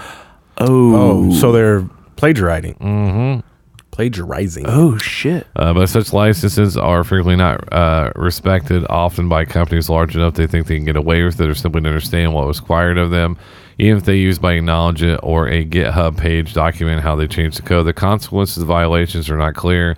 Oh. 0.59 1.29
Oh, 1.29 1.33
so 1.33 1.53
they're 1.53 1.89
plagiarizing. 2.17 2.75
Mm-hmm. 2.75 3.47
Plagiarizing. 3.91 4.65
Oh 4.67 4.99
shit. 4.99 5.47
Uh, 5.57 5.73
but 5.73 5.87
such 5.87 6.13
licenses 6.13 6.77
are 6.77 7.03
frequently 7.03 7.37
not 7.37 7.73
uh, 7.73 8.13
respected, 8.15 8.85
often 8.91 9.29
by 9.29 9.45
companies 9.45 9.89
large 9.89 10.15
enough 10.15 10.35
they 10.35 10.47
think 10.47 10.67
they 10.67 10.77
can 10.77 10.85
get 10.85 10.97
away 10.97 11.23
with 11.23 11.41
it 11.41 11.49
or 11.49 11.55
simply 11.55 11.81
don't 11.81 11.93
understand 11.93 12.35
what 12.35 12.47
was 12.47 12.61
required 12.61 12.99
of 12.99 13.11
them. 13.11 13.39
Even 13.79 13.99
if 13.99 14.05
they 14.05 14.17
use 14.17 14.39
by 14.39 14.55
acknowledge 14.55 15.03
it 15.03 15.21
or 15.23 15.49
a 15.49 15.65
GitHub 15.65 16.17
page 16.19 16.53
document 16.55 17.03
how 17.03 17.15
they 17.15 17.27
changed 17.27 17.59
the 17.59 17.63
code, 17.63 17.87
the 17.87 17.93
consequences 17.93 18.63
of 18.63 18.69
violations 18.69 19.31
are 19.31 19.37
not 19.37 19.55
clear 19.55 19.97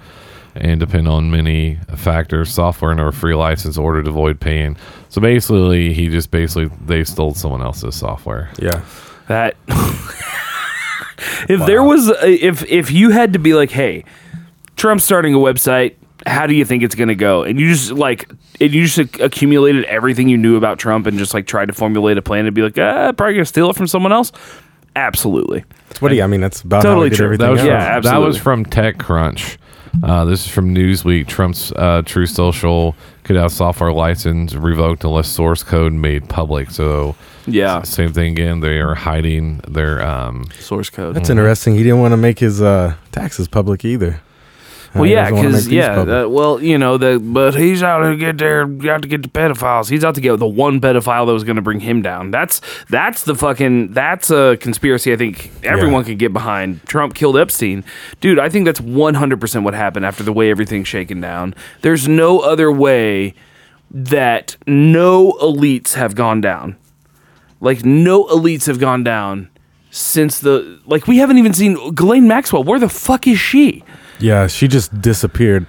and 0.54 0.80
depend 0.80 1.08
on 1.08 1.30
many 1.30 1.78
factors. 1.96 2.52
Software 2.52 2.90
and 2.90 3.00
a 3.00 3.12
free 3.12 3.34
license 3.34 3.78
order 3.78 4.02
to 4.02 4.10
avoid 4.10 4.40
paying. 4.40 4.76
So 5.08 5.20
basically, 5.20 5.92
he 5.92 6.08
just 6.08 6.30
basically 6.30 6.70
they 6.84 7.04
stole 7.04 7.34
someone 7.34 7.62
else's 7.62 7.94
software. 7.96 8.50
Yeah. 8.58 8.84
That 9.28 9.56
if 11.48 11.64
there 11.66 11.82
was 11.82 12.08
a, 12.08 12.28
if 12.28 12.64
if 12.66 12.90
you 12.90 13.10
had 13.10 13.32
to 13.34 13.38
be 13.38 13.54
like, 13.54 13.70
hey, 13.70 14.04
Trump's 14.76 15.04
starting 15.04 15.34
a 15.34 15.38
website. 15.38 15.94
How 16.26 16.48
do 16.48 16.54
you 16.54 16.64
think 16.64 16.82
it's 16.82 16.96
going 16.96 17.08
to 17.08 17.14
go? 17.14 17.44
And 17.44 17.60
you 17.60 17.68
just 17.72 17.92
like, 17.92 18.28
and 18.60 18.74
you 18.74 18.84
just 18.86 18.98
accumulated 19.20 19.84
everything 19.84 20.28
you 20.28 20.36
knew 20.36 20.56
about 20.56 20.78
Trump 20.78 21.06
and 21.06 21.16
just 21.16 21.32
like 21.32 21.46
tried 21.46 21.66
to 21.66 21.72
formulate 21.72 22.18
a 22.18 22.22
plan 22.22 22.44
and 22.44 22.52
be 22.54 22.60
like, 22.60 22.76
ah, 22.76 23.12
probably 23.12 23.34
going 23.34 23.44
to 23.44 23.48
steal 23.48 23.70
it 23.70 23.76
from 23.76 23.86
someone 23.86 24.12
else. 24.12 24.32
Absolutely. 24.96 25.64
That's 25.88 26.02
what 26.02 26.08
do 26.08 26.16
you, 26.16 26.24
I 26.24 26.26
mean, 26.26 26.40
that's 26.40 26.62
about 26.62 26.82
Totally 26.82 26.96
how 26.96 27.02
we 27.04 27.10
did 27.10 27.16
true. 27.16 27.24
everything 27.26 27.46
That 27.46 27.50
was 27.52 27.60
else. 27.60 27.68
Yeah, 27.68 27.76
absolutely. 27.76 28.20
that 28.20 28.26
was 28.26 28.36
from 28.36 28.64
TechCrunch. 28.66 29.58
Uh, 30.02 30.24
this 30.24 30.44
is 30.44 30.50
from 30.52 30.74
Newsweek. 30.74 31.28
Trump's 31.28 31.70
uh, 31.72 32.02
True 32.04 32.26
Social 32.26 32.96
could 33.28 33.36
have 33.36 33.52
software 33.52 33.92
license 33.92 34.54
revoked 34.54 35.04
unless 35.04 35.28
source 35.28 35.62
code 35.62 35.92
made 35.92 36.30
public. 36.30 36.70
So 36.70 37.14
Yeah. 37.46 37.82
same 37.82 38.10
thing 38.14 38.32
again. 38.32 38.60
They 38.60 38.78
are 38.78 38.94
hiding 38.94 39.60
their. 39.68 40.02
Um, 40.02 40.46
Source 40.58 40.88
code. 40.88 41.14
That's 41.14 41.28
interesting. 41.28 41.74
He 41.74 41.82
didn't 41.82 42.00
want 42.00 42.12
to 42.12 42.16
make 42.16 42.38
his 42.38 42.62
uh, 42.62 42.94
taxes 43.12 43.46
public 43.46 43.84
either. 43.84 44.22
Well, 44.94 45.06
yeah, 45.06 45.30
because 45.30 45.68
yeah, 45.68 46.00
uh, 46.00 46.28
well, 46.28 46.62
you 46.62 46.78
know, 46.78 46.96
the 46.96 47.18
but 47.18 47.54
he's 47.54 47.82
out 47.82 47.98
to 47.98 48.16
get 48.16 48.38
there, 48.38 48.62
out 48.62 49.02
to 49.02 49.08
get 49.08 49.22
the 49.22 49.28
pedophiles. 49.28 49.90
He's 49.90 50.02
out 50.02 50.14
to 50.14 50.20
get 50.20 50.38
the 50.38 50.46
one 50.46 50.80
pedophile 50.80 51.26
that 51.26 51.32
was 51.32 51.44
going 51.44 51.56
to 51.56 51.62
bring 51.62 51.80
him 51.80 52.00
down. 52.00 52.30
That's 52.30 52.60
that's 52.88 53.24
the 53.24 53.34
fucking 53.34 53.92
that's 53.92 54.30
a 54.30 54.56
conspiracy. 54.60 55.12
I 55.12 55.16
think 55.16 55.52
everyone 55.62 56.04
could 56.04 56.18
get 56.18 56.32
behind. 56.32 56.82
Trump 56.86 57.14
killed 57.14 57.36
Epstein, 57.36 57.84
dude. 58.20 58.38
I 58.38 58.48
think 58.48 58.64
that's 58.64 58.80
one 58.80 59.14
hundred 59.14 59.40
percent 59.40 59.64
what 59.64 59.74
happened 59.74 60.06
after 60.06 60.22
the 60.22 60.32
way 60.32 60.50
everything's 60.50 60.88
shaken 60.88 61.20
down. 61.20 61.54
There's 61.82 62.08
no 62.08 62.40
other 62.40 62.72
way 62.72 63.34
that 63.90 64.56
no 64.66 65.32
elites 65.42 65.94
have 65.94 66.14
gone 66.14 66.40
down. 66.40 66.76
Like 67.60 67.84
no 67.84 68.24
elites 68.24 68.66
have 68.66 68.78
gone 68.78 69.04
down 69.04 69.50
since 69.90 70.40
the 70.40 70.80
like 70.86 71.06
we 71.06 71.18
haven't 71.18 71.38
even 71.38 71.52
seen 71.52 71.94
Ghislaine 71.94 72.26
Maxwell. 72.26 72.64
Where 72.64 72.78
the 72.78 72.88
fuck 72.88 73.26
is 73.26 73.38
she? 73.38 73.84
Yeah, 74.18 74.46
she 74.46 74.68
just 74.68 75.00
disappeared 75.00 75.66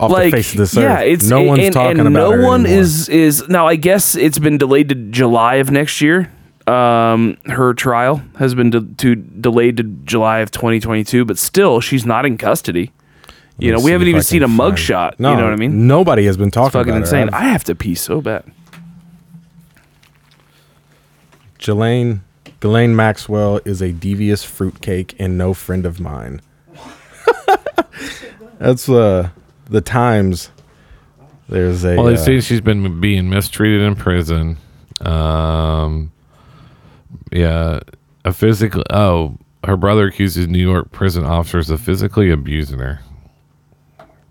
off 0.00 0.10
like 0.10 0.30
the 0.32 0.36
face 0.38 0.52
of 0.52 0.58
this 0.58 0.74
yeah, 0.74 0.98
earth. 1.00 1.02
it's 1.06 1.28
no 1.28 1.42
one's 1.42 1.64
and, 1.64 1.72
talking 1.72 1.98
and 2.00 2.08
about 2.08 2.30
no 2.30 2.32
her 2.32 2.42
one 2.44 2.64
anymore. 2.66 2.80
is 2.82 3.08
is 3.08 3.48
now. 3.48 3.66
I 3.66 3.76
guess 3.76 4.14
it's 4.14 4.38
been 4.38 4.58
delayed 4.58 4.88
to 4.90 4.94
July 4.94 5.56
of 5.56 5.70
next 5.70 6.00
year. 6.00 6.30
Um, 6.66 7.36
her 7.46 7.74
trial 7.74 8.22
has 8.38 8.54
been 8.54 8.70
de- 8.70 8.80
to 8.80 9.14
delayed 9.14 9.76
to 9.76 9.82
July 9.82 10.38
of 10.38 10.50
2022, 10.50 11.24
but 11.26 11.36
still, 11.38 11.80
she's 11.80 12.06
not 12.06 12.24
in 12.24 12.38
custody. 12.38 12.90
You 13.58 13.70
know, 13.70 13.76
Let 13.76 13.82
me 13.82 13.84
we 13.84 13.92
haven't 13.92 14.08
even 14.08 14.22
seen 14.22 14.42
a 14.42 14.48
mugshot. 14.48 15.20
No, 15.20 15.30
you 15.30 15.36
know 15.36 15.44
what 15.44 15.52
I 15.52 15.56
mean? 15.56 15.86
Nobody 15.86 16.24
has 16.26 16.36
been 16.36 16.50
talking 16.50 16.72
Fucking 16.72 16.90
about 16.90 17.02
insane. 17.02 17.28
her. 17.28 17.34
I 17.34 17.42
have 17.44 17.62
to 17.64 17.74
pee 17.74 17.94
so 17.94 18.20
bad. 18.20 18.44
Ghislaine, 21.58 22.22
Ghislaine 22.60 22.96
Maxwell 22.96 23.60
is 23.64 23.80
a 23.80 23.92
devious 23.92 24.42
fruitcake 24.44 25.14
and 25.18 25.38
no 25.38 25.54
friend 25.54 25.86
of 25.86 26.00
mine. 26.00 26.40
That's 28.58 28.88
uh 28.88 29.30
the 29.66 29.80
Times. 29.80 30.50
There's 31.48 31.84
a 31.84 31.96
well, 31.96 32.06
they 32.06 32.14
uh, 32.14 32.16
say 32.16 32.40
she's 32.40 32.60
been 32.60 33.00
being 33.00 33.28
mistreated 33.28 33.82
in 33.82 33.96
prison. 33.96 34.56
Um, 35.00 36.12
yeah, 37.30 37.80
a 38.24 38.32
physical. 38.32 38.82
Oh, 38.90 39.36
her 39.64 39.76
brother 39.76 40.06
accuses 40.06 40.48
New 40.48 40.58
York 40.62 40.90
prison 40.90 41.24
officers 41.24 41.70
of 41.70 41.80
physically 41.80 42.30
abusing 42.30 42.78
her. 42.78 43.00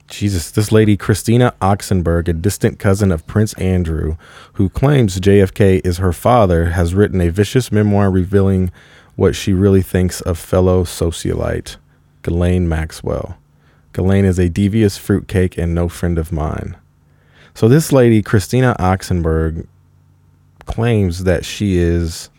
Jesus, 0.07 0.51
this 0.51 0.71
lady, 0.71 0.95
Christina 0.95 1.55
Oxenberg, 1.59 2.27
a 2.27 2.33
distant 2.33 2.77
cousin 2.77 3.11
of 3.11 3.25
Prince 3.25 3.53
Andrew, 3.53 4.15
who 4.53 4.69
claims 4.69 5.19
JFK 5.19 5.81
is 5.83 5.97
her 5.97 6.13
father, 6.13 6.65
has 6.71 6.93
written 6.93 7.19
a 7.19 7.29
vicious 7.29 7.71
memoir 7.71 8.11
revealing 8.11 8.71
what 9.15 9.35
she 9.35 9.53
really 9.53 9.81
thinks 9.81 10.21
of 10.21 10.37
fellow 10.37 10.83
socialite, 10.83 11.77
Ghislaine 12.23 12.67
Maxwell. 12.67 13.37
Ghislaine 13.93 14.25
is 14.25 14.39
a 14.39 14.49
devious 14.49 14.97
fruitcake 14.97 15.57
and 15.57 15.75
no 15.75 15.87
friend 15.87 16.17
of 16.17 16.31
mine. 16.31 16.75
So 17.53 17.67
this 17.67 17.91
lady, 17.91 18.23
Christina 18.23 18.75
Oxenberg, 18.79 19.67
claims 20.65 21.25
that 21.25 21.45
she 21.45 21.77
is 21.77 22.29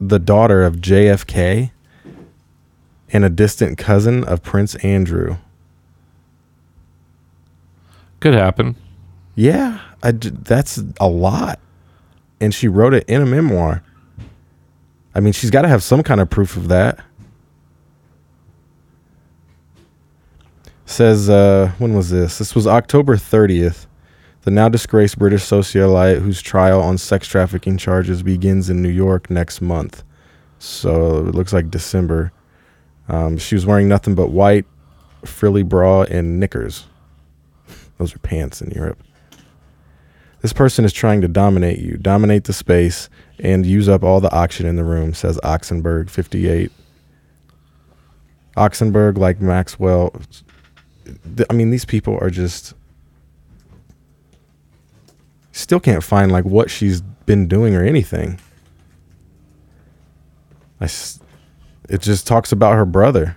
the 0.00 0.18
daughter 0.18 0.62
of 0.62 0.76
JFK 0.76 1.70
and 3.10 3.24
a 3.24 3.30
distant 3.30 3.78
cousin 3.78 4.24
of 4.24 4.42
Prince 4.42 4.74
Andrew. 4.76 5.36
Could 8.20 8.34
happen. 8.34 8.76
Yeah, 9.34 9.80
I 10.02 10.12
that's 10.12 10.82
a 11.00 11.08
lot. 11.08 11.60
And 12.40 12.54
she 12.54 12.68
wrote 12.68 12.94
it 12.94 13.08
in 13.08 13.22
a 13.22 13.26
memoir. 13.26 13.82
I 15.14 15.20
mean, 15.20 15.32
she's 15.32 15.50
got 15.50 15.62
to 15.62 15.68
have 15.68 15.82
some 15.82 16.02
kind 16.02 16.20
of 16.20 16.28
proof 16.28 16.56
of 16.56 16.68
that. 16.68 17.00
Says, 20.88 21.28
uh, 21.28 21.70
when 21.76 21.92
was 21.92 22.08
this? 22.08 22.38
This 22.38 22.54
was 22.54 22.66
October 22.66 23.16
30th. 23.16 23.84
The 24.42 24.50
now 24.50 24.70
disgraced 24.70 25.18
British 25.18 25.42
socialite 25.42 26.22
whose 26.22 26.40
trial 26.40 26.80
on 26.80 26.96
sex 26.96 27.28
trafficking 27.28 27.76
charges 27.76 28.22
begins 28.22 28.70
in 28.70 28.80
New 28.80 28.88
York 28.88 29.28
next 29.28 29.60
month. 29.60 30.02
So 30.58 31.26
it 31.26 31.34
looks 31.34 31.52
like 31.52 31.70
December. 31.70 32.32
Um, 33.06 33.36
she 33.36 33.54
was 33.54 33.66
wearing 33.66 33.86
nothing 33.86 34.14
but 34.14 34.30
white, 34.30 34.64
frilly 35.26 35.62
bra 35.62 36.04
and 36.04 36.40
knickers. 36.40 36.86
Those 37.98 38.14
are 38.14 38.20
pants 38.20 38.62
in 38.62 38.70
Europe. 38.70 38.98
This 40.40 40.54
person 40.54 40.86
is 40.86 40.92
trying 40.94 41.20
to 41.20 41.28
dominate 41.28 41.80
you, 41.80 41.98
dominate 41.98 42.44
the 42.44 42.54
space, 42.54 43.10
and 43.38 43.66
use 43.66 43.90
up 43.90 44.02
all 44.02 44.22
the 44.22 44.34
oxygen 44.34 44.66
in 44.66 44.76
the 44.76 44.84
room, 44.84 45.12
says 45.12 45.38
Oxenberg 45.44 46.08
58. 46.08 46.72
Oxenberg, 48.56 49.18
like 49.18 49.38
Maxwell, 49.42 50.18
I 51.48 51.52
mean, 51.52 51.70
these 51.70 51.84
people 51.84 52.18
are 52.20 52.30
just. 52.30 52.74
Still 55.52 55.80
can't 55.80 56.04
find 56.04 56.30
like 56.30 56.44
what 56.44 56.70
she's 56.70 57.00
been 57.00 57.48
doing 57.48 57.74
or 57.74 57.82
anything. 57.84 58.38
I 60.80 60.84
s- 60.84 61.18
it 61.88 62.00
just 62.02 62.26
talks 62.26 62.52
about 62.52 62.74
her 62.74 62.84
brother. 62.84 63.36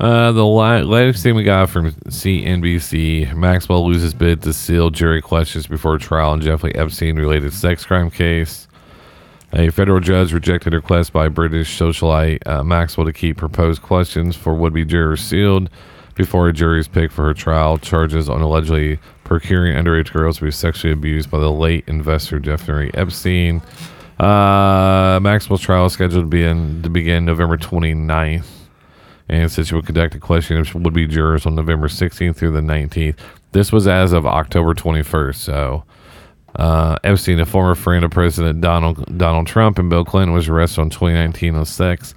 Uh, 0.00 0.30
the 0.32 0.44
la- 0.44 0.76
latest 0.78 1.22
thing 1.22 1.34
we 1.34 1.42
got 1.42 1.68
from 1.70 1.90
CNBC: 2.08 3.34
Maxwell 3.34 3.86
loses 3.86 4.14
bid 4.14 4.42
to 4.42 4.52
seal 4.52 4.90
jury 4.90 5.20
questions 5.22 5.66
before 5.66 5.98
trial 5.98 6.32
in 6.34 6.40
Jeffrey 6.40 6.74
Epstein-related 6.74 7.52
sex 7.52 7.84
crime 7.84 8.10
case. 8.10 8.66
A 9.52 9.70
federal 9.70 10.00
judge 10.00 10.32
rejected 10.32 10.74
a 10.74 10.76
request 10.76 11.12
by 11.12 11.28
British 11.28 11.78
socialite 11.78 12.46
uh, 12.46 12.62
Maxwell 12.64 13.06
to 13.06 13.12
keep 13.12 13.36
proposed 13.38 13.80
questions 13.82 14.34
for 14.36 14.54
would-be 14.54 14.84
jurors 14.84 15.20
sealed 15.20 15.70
before 16.16 16.48
a 16.48 16.52
jury 16.52 16.80
is 16.80 16.88
picked 16.88 17.12
for 17.12 17.24
her 17.26 17.34
trial. 17.34 17.78
Charges 17.78 18.28
on 18.28 18.40
allegedly 18.40 18.98
procuring 19.22 19.76
underage 19.76 20.12
girls 20.12 20.38
to 20.38 20.44
be 20.44 20.50
sexually 20.50 20.92
abused 20.92 21.30
by 21.30 21.38
the 21.38 21.50
late 21.50 21.84
investor 21.86 22.40
Jeffrey 22.40 22.90
Epstein. 22.94 23.62
Uh, 24.18 25.20
Maxwell's 25.22 25.60
trial 25.60 25.86
is 25.86 25.92
scheduled 25.92 26.24
to 26.24 26.28
begin 26.28 26.82
to 26.82 26.88
begin 26.88 27.24
November 27.24 27.56
29th 27.58 28.46
and 29.28 29.50
said 29.50 29.66
she 29.66 29.74
would 29.74 29.86
conduct 29.86 30.14
a 30.14 30.18
question 30.18 30.64
would 30.82 30.94
be 30.94 31.06
jurors 31.06 31.46
on 31.46 31.54
November 31.54 31.88
16th 31.88 32.36
through 32.36 32.52
the 32.52 32.60
19th. 32.60 33.18
This 33.52 33.72
was 33.72 33.86
as 33.86 34.12
of 34.12 34.26
October 34.26 34.74
21st. 34.74 35.34
So, 35.34 35.84
uh, 36.54 36.96
Epstein, 37.04 37.40
a 37.40 37.46
former 37.46 37.74
friend 37.74 38.04
of 38.04 38.10
President 38.10 38.60
Donald 38.60 39.18
Donald 39.18 39.46
Trump 39.46 39.78
and 39.78 39.90
Bill 39.90 40.04
Clinton, 40.04 40.32
was 40.32 40.48
arrested 40.48 40.80
on 40.80 40.90
2019 40.90 41.54
on 41.54 41.66
sex 41.66 42.14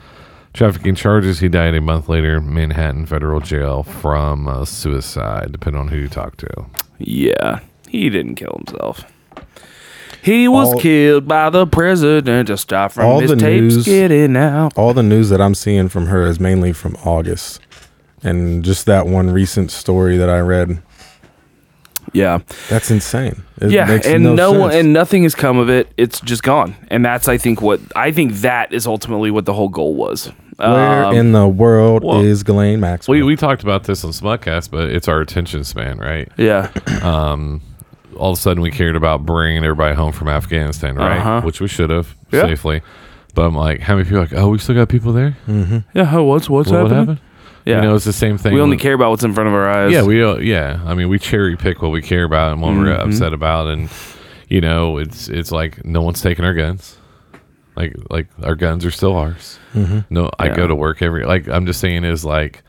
trafficking 0.53 0.95
charges. 0.95 1.39
He 1.39 1.47
died 1.49 1.75
a 1.75 1.81
month 1.81 2.09
later 2.09 2.39
Manhattan 2.41 3.05
federal 3.05 3.39
jail 3.39 3.83
from 3.83 4.47
uh, 4.47 4.65
suicide, 4.65 5.51
depending 5.51 5.79
on 5.81 5.87
who 5.89 5.97
you 5.97 6.07
talk 6.09 6.37
to. 6.37 6.65
Yeah, 6.97 7.59
he 7.87 8.09
didn't 8.09 8.35
kill 8.35 8.61
himself. 8.65 9.03
He 10.21 10.47
was 10.49 10.73
All- 10.73 10.79
killed 10.81 11.27
by 11.27 11.49
the 11.49 11.65
president 11.65 12.47
to 12.47 12.57
stop 12.57 12.91
from 12.91 13.05
All 13.05 13.19
his 13.21 13.31
the 13.31 13.37
tapes 13.37 13.75
news- 13.75 13.85
getting 13.85 14.35
out. 14.35 14.77
All 14.77 14.93
the 14.93 15.03
news 15.03 15.29
that 15.29 15.39
I'm 15.41 15.55
seeing 15.55 15.87
from 15.87 16.07
her 16.07 16.25
is 16.25 16.39
mainly 16.39 16.73
from 16.73 16.95
August, 17.05 17.61
and 18.21 18.63
just 18.63 18.85
that 18.85 19.07
one 19.07 19.29
recent 19.29 19.71
story 19.71 20.17
that 20.17 20.29
I 20.29 20.39
read. 20.39 20.81
Yeah, 22.13 22.39
That's 22.69 22.89
insane. 22.91 23.43
It 23.61 23.71
yeah, 23.71 23.85
makes 23.85 24.07
and 24.07 24.35
no, 24.35 24.51
one, 24.51 24.71
sense. 24.71 24.83
and 24.85 24.93
nothing 24.93 25.23
has 25.23 25.35
come 25.35 25.57
of 25.57 25.69
it. 25.69 25.91
It's 25.97 26.19
just 26.21 26.43
gone, 26.43 26.75
and 26.89 27.03
that's 27.05 27.27
I 27.27 27.37
think 27.37 27.61
what 27.61 27.79
I 27.95 28.11
think 28.11 28.33
that 28.41 28.71
is 28.73 28.87
ultimately 28.87 29.31
what 29.31 29.45
the 29.45 29.53
whole 29.53 29.69
goal 29.69 29.95
was. 29.95 30.31
Where 30.57 31.05
Um, 31.05 31.15
in 31.15 31.31
the 31.31 31.47
world 31.47 32.03
well, 32.03 32.19
is 32.21 32.43
Ghislaine 32.43 32.79
Maxwell? 32.79 33.15
We 33.17 33.23
we 33.23 33.35
talked 33.35 33.63
about 33.63 33.83
this 33.85 34.03
on 34.03 34.11
Smutcast, 34.11 34.71
but 34.71 34.89
it's 34.89 35.07
our 35.07 35.21
attention 35.21 35.63
span, 35.63 35.97
right? 35.99 36.29
yeah, 36.37 36.69
Um, 37.03 37.61
all 38.17 38.31
of 38.31 38.37
a 38.37 38.41
sudden 38.41 38.61
we 38.61 38.71
cared 38.71 38.95
about 38.95 39.25
bringing 39.25 39.63
everybody 39.63 39.95
home 39.95 40.11
from 40.11 40.27
Afghanistan, 40.27 40.95
right? 40.95 41.17
Uh-huh. 41.19 41.41
Which 41.41 41.61
we 41.61 41.67
should 41.67 41.89
have 41.89 42.15
Yeah. 42.31 42.41
safely. 42.41 42.81
But 43.35 43.43
I'm 43.45 43.55
like, 43.55 43.79
how 43.81 43.93
many 43.95 44.03
people 44.05 44.17
are 44.17 44.21
like, 44.21 44.33
oh, 44.33 44.49
we 44.49 44.57
still 44.57 44.75
got 44.75 44.89
people 44.89 45.13
there? 45.13 45.37
yeah. 45.93 46.05
How, 46.05 46.23
what's 46.23 46.49
what's 46.49 46.69
Well, 46.71 46.83
what 46.83 46.91
happening? 46.91 47.15
happened? 47.17 47.28
Yeah, 47.69 47.81
You 47.81 47.89
know, 47.89 47.95
it's 47.95 48.05
the 48.05 48.13
same 48.13 48.37
thing. 48.37 48.53
we 48.53 48.61
only 48.61 48.75
with- 48.75 48.81
care 48.83 48.93
about 48.93 49.11
what's 49.11 49.23
in 49.23 49.33
front 49.33 49.47
of 49.47 49.53
our 49.53 49.69
eyes. 49.69 49.91
Yeah, 49.91 50.03
we 50.03 50.23
uh, 50.23 50.35
yeah. 50.37 50.79
I 50.85 50.93
mean, 50.95 51.09
we 51.09 51.19
cherry 51.19 51.55
pick 51.55 51.81
what 51.81 51.91
we 51.91 52.01
care 52.01 52.23
about 52.23 52.51
and 52.53 52.61
what 52.61 52.73
we're 52.73 52.95
Mhm. 52.95 53.07
upset 53.07 53.33
about, 53.33 53.67
and 53.67 53.89
you 54.47 54.61
know, 54.61 54.97
it's 54.97 55.27
it's 55.29 55.51
like 55.51 55.85
no 55.85 56.01
one's 56.01 56.21
taking 56.21 56.43
our 56.45 56.53
guns. 56.53 56.97
Like 57.75 57.95
like 58.09 58.27
our 58.43 58.55
guns 58.55 58.85
are 58.85 58.91
still 58.91 59.15
ours. 59.15 59.59
Mhm. 59.75 60.05
No, 60.09 60.29
I 60.39 60.47
Yeah. 60.47 60.55
go 60.55 60.67
to 60.67 60.75
work 60.75 61.01
every 61.01 61.23
like 61.25 61.47
I'm 61.47 61.65
just 61.65 61.79
saying 61.79 62.03
is 62.03 62.25
like 62.25 62.63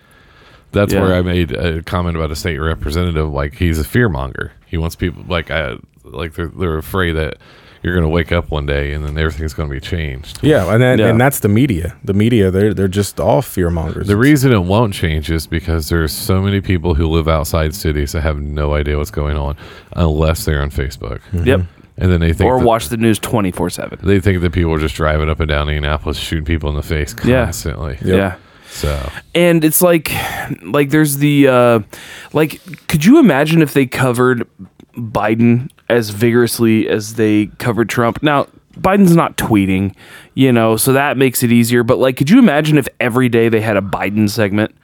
that's 0.72 0.92
Yeah. 0.92 1.00
where 1.00 1.14
I 1.14 1.22
made 1.22 1.50
a 1.52 1.82
comment 1.82 2.16
about 2.16 2.30
a 2.30 2.36
state 2.36 2.58
representative. 2.58 3.28
Like 3.32 3.54
he's 3.54 3.78
a 3.78 3.84
fear 3.84 4.08
monger. 4.08 4.52
He 4.66 4.76
wants 4.76 4.94
people 4.94 5.24
like 5.28 5.50
I 5.50 5.76
like 6.04 6.34
they're 6.34 6.50
they're 6.56 6.78
afraid 6.78 7.12
that 7.12 7.38
you're 7.82 7.94
going 7.94 8.04
to 8.04 8.08
wake 8.10 8.30
up 8.32 8.50
one 8.50 8.66
day 8.66 8.92
and 8.92 9.04
then 9.04 9.16
everything's 9.16 9.54
going 9.54 9.68
to 9.68 9.72
be 9.74 9.80
changed. 9.80 10.38
Yeah, 10.42 10.72
and 10.72 10.82
then, 10.82 10.98
Yeah. 10.98 11.06
and 11.08 11.20
that's 11.20 11.40
the 11.40 11.48
media. 11.48 11.96
The 12.04 12.12
media, 12.14 12.50
they're 12.50 12.74
they're 12.74 12.88
just 12.88 13.18
all 13.20 13.42
fear 13.42 13.70
mongers. 13.70 14.06
The 14.06 14.16
reason 14.16 14.52
it 14.52 14.64
won't 14.64 14.92
change 14.94 15.30
is 15.30 15.46
because 15.46 15.88
there's 15.88 16.12
so 16.12 16.40
many 16.42 16.60
people 16.60 16.94
who 16.94 17.06
live 17.06 17.26
outside 17.28 17.74
cities 17.74 18.12
that 18.12 18.20
have 18.22 18.38
no 18.40 18.74
idea 18.74 18.98
what's 18.98 19.10
going 19.10 19.36
on 19.36 19.56
unless 19.96 20.44
they're 20.44 20.60
on 20.62 20.70
Facebook. 20.70 21.20
Yep. 21.32 21.62
And 21.98 22.10
then 22.10 22.20
they 22.20 22.32
think 22.32 22.50
Or 22.50 22.58
that- 22.58 22.64
watch 22.64 22.88
the 22.88 22.96
news 22.96 23.18
twenty 23.18 23.50
four 23.50 23.68
seven. 23.70 23.98
they 24.02 24.20
think 24.20 24.40
that 24.40 24.52
people 24.52 24.72
are 24.72 24.78
just 24.78 24.94
driving 24.94 25.28
up 25.28 25.40
and 25.40 25.48
down 25.48 25.68
Indianapolis 25.68 26.16
shooting 26.18 26.44
people 26.46 26.70
in 26.70 26.76
the 26.76 26.82
face 26.82 27.14
Yeah. 27.24 27.44
constantly. 27.44 27.98
Yep. 28.02 28.16
Yeah. 28.16 28.34
So 28.70 29.10
and 29.34 29.64
it's 29.64 29.82
like 29.82 30.10
like 30.62 30.90
there's 30.90 31.16
the 31.18 31.48
uh 31.48 31.80
like 32.32 32.60
could 32.88 33.04
you 33.04 33.18
imagine 33.18 33.60
if 33.62 33.74
they 33.74 33.84
covered 33.84 34.46
biden 34.94 35.70
as 35.88 36.10
vigorously 36.10 36.88
as 36.88 37.14
they 37.14 37.46
covered 37.58 37.88
trump 37.88 38.22
now 38.22 38.46
biden's 38.74 39.14
not 39.16 39.36
tweeting 39.36 39.94
you 40.34 40.52
know 40.52 40.76
so 40.76 40.92
that 40.92 41.16
makes 41.16 41.42
it 41.42 41.52
easier 41.52 41.82
but 41.82 41.98
like 41.98 42.16
could 42.16 42.30
you 42.30 42.38
imagine 42.38 42.78
if 42.78 42.88
every 43.00 43.28
day 43.28 43.48
they 43.48 43.60
had 43.60 43.76
a 43.76 43.80
biden 43.82 44.28
segment 44.28 44.74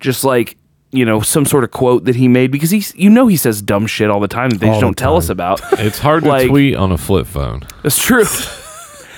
just 0.00 0.24
like 0.24 0.56
you 0.92 1.04
know 1.04 1.20
some 1.20 1.44
sort 1.44 1.64
of 1.64 1.70
quote 1.70 2.04
that 2.04 2.16
he 2.16 2.28
made 2.28 2.50
because 2.50 2.70
he's 2.70 2.94
you 2.96 3.08
know 3.10 3.26
he 3.26 3.36
says 3.36 3.60
dumb 3.62 3.86
shit 3.86 4.08
all 4.10 4.20
the 4.20 4.28
time 4.28 4.50
that 4.50 4.60
they 4.60 4.66
All 4.68 4.72
just 4.74 4.80
the 4.80 4.86
don't 4.86 4.96
tell 4.98 5.16
us 5.16 5.28
about 5.28 5.60
it's 5.80 5.98
hard 5.98 6.24
to 6.24 6.48
tweet 6.48 6.74
on 6.76 6.92
a 6.92 6.98
flip 6.98 7.26
phone. 7.26 7.62
that's 7.82 8.00
true 8.02 8.24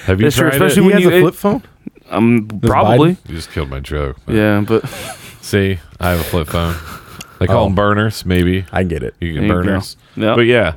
Have 0.06 0.20
you 0.20 0.24
That's 0.26 0.36
true, 0.36 0.48
tried 0.48 0.62
especially 0.62 0.82
it? 0.82 0.84
he 0.84 0.88
when 0.94 1.02
has 1.02 1.12
you- 1.12 1.18
a 1.18 1.20
flip 1.20 1.34
phone. 1.34 1.62
um 2.10 2.48
probably 2.62 3.10
You 3.28 3.34
just 3.34 3.50
killed 3.52 3.68
my 3.68 3.80
joke. 3.80 4.16
but- 4.24 4.34
yeah 4.34 4.64
but 4.66 4.84
See, 5.42 5.78
I 6.00 6.10
have 6.10 6.20
a 6.20 6.24
flip 6.24 6.48
phone. 6.48 6.74
They 7.38 7.46
call 7.46 7.62
Oh. 7.62 7.66
them 7.66 7.74
burners, 7.74 8.24
maybe. 8.26 8.64
I 8.72 8.82
get 8.82 9.02
it. 9.02 9.14
You 9.20 9.32
There 9.34 9.40
get 9.40 9.42
you 9.42 9.48
go. 9.48 9.54
burners. 9.62 9.96
Yeah. 10.16 10.34
But 10.34 10.46
yeah, 10.46 10.72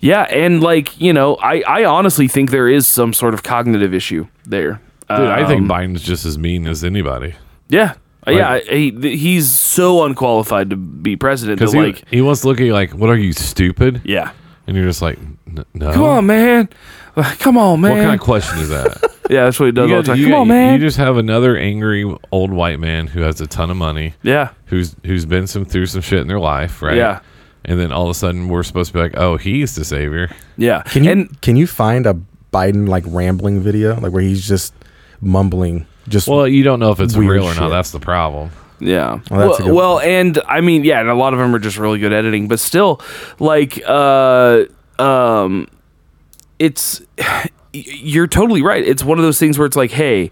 Yeah, 0.00 0.22
and 0.22 0.62
like 0.62 1.00
you 1.00 1.12
know, 1.12 1.36
I 1.36 1.62
I 1.66 1.84
honestly 1.84 2.28
think 2.28 2.50
there 2.50 2.68
is 2.68 2.86
some 2.86 3.12
sort 3.12 3.34
of 3.34 3.42
cognitive 3.42 3.92
issue 3.94 4.26
there. 4.46 4.80
dude, 5.10 5.26
I 5.28 5.44
think 5.46 5.62
Um, 5.62 5.68
Biden's 5.68 6.02
just 6.02 6.24
as 6.24 6.38
mean 6.38 6.66
as 6.66 6.84
anybody. 6.84 7.34
Yeah, 7.68 7.94
Like- 8.26 8.36
yeah, 8.36 8.58
he, 8.58 8.90
he's 9.16 9.50
so 9.50 10.04
unqualified 10.04 10.70
to 10.70 10.76
be 10.76 11.16
president. 11.16 11.58
Because 11.58 11.72
That 11.72 11.78
he, 11.80 11.84
like, 11.86 12.04
he 12.10 12.20
wants 12.22 12.42
to 12.42 12.48
look 12.48 12.60
at 12.60 12.66
you 12.66 12.72
like, 12.74 12.90
what 12.92 13.08
are 13.10 13.16
you, 13.16 13.32
stupid? 13.32 14.02
yeah, 14.04 14.30
And 14.66 14.76
you're 14.76 14.86
just 14.86 15.00
like, 15.02 15.18
"N- 15.46 15.64
no. 15.74 15.92
come 15.92 16.02
on, 16.04 16.26
man, 16.26 16.60
Like, 16.60 17.07
come 17.38 17.56
on, 17.56 17.80
man. 17.80 17.90
What 17.92 18.02
kind 18.02 18.14
of 18.14 18.20
question 18.20 18.58
is 18.58 18.68
that? 18.68 18.98
yeah, 19.30 19.44
that's 19.44 19.58
what 19.60 19.66
he 19.66 19.72
does 19.72 19.88
You 19.88 19.96
all 19.96 20.02
the 20.02 20.06
got- 20.06 20.12
time. 20.14 20.18
you 20.20 20.24
Come 20.26 20.32
got- 20.32 20.40
on, 20.40 20.48
man. 20.48 20.72
You 20.74 20.86
just 20.86 20.96
have 20.98 21.16
another 21.16 21.56
angry 21.56 22.16
old 22.32 22.52
white 22.52 22.80
man 22.80 23.06
who 23.06 23.20
has 23.22 23.40
a 23.40 23.46
ton 23.46 23.70
of 23.70 23.76
money, 23.76 24.14
yeah, 24.22 24.50
who's 24.66 24.94
who's 25.04 25.24
been 25.26 25.46
some 25.46 25.64
through 25.64 25.86
some 25.86 26.00
shit 26.00 26.20
in 26.20 26.28
their 26.28 26.40
life, 26.40 26.82
right? 26.82 26.96
Yeah. 26.96 27.20
And 27.64 27.78
then 27.78 27.92
all 27.92 28.04
of 28.04 28.10
a 28.10 28.14
sudden 28.14 28.48
we're 28.48 28.62
supposed 28.62 28.92
to 28.92 28.94
be 28.94 29.00
like, 29.02 29.16
oh, 29.16 29.36
he's 29.36 29.74
the 29.74 29.84
savior. 29.84 30.30
yeah. 30.56 30.82
Can 30.84 31.04
you 31.04 31.10
And 31.10 31.40
can 31.42 31.56
you 31.56 31.66
find 31.66 32.06
a 32.06 32.18
Biden 32.52 32.88
like 32.88 33.04
rambling 33.06 33.60
video 33.60 33.98
like 34.00 34.12
where 34.12 34.22
he's 34.22 34.46
just 34.46 34.72
mumbling? 35.20 35.86
Just 36.08 36.28
Well, 36.28 36.48
you 36.48 36.62
don't 36.62 36.80
know 36.80 36.92
if 36.92 37.00
it's 37.00 37.14
Weird 37.16 37.30
real 37.32 37.44
or 37.44 37.54
not. 37.54 37.62
shit. 37.64 37.70
That's 37.70 37.90
the 37.90 38.00
problem. 38.00 38.50
Yeah. 38.80 39.20
Well, 39.30 39.48
that's 39.48 39.60
a 39.60 39.64
well, 39.64 39.66
good 39.66 39.74
well, 39.74 39.98
and 40.00 40.38
I 40.48 40.60
mean, 40.62 40.84
yeah, 40.84 41.00
and 41.00 41.10
a 41.10 41.14
lot 41.14 41.34
of 41.34 41.40
them 41.40 41.54
are 41.54 41.58
just 41.58 41.76
really 41.76 41.98
good 41.98 42.12
editing, 42.12 42.48
but 42.48 42.60
still, 42.60 43.02
like, 43.40 43.82
uh, 43.86 44.64
um, 44.98 45.66
it's 46.58 47.02
you're 47.72 48.26
totally 48.26 48.62
right. 48.62 48.84
It's 48.86 49.04
one 49.04 49.18
of 49.18 49.24
those 49.24 49.38
things 49.38 49.58
where 49.58 49.66
it's 49.66 49.76
like, 49.76 49.90
hey, 49.90 50.30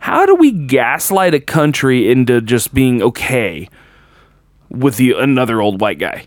how 0.00 0.26
do 0.26 0.34
we 0.34 0.50
gaslight 0.52 1.34
a 1.34 1.40
country 1.40 2.10
into 2.10 2.40
just 2.40 2.74
being 2.74 3.02
okay 3.02 3.68
with 4.70 4.96
the 4.96 5.12
another 5.12 5.60
old 5.60 5.80
white 5.80 5.98
guy? 5.98 6.26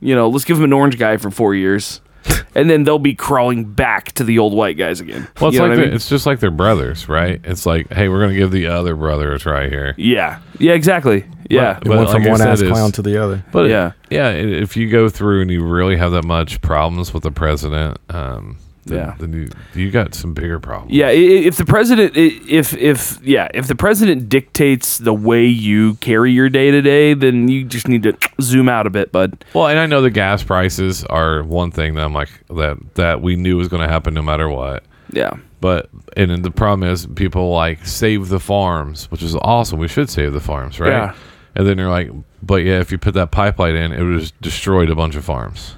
You 0.00 0.14
know, 0.14 0.28
let's 0.28 0.44
give 0.44 0.58
him 0.58 0.64
an 0.64 0.72
orange 0.72 0.98
guy 0.98 1.16
for 1.16 1.30
four 1.30 1.54
years, 1.54 2.02
and 2.54 2.68
then 2.68 2.84
they'll 2.84 2.98
be 2.98 3.14
crawling 3.14 3.64
back 3.64 4.12
to 4.12 4.24
the 4.24 4.38
old 4.38 4.52
white 4.52 4.76
guys 4.76 5.00
again. 5.00 5.26
Well, 5.40 5.48
it's 5.48 5.54
You 5.54 5.60
know 5.60 5.68
like 5.68 5.70
what 5.70 5.72
I 5.72 5.76
the- 5.76 5.86
mean? 5.86 5.94
it's 5.94 6.08
just 6.10 6.26
like 6.26 6.40
they're 6.40 6.50
brothers, 6.50 7.08
right? 7.08 7.40
It's 7.44 7.64
like, 7.64 7.90
hey, 7.92 8.08
we're 8.08 8.20
gonna 8.20 8.34
give 8.36 8.50
the 8.50 8.66
other 8.66 8.94
brother 8.96 9.32
a 9.32 9.38
try 9.38 9.68
here. 9.70 9.94
yeah, 9.96 10.40
yeah, 10.58 10.72
exactly. 10.72 11.24
Yeah, 11.48 11.78
But- 11.82 11.86
it 11.86 11.96
went 11.96 12.10
from 12.10 12.22
like 12.22 12.30
one 12.32 12.38
said, 12.38 12.48
ass 12.48 12.60
it's- 12.60 12.72
clown 12.76 12.92
to 12.92 13.02
the 13.02 13.22
other. 13.22 13.42
But 13.52 13.70
Yeah. 13.70 13.92
yeah, 14.10 14.30
yeah. 14.34 14.56
If 14.62 14.76
you 14.76 14.90
go 14.90 15.08
through 15.08 15.40
and 15.42 15.50
you 15.50 15.62
really 15.64 15.96
have 15.96 16.12
that 16.12 16.24
much 16.24 16.60
problems 16.60 17.14
with 17.14 17.22
the 17.22 17.30
president, 17.30 17.98
um, 18.10 18.56
then, 18.84 18.98
Yeah. 18.98 19.14
then 19.18 19.32
you 19.32 19.48
you 19.74 19.90
got 19.90 20.14
some 20.14 20.34
bigger 20.34 20.58
problems. 20.60 20.92
Yeah, 20.92 21.08
if 21.08 21.56
the 21.56 21.64
president, 21.64 22.16
if 22.16 22.74
if 22.76 23.18
yeah, 23.22 23.48
if 23.54 23.66
the 23.66 23.74
president 23.74 24.28
dictates 24.28 24.98
the 24.98 25.12
way 25.14 25.44
you 25.46 25.94
carry 25.96 26.32
your 26.32 26.48
day 26.48 26.70
to 26.70 26.80
day, 26.82 27.14
then 27.14 27.48
you 27.48 27.64
just 27.64 27.88
need 27.88 28.02
to 28.04 28.16
zoom 28.40 28.68
out 28.68 28.86
a 28.86 28.90
bit, 28.90 29.12
bud. 29.12 29.44
Well, 29.54 29.68
and 29.68 29.78
I 29.78 29.86
know 29.86 30.00
the 30.02 30.10
gas 30.10 30.42
prices 30.42 31.04
are 31.04 31.42
one 31.42 31.70
thing 31.70 31.94
that 31.94 32.04
I'm 32.04 32.12
like 32.14 32.30
that 32.48 32.78
that 32.94 33.20
we 33.22 33.36
knew 33.36 33.56
was 33.56 33.68
going 33.68 33.82
to 33.82 33.88
happen 33.88 34.14
no 34.14 34.22
matter 34.22 34.48
what. 34.48 34.84
Yeah, 35.12 35.34
But 35.60 35.90
and 36.16 36.30
then 36.30 36.42
the 36.42 36.50
problem 36.50 36.88
is 36.88 37.06
people 37.06 37.50
like 37.52 37.86
save 37.86 38.28
the 38.30 38.40
farms, 38.40 39.10
which 39.10 39.22
is 39.22 39.36
awesome. 39.36 39.78
We 39.78 39.86
should 39.88 40.08
save 40.10 40.32
the 40.32 40.40
farms, 40.40 40.80
right? 40.80 40.90
Yeah. 40.90 41.14
And 41.54 41.66
then 41.68 41.78
you're 41.78 41.90
like, 41.90 42.10
but 42.42 42.64
yeah, 42.64 42.80
if 42.80 42.90
you 42.90 42.98
put 42.98 43.14
that 43.14 43.30
pipeline 43.30 43.76
in, 43.76 43.92
it 43.92 44.02
would 44.02 44.20
have 44.20 44.40
destroyed 44.40 44.90
a 44.90 44.94
bunch 44.96 45.14
of 45.14 45.24
farms. 45.24 45.76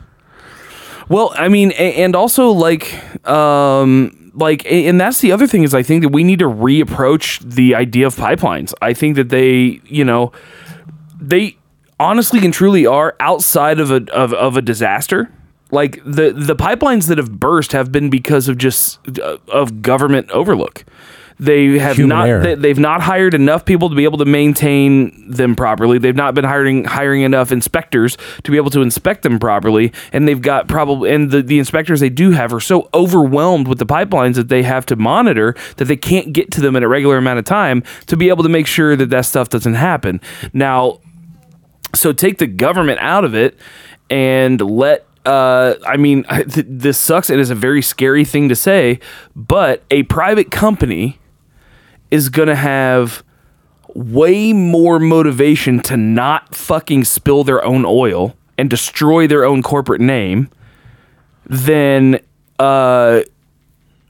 Well, 1.09 1.33
I 1.37 1.49
mean, 1.49 1.71
and 1.73 2.17
also 2.17 2.51
like, 2.51 2.93
um, 3.29 4.33
like, 4.35 4.67
and 4.67 5.01
that's 5.01 5.21
the 5.21 5.33
other 5.33 5.47
thing 5.47 5.63
is 5.63 5.75
I 5.75 5.83
think 5.83 6.03
that 6.03 6.09
we 6.09 6.25
need 6.25 6.41
to 6.41 6.47
reapproach 6.47 7.41
the 7.41 7.75
idea 7.75 8.07
of 8.07 8.17
pipelines. 8.17 8.75
I 8.83 8.93
think 8.93 9.17
that 9.17 9.29
they, 9.29 9.81
you 9.85 10.05
know, 10.05 10.33
they 11.21 11.57
honestly 11.99 12.45
and 12.45 12.53
truly 12.53 12.87
are 12.87 13.17
outside 13.21 13.81
of 13.81 13.91
a 13.91 14.05
of, 14.13 14.33
of 14.35 14.57
a 14.57 14.63
disaster. 14.63 15.33
Like 15.71 16.03
the 16.05 16.33
the 16.33 16.55
pipelines 16.57 17.09
that 17.09 17.19
have 17.19 17.39
burst 17.41 17.73
have 17.73 17.91
been 17.91 18.11
because 18.11 18.49
of 18.49 18.59
just 18.59 18.99
uh, 19.19 19.39
of 19.49 19.83
government 19.83 20.31
overlook. 20.31 20.85
They 21.39 21.79
have 21.79 21.97
Human 21.97 22.17
not 22.17 22.29
error. 22.29 22.43
they, 22.43 22.55
they've 22.55 22.79
not 22.79 23.03
hired 23.03 23.35
enough 23.35 23.67
people 23.67 23.91
to 23.91 23.95
be 23.95 24.05
able 24.05 24.19
to 24.19 24.25
maintain 24.25 25.31
them 25.31 25.55
properly. 25.55 25.99
They've 25.99 26.17
not 26.17 26.35
been 26.35 26.45
hiring 26.45 26.85
hiring 26.85 27.23
enough 27.23 27.53
inspectors 27.53 28.17
to 28.43 28.51
be 28.51 28.57
able 28.57 28.71
to 28.71 28.81
inspect 28.81 29.23
them 29.23 29.39
properly, 29.39 29.93
and 30.13 30.27
they've 30.27 30.41
got 30.41 30.67
probably 30.67 31.11
and 31.11 31.31
the, 31.31 31.43
the 31.43 31.59
inspectors 31.59 32.01
they 32.01 32.09
do 32.09 32.31
have 32.31 32.55
are 32.55 32.61
so 32.61 32.89
overwhelmed 32.95 33.69
with 33.69 33.79
the 33.79 33.87
pipelines 33.87 34.37
that 34.37 34.49
they 34.49 34.63
have 34.63 34.87
to 34.87 34.97
monitor 34.97 35.55
that 35.77 35.85
they 35.85 35.97
can't 35.97 36.33
get 36.33 36.51
to 36.53 36.63
them 36.63 36.75
in 36.75 36.83
a 36.83 36.89
regular 36.89 37.19
amount 37.19 37.39
of 37.39 37.45
time 37.45 37.83
to 38.07 38.17
be 38.17 38.31
able 38.31 38.43
to 38.43 38.49
make 38.49 38.67
sure 38.67 38.97
that 38.97 39.11
that 39.11 39.27
stuff 39.27 39.51
doesn't 39.51 39.75
happen. 39.75 40.21
Now, 40.55 41.01
so 41.95 42.13
take 42.13 42.39
the 42.39 42.47
government 42.47 43.01
out 43.01 43.25
of 43.25 43.35
it 43.35 43.59
and 44.09 44.61
let 44.61 45.07
uh, 45.27 45.75
I 45.87 45.97
mean, 45.97 46.23
th- 46.49 46.67
this 46.69 46.97
sucks. 46.97 47.29
And 47.29 47.39
it 47.39 47.43
is 47.43 47.51
a 47.51 47.55
very 47.55 47.83
scary 47.83 48.25
thing 48.25 48.49
to 48.49 48.57
say, 48.57 49.01
but 49.35 49.83
a 49.91 50.05
private 50.05 50.51
company 50.51 51.19
is 52.11 52.29
going 52.29 52.49
to 52.49 52.55
have 52.57 53.23
way 53.95 54.53
more 54.53 54.99
motivation 54.99 55.81
to 55.81 55.97
not 55.97 56.55
fucking 56.55 57.05
spill 57.05 57.45
their 57.45 57.65
own 57.65 57.85
oil 57.87 58.37
and 58.59 58.69
destroy 58.71 59.27
their 59.27 59.45
own 59.45 59.63
corporate 59.63 60.01
name 60.01 60.49
than 61.47 62.19
uh, 62.59 63.21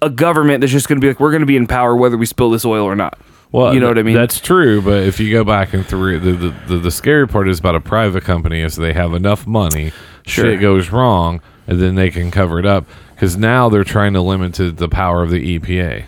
a 0.03 0.11
government 0.11 0.61
that's 0.61 0.73
just 0.73 0.89
going 0.89 1.01
to 1.01 1.05
be 1.05 1.09
like, 1.09 1.21
we're 1.21 1.31
going 1.31 1.41
to 1.41 1.47
be 1.47 1.57
in 1.57 1.67
power 1.67 1.97
whether 1.97 2.17
we 2.17 2.27
spill 2.27 2.51
this 2.51 2.65
oil 2.65 2.85
or 2.85 2.97
not. 2.97 3.19
Well, 3.53 3.73
you 3.73 3.81
know 3.81 3.89
what 3.89 3.99
I 3.99 4.03
mean? 4.03 4.17
That's 4.17 4.41
true, 4.41 4.83
but 4.83 5.05
if 5.05 5.21
you 5.21 5.31
go 5.33 5.45
back 5.45 5.73
and 5.73 5.87
through 5.87 6.19
the 6.19 6.33
the, 6.33 6.55
the 6.67 6.77
the 6.79 6.91
scary 6.91 7.29
part 7.29 7.49
is 7.49 7.61
about 7.61 7.77
a 7.77 7.81
private 7.81 8.25
company 8.25 8.61
is 8.61 8.75
they 8.75 8.93
have 8.93 9.15
enough 9.15 9.47
money, 9.47 9.93
Sure. 10.27 10.45
shit 10.47 10.61
goes 10.61 10.91
wrong, 10.91 11.41
and 11.69 11.81
then 11.81 11.95
they 11.95 12.11
can 12.11 12.33
cover 12.33 12.59
it 12.59 12.67
up. 12.67 12.85
because 13.15 13.37
now 13.37 13.69
they're 13.69 13.85
trying 13.85 14.13
to 14.15 14.21
limit 14.21 14.53
to 14.55 14.73
the 14.73 14.89
power 14.89 15.23
of 15.23 15.31
the 15.31 15.59
EPA. 15.59 16.05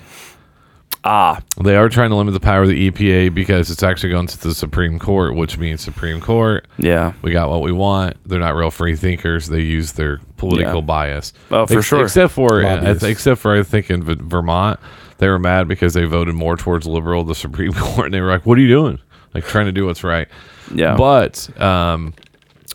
Ah, 1.04 1.40
They 1.62 1.76
are 1.76 1.88
trying 1.88 2.10
to 2.10 2.16
limit 2.16 2.34
the 2.34 2.40
power 2.40 2.62
of 2.62 2.68
the 2.68 2.90
EPA 2.90 3.32
because 3.32 3.70
it's 3.70 3.82
actually 3.82 4.10
going 4.10 4.26
to 4.26 4.38
the 4.40 4.54
Supreme 4.54 4.98
Court, 4.98 5.34
which 5.36 5.56
means 5.56 5.80
Supreme 5.80 6.20
Court. 6.20 6.66
yeah. 6.76 7.12
We 7.22 7.30
got 7.32 7.48
what 7.48 7.62
we 7.62 7.72
want. 7.72 8.16
They're 8.28 8.40
not 8.40 8.54
real 8.56 8.70
free 8.70 8.96
thinkers. 8.96 9.48
They 9.48 9.60
use 9.60 9.92
their 9.92 10.20
political 10.36 10.80
Yeah. 10.80 10.86
bias. 10.86 11.32
Oh, 11.50 11.66
for 11.66 11.82
sure. 11.82 12.02
Except 12.02 12.32
for, 12.32 12.62
I 12.64 12.74
Lobbyists. 12.74 13.04
except 13.04 13.40
for 13.40 13.56
I 13.58 13.62
think 13.62 13.90
in 13.90 14.02
V- 14.02 14.16
Vermont, 14.20 14.80
they 15.18 15.28
were 15.28 15.38
mad 15.38 15.68
because 15.68 15.94
they 15.94 16.04
voted 16.04 16.34
more 16.34 16.56
towards 16.56 16.86
liberal 16.86 17.24
the 17.24 17.34
Supreme 17.34 17.72
Court, 17.74 18.06
and 18.06 18.14
they 18.14 18.20
were 18.20 18.28
like, 18.30 18.44
"What 18.44 18.58
are 18.58 18.60
you 18.60 18.68
doing? 18.68 18.98
Like 19.34 19.44
trying 19.46 19.66
to 19.66 19.72
do 19.72 19.86
what's 19.86 20.02
right." 20.04 20.28
Yeah. 20.74 20.96
But, 20.96 21.48
um, 21.60 22.12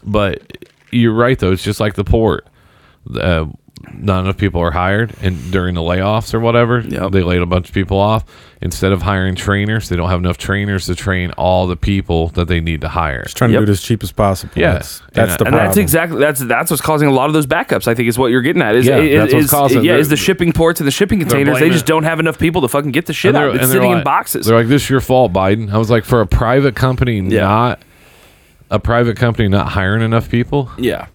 but 0.03 0.41
you're 0.91 1.13
right 1.13 1.37
though. 1.37 1.51
It's 1.51 1.63
just 1.63 1.79
like 1.79 1.95
the 1.95 2.03
port. 2.03 2.47
Uh, 3.15 3.45
not 3.91 4.23
enough 4.23 4.37
people 4.37 4.61
are 4.61 4.71
hired, 4.71 5.13
and 5.21 5.51
during 5.51 5.75
the 5.75 5.81
layoffs 5.81 6.33
or 6.33 6.39
whatever, 6.39 6.79
Yep. 6.79 7.11
they 7.11 7.21
laid 7.21 7.41
a 7.41 7.45
bunch 7.45 7.67
of 7.69 7.73
people 7.73 7.97
off. 7.99 8.23
Instead 8.61 8.93
of 8.93 9.01
hiring 9.01 9.35
trainers, 9.35 9.89
they 9.89 9.95
don't 9.97 10.09
have 10.09 10.19
enough 10.19 10.37
trainers 10.37 10.85
to 10.85 10.95
train 10.95 11.31
all 11.31 11.67
the 11.67 11.75
people 11.75 12.29
that 12.29 12.47
they 12.47 12.61
need 12.61 12.79
to 12.81 12.87
hire. 12.87 13.23
Just 13.23 13.35
trying 13.35 13.51
Yep. 13.51 13.59
to 13.61 13.65
do 13.65 13.69
it 13.69 13.73
as 13.73 13.81
cheap 13.81 14.01
as 14.03 14.11
possible. 14.13 14.53
Yeah. 14.55 14.73
That's, 14.73 14.99
that's 14.99 15.17
And- 15.17 15.17
the 15.17 15.31
and 15.31 15.37
problem. 15.37 15.53
that's 15.65 15.77
exactly 15.77 16.19
that's 16.19 16.39
that's 16.39 16.71
what's 16.71 16.81
causing 16.81 17.09
a 17.09 17.11
lot 17.11 17.27
of 17.27 17.33
those 17.33 17.45
backups. 17.45 17.87
I 17.89 17.93
think 17.93 18.07
is 18.07 18.17
what 18.17 18.31
you're 18.31 18.41
getting 18.41 18.61
at. 18.61 18.75
Is 18.75 18.85
Yeah, 18.85 18.99
is, 18.99 19.19
that's 19.19 19.33
what's 19.33 19.49
causing 19.51 19.83
yeah 19.83 19.93
the- 19.95 19.99
is 19.99 20.07
the 20.09 20.15
shipping 20.15 20.53
ports 20.53 20.79
and 20.79 20.87
the 20.87 20.91
shipping 20.91 21.19
containers. 21.19 21.59
They 21.59 21.69
just 21.69 21.85
don't 21.85 22.03
have 22.03 22.21
enough 22.21 22.39
people 22.39 22.61
to 22.61 22.69
fucking 22.69 22.91
get 22.91 23.05
the 23.05 23.13
shit 23.13 23.35
out. 23.35 23.53
It's 23.55 23.63
and 23.63 23.71
they're 23.71 23.81
sitting 23.81 23.91
in 23.91 24.03
boxes. 24.03 24.45
They're 24.45 24.57
like, 24.57 24.67
"This 24.67 24.83
is 24.83 24.89
your 24.89 25.01
fault, 25.01 25.33
Biden." 25.33 25.73
I 25.73 25.77
was 25.77 25.91
like, 25.91 26.05
"For 26.05 26.21
a 26.21 26.27
private 26.27 26.73
company, 26.75 27.19
not 27.19 27.81
a 28.71 28.79
private 28.79 29.17
company 29.17 29.49
not 29.49 29.67
hiring 29.69 30.01
enough 30.01 30.29
people." 30.29 30.71
Yeah. 30.77 31.07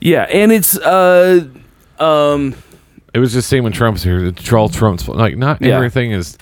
Yeah, 0.00 0.22
and 0.22 0.50
it's 0.52 0.76
uh 0.78 1.46
um 1.98 2.54
It 3.12 3.18
was 3.18 3.32
just 3.32 3.48
same 3.48 3.64
when 3.64 3.72
Trump's 3.72 4.02
here. 4.02 4.26
It's 4.26 4.52
all 4.52 4.68
Trump's 4.68 5.02
fault. 5.02 5.18
Like, 5.18 5.36
not 5.36 5.60
Yeah. 5.60 5.76
everything 5.76 6.12
is 6.12 6.38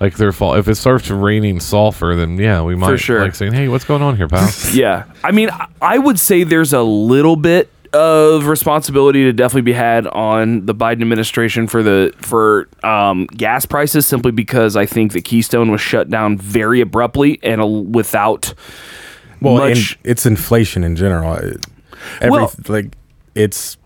like 0.00 0.16
their 0.16 0.32
fault. 0.32 0.58
If 0.58 0.68
it 0.68 0.74
starts 0.76 1.10
raining 1.10 1.60
sulfur, 1.60 2.16
then 2.16 2.36
yeah, 2.38 2.62
we 2.62 2.74
might 2.74 2.96
sure. 2.96 3.22
like 3.22 3.34
saying, 3.34 3.52
"Hey, 3.52 3.68
what's 3.68 3.84
going 3.84 4.02
on 4.02 4.16
here, 4.16 4.28
pal?" 4.28 4.48
yeah. 4.72 5.04
I 5.22 5.30
mean, 5.32 5.50
I- 5.50 5.66
I 5.80 5.98
would 5.98 6.18
say 6.18 6.44
there's 6.44 6.72
a 6.72 6.82
little 6.82 7.36
bit 7.36 7.70
of 7.92 8.46
responsibility 8.46 9.22
to 9.22 9.32
definitely 9.32 9.62
be 9.62 9.72
had 9.72 10.06
on 10.08 10.66
the 10.66 10.74
Biden 10.74 11.00
administration 11.02 11.68
for 11.68 11.80
the 11.82 12.12
for 12.18 12.68
um, 12.82 13.26
gas 13.26 13.66
prices 13.66 14.04
simply 14.04 14.32
because 14.32 14.76
I 14.76 14.84
think 14.84 15.12
that 15.12 15.24
Keystone 15.24 15.70
was 15.70 15.80
shut 15.80 16.10
down 16.10 16.36
very 16.36 16.80
abruptly 16.80 17.38
and 17.44 17.60
a, 17.60 17.66
without 17.66 18.52
well, 19.40 19.62
and 19.62 19.76
much 19.76 19.96
it's 20.02 20.26
inflation 20.26 20.82
in 20.82 20.96
general. 20.96 21.34
It- 21.36 21.64
Every 22.20 22.30
Well- 22.30 22.52
like 22.68 22.96
it's 23.34 23.76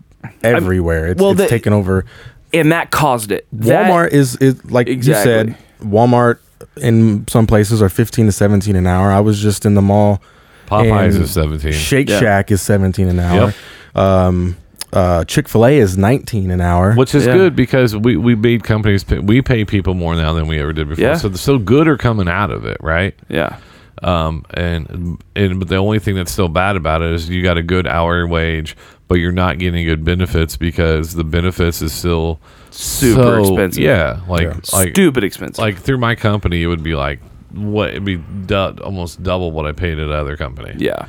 everywhere. 0.43 1.07
It's, 1.07 1.21
well, 1.21 1.31
it's 1.31 1.41
the- 1.41 1.47
taken 1.47 1.73
over. 1.73 2.05
and 2.53 2.71
that 2.71 2.91
caused 2.91 3.31
it. 3.31 3.47
Walmart 3.55 4.09
is 4.11 4.35
is 4.37 4.63
like 4.71 4.87
Exactly. 4.87 5.31
you 5.31 5.37
said. 5.53 5.57
Walmart 5.83 6.37
in 6.81 7.25
some 7.27 7.47
places 7.47 7.81
are 7.81 7.89
fifteen 7.89 8.25
to 8.25 8.31
seventeen 8.31 8.75
an 8.75 8.85
hour. 8.87 9.11
I 9.11 9.19
was 9.21 9.39
just 9.41 9.65
in 9.65 9.75
the 9.75 9.81
mall. 9.81 10.21
Popeyes 10.67 11.19
is 11.19 11.31
seventeen. 11.31 11.71
Shake 11.73 12.09
Yeah. 12.09 12.19
Shack 12.19 12.51
is 12.51 12.61
seventeen 12.61 13.07
an 13.07 13.19
hour. 13.19 13.53
Um, 13.95 14.55
uh, 14.91 15.23
Chick 15.25 15.47
Fil 15.47 15.65
A 15.65 15.77
is 15.77 15.97
nineteen 15.97 16.51
an 16.51 16.61
hour. 16.61 16.93
Which 16.93 17.15
is 17.15 17.25
Yeah. 17.25 17.33
good 17.33 17.55
because 17.55 17.95
we 17.95 18.17
we 18.17 18.35
made 18.35 18.63
companies 18.63 19.03
pay, 19.03 19.19
we 19.19 19.41
pay 19.41 19.63
people 19.65 19.93
more 19.93 20.15
now 20.15 20.33
than 20.33 20.47
we 20.47 20.59
ever 20.59 20.73
did 20.73 20.89
before. 20.89 21.03
Yeah. 21.03 21.15
So 21.15 21.31
so 21.33 21.57
good 21.59 21.87
are 21.87 21.97
coming 21.97 22.27
out 22.27 22.51
of 22.51 22.65
it, 22.65 22.77
right? 22.81 23.13
yeah. 23.29 23.55
Um, 24.01 24.45
and 24.53 25.21
and 25.35 25.59
but 25.59 25.67
the 25.67 25.75
only 25.77 25.99
thing 25.99 26.15
that's 26.15 26.31
still 26.31 26.47
bad 26.49 26.75
about 26.75 27.01
it 27.01 27.11
is 27.11 27.29
you 27.29 27.43
got 27.43 27.57
a 27.57 27.63
good 27.63 27.85
hourly 27.87 28.29
wage, 28.29 28.77
but 29.07 29.15
you're 29.15 29.31
not 29.31 29.57
getting 29.59 29.85
good 29.85 30.05
benefits 30.05 30.55
because 30.57 31.13
the 31.15 31.23
benefits 31.23 31.81
is 31.81 31.91
still 31.93 32.39
Super 32.71 33.21
so- 33.21 33.39
expensive. 33.41 33.83
Yeah, 33.83 34.21
like 34.27 34.43
Yeah. 34.43 34.53
like 34.73 34.89
Stupid 34.93 35.23
expensive. 35.23 35.59
like 35.59 35.77
through 35.77 35.97
my 35.97 36.15
company, 36.15 36.63
it 36.63 36.67
would 36.67 36.83
be 36.83 36.95
like 36.95 37.19
what 37.51 37.89
it'd 37.89 38.05
be 38.05 38.17
du- 38.45 38.77
almost 38.83 39.21
double 39.23 39.51
what 39.51 39.65
I 39.65 39.71
paid 39.73 39.99
at 39.99 40.09
other 40.11 40.37
company. 40.37 40.75
Yeah, 40.77 41.07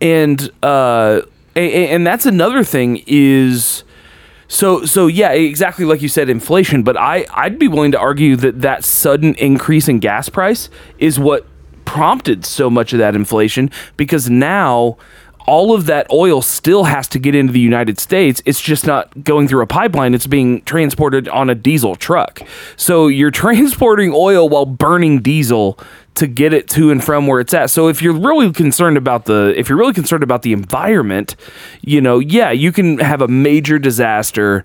and 0.00 0.50
uh, 0.62 1.22
and, 1.56 1.72
and 1.72 2.06
that's 2.06 2.26
another 2.26 2.62
thing 2.64 3.02
is. 3.06 3.84
So 4.48 4.84
so 4.84 5.06
yeah, 5.06 5.30
exactly 5.32 5.86
like 5.86 6.02
you 6.02 6.08
said, 6.08 6.28
inflation. 6.28 6.82
But 6.82 6.98
I 6.98 7.24
I'd 7.32 7.58
be 7.58 7.68
willing 7.68 7.92
to 7.92 7.98
argue 7.98 8.36
that 8.36 8.60
that 8.60 8.84
sudden 8.84 9.34
increase 9.36 9.88
in 9.88 9.98
gas 9.98 10.28
price 10.28 10.68
is 10.98 11.18
what 11.18 11.46
prompted 11.84 12.44
so 12.44 12.70
much 12.70 12.92
of 12.92 12.98
that 12.98 13.14
inflation 13.14 13.70
because 13.96 14.30
now 14.30 14.96
all 15.46 15.74
of 15.74 15.86
that 15.86 16.06
oil 16.12 16.42
still 16.42 16.84
has 16.84 17.08
to 17.08 17.18
get 17.18 17.34
into 17.34 17.52
the 17.52 17.60
United 17.60 17.98
States. 17.98 18.42
It's 18.44 18.60
just 18.60 18.86
not 18.86 19.24
going 19.24 19.48
through 19.48 19.62
a 19.62 19.66
pipeline. 19.66 20.14
It's 20.14 20.26
being 20.26 20.62
transported 20.62 21.28
on 21.28 21.50
a 21.50 21.54
diesel 21.54 21.96
truck. 21.96 22.40
So 22.76 23.08
you're 23.08 23.30
transporting 23.42 24.12
oil 24.14 24.48
while 24.48 24.66
burning 24.66 25.20
diesel 25.20 25.78
to 26.14 26.26
get 26.26 26.52
it 26.52 26.68
to 26.68 26.90
and 26.90 27.02
from 27.02 27.26
where 27.26 27.40
it's 27.40 27.54
at. 27.54 27.70
So 27.70 27.88
if 27.88 28.02
you're 28.02 28.12
really 28.12 28.52
concerned 28.52 28.96
about 28.96 29.24
the 29.24 29.54
if 29.56 29.68
you're 29.68 29.78
really 29.78 29.94
concerned 29.94 30.22
about 30.22 30.42
the 30.42 30.52
environment, 30.52 31.36
you 31.80 32.00
know, 32.00 32.18
yeah, 32.18 32.50
you 32.50 32.70
can 32.70 32.98
have 32.98 33.22
a 33.22 33.28
major 33.28 33.78
disaster 33.78 34.62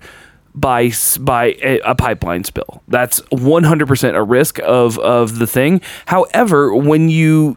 by 0.60 0.92
by 1.20 1.56
a, 1.62 1.80
a 1.80 1.94
pipeline 1.94 2.44
spill. 2.44 2.82
That's 2.88 3.20
100% 3.20 4.14
a 4.14 4.22
risk 4.22 4.58
of 4.60 4.98
of 4.98 5.38
the 5.38 5.46
thing. 5.46 5.80
However, 6.06 6.74
when 6.74 7.08
you 7.08 7.56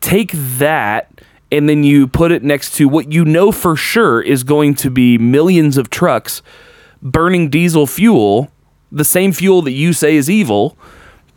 take 0.00 0.32
that 0.32 1.20
and 1.50 1.68
then 1.68 1.84
you 1.84 2.06
put 2.06 2.32
it 2.32 2.42
next 2.42 2.74
to 2.76 2.88
what 2.88 3.12
you 3.12 3.24
know 3.24 3.52
for 3.52 3.76
sure 3.76 4.20
is 4.20 4.42
going 4.42 4.74
to 4.74 4.90
be 4.90 5.18
millions 5.18 5.76
of 5.76 5.90
trucks 5.90 6.42
burning 7.02 7.50
diesel 7.50 7.86
fuel, 7.86 8.50
the 8.90 9.04
same 9.04 9.32
fuel 9.32 9.62
that 9.62 9.72
you 9.72 9.92
say 9.92 10.16
is 10.16 10.30
evil, 10.30 10.76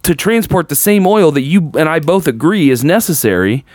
to 0.04 0.14
transport 0.16 0.70
the 0.70 0.76
same 0.76 1.08
oil 1.08 1.32
that 1.32 1.42
you 1.42 1.72
and 1.78 1.90
I 1.90 2.00
both 2.00 2.28
agree 2.28 2.70
is 2.70 2.84
necessary. 2.84 3.66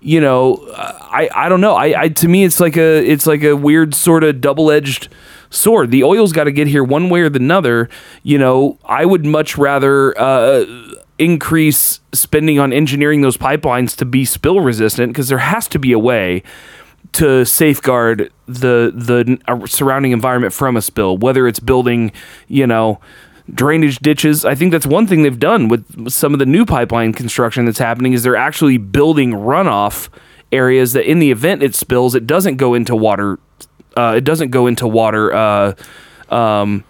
You 0.00 0.20
know, 0.20 0.64
I, 0.74 1.28
I 1.34 1.48
don't 1.48 1.60
know. 1.60 1.74
I, 1.74 2.02
I 2.02 2.08
to 2.08 2.28
me 2.28 2.44
it's 2.44 2.60
like 2.60 2.76
a 2.76 3.04
it's 3.04 3.26
like 3.26 3.42
a 3.42 3.54
weird 3.54 3.94
sort 3.94 4.24
of 4.24 4.40
double 4.40 4.70
edged 4.70 5.08
sword. 5.52 5.90
The 5.90 6.02
oil's 6.02 6.32
got 6.32 6.44
to 6.44 6.52
get 6.52 6.66
here 6.66 6.82
one 6.82 7.08
way 7.08 7.20
or 7.20 7.28
the 7.28 7.38
another. 7.38 7.88
You 8.22 8.38
know, 8.38 8.78
I 8.84 9.04
would 9.04 9.24
much 9.26 9.58
rather 9.58 10.18
uh, 10.18 10.64
increase 11.18 12.00
spending 12.12 12.58
on 12.58 12.72
engineering 12.72 13.20
those 13.20 13.36
pipelines 13.36 13.96
to 13.96 14.04
be 14.04 14.24
spill 14.24 14.60
resistant 14.60 15.12
because 15.12 15.28
there 15.28 15.38
has 15.38 15.68
to 15.68 15.78
be 15.78 15.92
a 15.92 15.98
way 15.98 16.42
to 17.12 17.44
safeguard 17.44 18.32
the 18.46 18.92
the 18.94 19.38
uh, 19.46 19.66
surrounding 19.66 20.12
environment 20.12 20.52
from 20.52 20.76
a 20.76 20.82
spill 20.82 21.18
whether 21.18 21.46
it's 21.46 21.60
building 21.60 22.10
you 22.48 22.66
know 22.66 22.98
drainage 23.52 23.98
ditches 23.98 24.44
i 24.44 24.54
think 24.54 24.72
that's 24.72 24.86
one 24.86 25.06
thing 25.06 25.22
they've 25.22 25.38
done 25.38 25.68
with 25.68 26.10
some 26.10 26.32
of 26.32 26.38
the 26.38 26.46
new 26.46 26.64
pipeline 26.64 27.12
construction 27.12 27.66
that's 27.66 27.78
happening 27.78 28.14
is 28.14 28.22
they're 28.22 28.36
actually 28.36 28.78
building 28.78 29.32
runoff 29.32 30.08
areas 30.52 30.92
that 30.92 31.08
in 31.08 31.18
the 31.18 31.30
event 31.30 31.62
it 31.62 31.74
spills 31.74 32.14
it 32.14 32.26
doesn't 32.26 32.56
go 32.56 32.72
into 32.72 32.96
water 32.96 33.38
uh, 33.96 34.14
it 34.16 34.24
doesn't 34.24 34.50
go 34.50 34.66
into 34.66 34.86
water 34.86 35.32
uh, 35.32 35.74
um, 36.28 36.84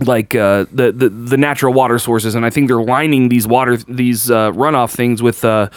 like 0.00 0.34
uh, 0.34 0.66
the, 0.72 0.90
the 0.90 1.08
the 1.08 1.36
natural 1.36 1.72
water 1.72 1.98
sources, 1.98 2.34
and 2.34 2.44
I 2.44 2.50
think 2.50 2.66
they're 2.66 2.82
lining 2.82 3.28
these 3.28 3.46
water 3.46 3.76
these 3.76 4.30
uh, 4.30 4.50
runoff 4.52 4.92
things 4.92 5.22
with 5.22 5.44
uh, 5.44 5.70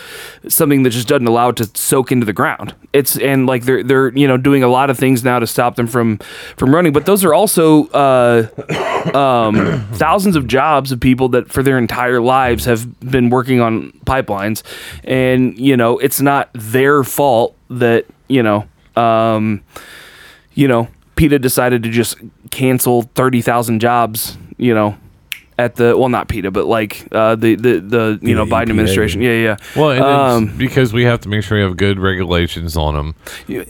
something 0.47 0.83
that 0.83 0.89
just 0.89 1.07
doesn't 1.07 1.27
allow 1.27 1.49
it 1.49 1.57
to 1.57 1.69
soak 1.75 2.11
into 2.11 2.25
the 2.25 2.33
ground. 2.33 2.73
It's 2.93 3.17
and 3.17 3.45
like 3.45 3.65
they're 3.65 3.83
they're 3.83 4.09
you 4.17 4.27
know 4.27 4.37
doing 4.37 4.63
a 4.63 4.67
lot 4.67 4.89
of 4.89 4.97
things 4.97 5.23
now 5.23 5.37
to 5.39 5.45
stop 5.45 5.75
them 5.75 5.85
from 5.87 6.17
from 6.57 6.73
running, 6.73 6.93
but 6.93 7.05
those 7.05 7.23
are 7.23 7.33
also 7.33 7.87
uh, 7.89 8.47
um, 9.15 9.85
thousands 9.93 10.35
of 10.35 10.47
jobs 10.47 10.91
of 10.91 10.99
people 10.99 11.29
that 11.29 11.51
for 11.51 11.61
their 11.61 11.77
entire 11.77 12.19
lives 12.19 12.65
have 12.65 12.99
been 12.99 13.29
working 13.29 13.61
on 13.61 13.91
pipelines, 14.05 14.63
and 15.03 15.57
you 15.59 15.77
know 15.77 15.99
it's 15.99 16.21
not 16.21 16.49
their 16.53 17.03
fault 17.03 17.55
that 17.69 18.05
you 18.27 18.41
know. 18.41 18.67
Um, 18.95 19.63
you 20.57 20.67
know, 20.67 20.87
PETA 21.15 21.39
decided 21.39 21.83
to 21.83 21.89
just 21.89 22.17
cancel 22.51 23.03
thirty 23.03 23.41
thousand 23.41 23.79
jobs. 23.79 24.37
You 24.57 24.73
know, 24.73 24.97
at 25.59 25.75
the 25.75 25.95
well, 25.97 26.09
not 26.09 26.27
PETA, 26.27 26.49
but 26.51 26.65
like 26.65 27.07
uh, 27.11 27.35
the 27.35 27.55
the 27.55 27.79
the 27.79 28.19
you 28.21 28.29
The 28.29 28.33
know 28.33 28.45
Biden 28.45 28.65
EPA. 28.65 28.69
administration. 28.71 29.21
Yeah, 29.21 29.33
yeah. 29.33 29.57
Well, 29.75 29.91
and 29.91 30.03
Um, 30.03 30.43
it's 30.49 30.57
because 30.57 30.93
we 30.93 31.03
have 31.03 31.21
to 31.21 31.29
make 31.29 31.43
sure 31.43 31.57
we 31.57 31.63
have 31.63 31.77
good 31.77 31.99
regulations 31.99 32.75
on 32.75 32.95
them. 32.95 33.15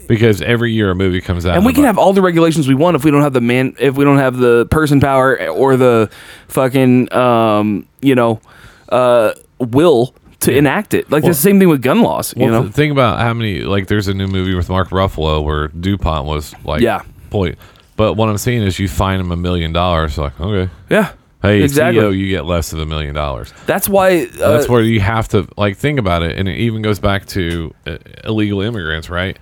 Because 0.08 0.40
every 0.42 0.72
year 0.72 0.90
a 0.90 0.94
movie 0.94 1.20
comes 1.20 1.44
out, 1.46 1.56
and 1.56 1.66
we 1.66 1.72
can 1.74 1.84
have 1.84 1.98
all 1.98 2.12
the 2.14 2.22
regulations 2.22 2.66
we 2.68 2.74
want 2.74 2.96
if 2.96 3.04
we 3.04 3.10
don't 3.10 3.22
have 3.22 3.34
the 3.34 3.40
man 3.42 3.74
if 3.78 3.96
we 3.96 4.04
don't 4.04 4.18
have 4.18 4.38
the 4.38 4.66
person 4.70 4.98
power 5.00 5.46
or 5.48 5.76
the 5.76 6.10
fucking 6.48 7.12
um 7.12 7.86
you 8.00 8.14
know 8.14 8.40
uh 8.88 9.32
will 9.58 10.14
to 10.40 10.56
enact 10.56 10.94
it 10.94 11.10
like 11.10 11.22
Well- 11.24 11.32
the 11.32 11.38
same 11.38 11.58
thing 11.58 11.68
with 11.68 11.82
gun 11.82 12.00
laws 12.02 12.32
you 12.36 12.46
know 12.46 12.68
think 12.68 12.92
about 12.92 13.18
how 13.20 13.34
many 13.34 13.60
like 13.62 13.88
there's 13.88 14.08
a 14.08 14.14
new 14.14 14.28
movie 14.28 14.54
with 14.54 14.68
Mark 14.68 14.90
Ruffalo 14.90 15.42
where 15.44 15.68
DuPont 15.68 16.26
was 16.26 16.54
like 16.64 16.80
Yeah. 16.80 17.02
point. 17.30 17.58
But 17.96 18.14
what 18.14 18.28
I'm 18.28 18.38
saying 18.38 18.62
is 18.62 18.78
you 18.78 18.86
find 18.88 19.20
him 19.20 19.32
a 19.32 19.36
million 19.36 19.72
dollars, 19.72 20.16
like 20.18 20.40
okay, 20.40 20.70
yeah 20.88 21.10
hey 21.42 21.62
Exactly. 21.62 22.00
CEO, 22.02 22.16
you 22.16 22.28
get 22.28 22.44
less 22.46 22.70
than 22.70 22.80
a 22.80 22.86
million 22.86 23.14
dollars. 23.14 23.52
that's 23.66 23.88
why 23.88 24.28
uh, 24.40 24.52
That's 24.52 24.68
where 24.68 24.82
you 24.82 25.00
have 25.00 25.26
to 25.28 25.48
like 25.56 25.76
think 25.76 25.98
about 25.98 26.22
it, 26.22 26.38
and 26.38 26.48
it 26.48 26.56
even 26.58 26.82
goes 26.82 26.98
back 27.00 27.26
to 27.26 27.74
uh, 27.86 27.96
illegal 28.24 28.60
immigrants, 28.60 29.10
right? 29.10 29.36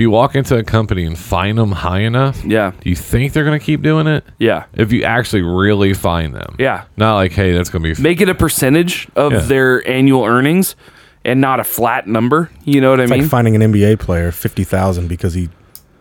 If 0.00 0.04
If 0.04 0.04
you 0.04 0.10
walk 0.12 0.34
into 0.34 0.56
a 0.56 0.62
company 0.64 1.04
and 1.04 1.18
find 1.18 1.58
them 1.58 1.72
high 1.72 2.00
enough, 2.00 2.42
Yeah. 2.42 2.72
do 2.80 2.88
you 2.88 2.96
think 2.96 3.34
they're 3.34 3.44
going 3.44 3.58
to 3.60 3.62
keep 3.64 3.82
doing 3.82 4.06
it? 4.06 4.24
Yeah. 4.38 4.64
If 4.72 4.92
you 4.92 5.02
actually 5.02 5.42
really 5.42 5.92
find 5.92 6.34
them, 6.34 6.54
Yeah. 6.58 6.84
not 6.96 7.16
like, 7.16 7.32
hey, 7.32 7.52
that's 7.52 7.68
going 7.68 7.82
to 7.84 7.94
be 7.94 8.02
Make 8.02 8.22
it 8.22 8.30
a 8.30 8.34
percentage 8.34 9.08
of 9.14 9.32
Yeah. 9.32 9.38
their 9.40 9.86
annual 9.86 10.24
earnings 10.24 10.74
and 11.22 11.38
not 11.38 11.60
a 11.60 11.64
flat 11.64 12.06
number. 12.06 12.48
You 12.64 12.80
know 12.80 12.92
what 12.92 13.00
I 13.00 13.02
It's 13.02 13.10
mean? 13.12 13.20
like 13.20 13.28
finding 13.28 13.54
an 13.56 13.60
NBA 13.60 13.96
player 13.96 14.32
fifty 14.32 14.64
thousand 14.64 15.08
because 15.08 15.34
he 15.34 15.50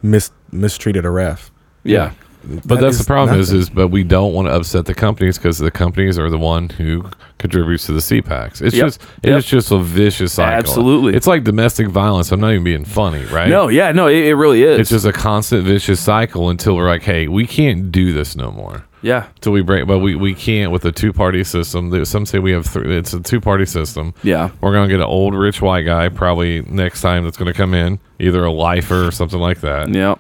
mis- 0.02 0.32
mistreated 0.50 1.04
a 1.04 1.10
ref. 1.10 1.52
yeah. 1.84 2.12
But 2.44 2.64
That 2.68 2.80
that's 2.82 2.98
the 3.00 3.04
problem 3.04 3.38
is, 3.40 3.50
nothing. 3.50 3.62
is 3.62 3.70
but 3.70 3.88
we 3.90 4.04
don't 4.04 4.34
want 4.34 4.48
to 4.48 4.54
upset 4.56 4.86
the 4.86 4.94
companies 4.94 5.38
because 5.38 5.58
the 5.58 5.72
companies 5.72 6.18
are 6.18 6.30
the 6.30 6.38
one 6.38 6.70
who 6.70 7.04
contributes 7.38 7.86
to 7.88 7.92
the 7.94 8.00
CPACs. 8.00 8.62
It's 8.62 8.76
Yep. 8.76 8.86
just 8.88 9.02
it's 9.24 9.26
Yep. 9.28 9.44
just 9.44 9.72
a 9.72 9.80
vicious 9.80 10.34
cycle. 10.34 10.58
Absolutely. 10.58 11.16
it's 11.16 11.28
like 11.28 11.44
domestic 11.44 11.88
violence. 11.90 12.32
I'm 12.32 12.40
not 12.40 12.52
even 12.52 12.64
being 12.64 12.86
funny, 12.86 13.26
right? 13.26 13.50
No, 13.50 13.68
yeah, 13.68 13.92
no, 13.92 14.08
it, 14.08 14.26
it 14.26 14.36
really 14.36 14.64
is. 14.64 14.80
it's 14.80 14.90
just 14.90 15.06
a 15.06 15.12
constant 15.14 15.64
vicious 15.66 16.00
cycle 16.00 16.50
until 16.50 16.76
we're 16.76 16.88
like, 16.88 17.04
hey, 17.04 17.28
we 17.28 17.46
can't 17.46 17.92
do 17.92 18.14
this 18.14 18.36
no 18.36 18.52
more. 18.52 18.86
yeah. 19.02 19.26
Till 19.42 19.52
we 19.54 19.62
break, 19.62 19.86
but 19.88 20.00
we, 20.00 20.16
we 20.16 20.34
can't 20.34 20.72
with 20.72 20.84
a 20.86 20.92
two 20.92 21.14
party 21.14 21.44
system. 21.44 22.04
Some 22.06 22.26
say 22.26 22.40
we 22.40 22.52
have 22.52 22.66
three. 22.66 22.98
It's 22.98 23.14
a 23.14 23.20
two 23.22 23.40
party 23.42 23.66
system. 23.66 24.14
Yeah. 24.24 24.50
We're 24.62 24.74
gonna 24.74 24.88
get 24.90 25.00
an 25.00 25.06
old 25.06 25.34
rich 25.36 25.62
white 25.62 25.84
guy 25.84 26.10
probably 26.10 26.62
next 26.64 27.02
time 27.02 27.24
that's 27.26 27.38
gonna 27.38 27.54
come 27.54 27.74
in, 27.74 28.00
either 28.20 28.44
a 28.44 28.52
lifer 28.52 29.08
or 29.08 29.12
something 29.12 29.40
like 29.40 29.62
that. 29.62 29.90
Yeah. 29.94 30.16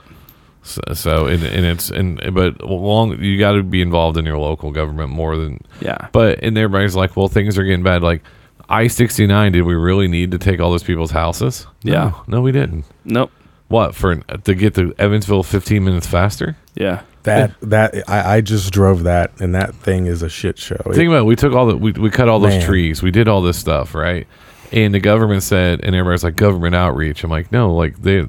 So, 0.62 0.82
so 0.94 1.26
and, 1.28 1.44
and 1.44 1.66
it's 1.66 1.90
and 1.90 2.20
but 2.34 2.62
long 2.64 3.22
you 3.24 3.40
got 3.40 3.54
to 3.54 3.64
be 3.64 3.82
involved 3.82 4.18
in 4.18 4.26
your 4.26 4.38
local 4.38 4.72
government 4.72 5.10
more 5.10 5.36
than 5.38 5.62
Yeah. 5.82 6.10
But 6.12 6.40
and 6.44 6.58
everybody's 6.58 6.96
like, 6.96 7.16
well, 7.16 7.28
things 7.28 7.58
are 7.58 7.64
getting 7.64 7.84
bad. 7.84 8.04
Like 8.04 8.22
I 8.68 8.88
sixty 8.88 9.26
nine, 9.26 9.52
did 9.54 9.64
we 9.64 9.76
really 9.76 10.08
need 10.08 10.32
to 10.32 10.38
take 10.38 10.60
all 10.60 10.70
those 10.72 10.84
people's 10.84 11.12
houses? 11.12 11.66
No. 11.84 11.94
Yeah. 11.94 12.14
no, 12.28 12.42
we 12.42 12.52
didn't. 12.52 12.86
Nope. 13.06 13.32
What 13.70 13.96
for 13.96 14.16
to 14.18 14.56
get 14.56 14.76
to 14.76 14.94
Evansville 15.00 15.44
fifteen 15.44 15.84
minutes 15.86 16.08
faster? 16.08 16.58
Yeah. 16.76 17.02
That 17.24 17.54
that 17.62 17.94
I, 18.10 18.36
I 18.38 18.42
just 18.42 18.72
drove 18.72 19.04
that 19.04 19.32
and 19.42 19.54
that 19.56 19.76
thing 19.76 20.08
is 20.08 20.22
a 20.24 20.30
shit 20.30 20.58
show. 20.58 20.76
It- 20.86 20.96
Think 20.96 21.08
about 21.10 21.20
it. 21.22 21.26
We 21.26 21.36
took 21.36 21.54
all 21.54 21.68
the 21.68 21.78
we, 21.78 21.92
we 21.94 22.10
cut 22.10 22.30
all 22.30 22.40
those 22.40 22.54
Man. 22.58 22.66
trees. 22.66 23.02
We 23.02 23.12
did 23.12 23.28
all 23.28 23.42
this 23.42 23.58
stuff, 23.58 23.94
right? 23.96 24.28
And 24.72 24.94
the 24.94 25.00
government 25.00 25.42
said, 25.44 25.82
and 25.84 25.96
everybody's 25.96 26.24
like, 26.24 26.36
government 26.36 26.76
outreach. 26.76 27.24
I'm 27.24 27.32
like, 27.32 27.52
no, 27.52 27.74
like 27.74 28.02
they 28.02 28.28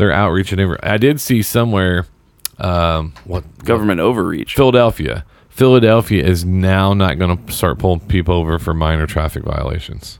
they're 0.00 0.10
outreaching. 0.12 0.58
Every, 0.58 0.78
I 0.82 0.96
did 0.96 1.20
see 1.20 1.42
somewhere, 1.42 2.06
um, 2.58 3.12
what 3.24 3.44
Government 3.64 4.00
overreach. 4.00 4.54
Philadelphia. 4.56 5.24
Philadelphia 5.48 6.24
is 6.24 6.44
now 6.44 6.94
not 6.94 7.18
going 7.18 7.36
to 7.46 7.52
start 7.52 7.78
pulling 7.78 8.00
people 8.00 8.34
over 8.34 8.58
for 8.58 8.72
minor 8.74 9.06
traffic 9.06 9.44
violations. 9.44 10.18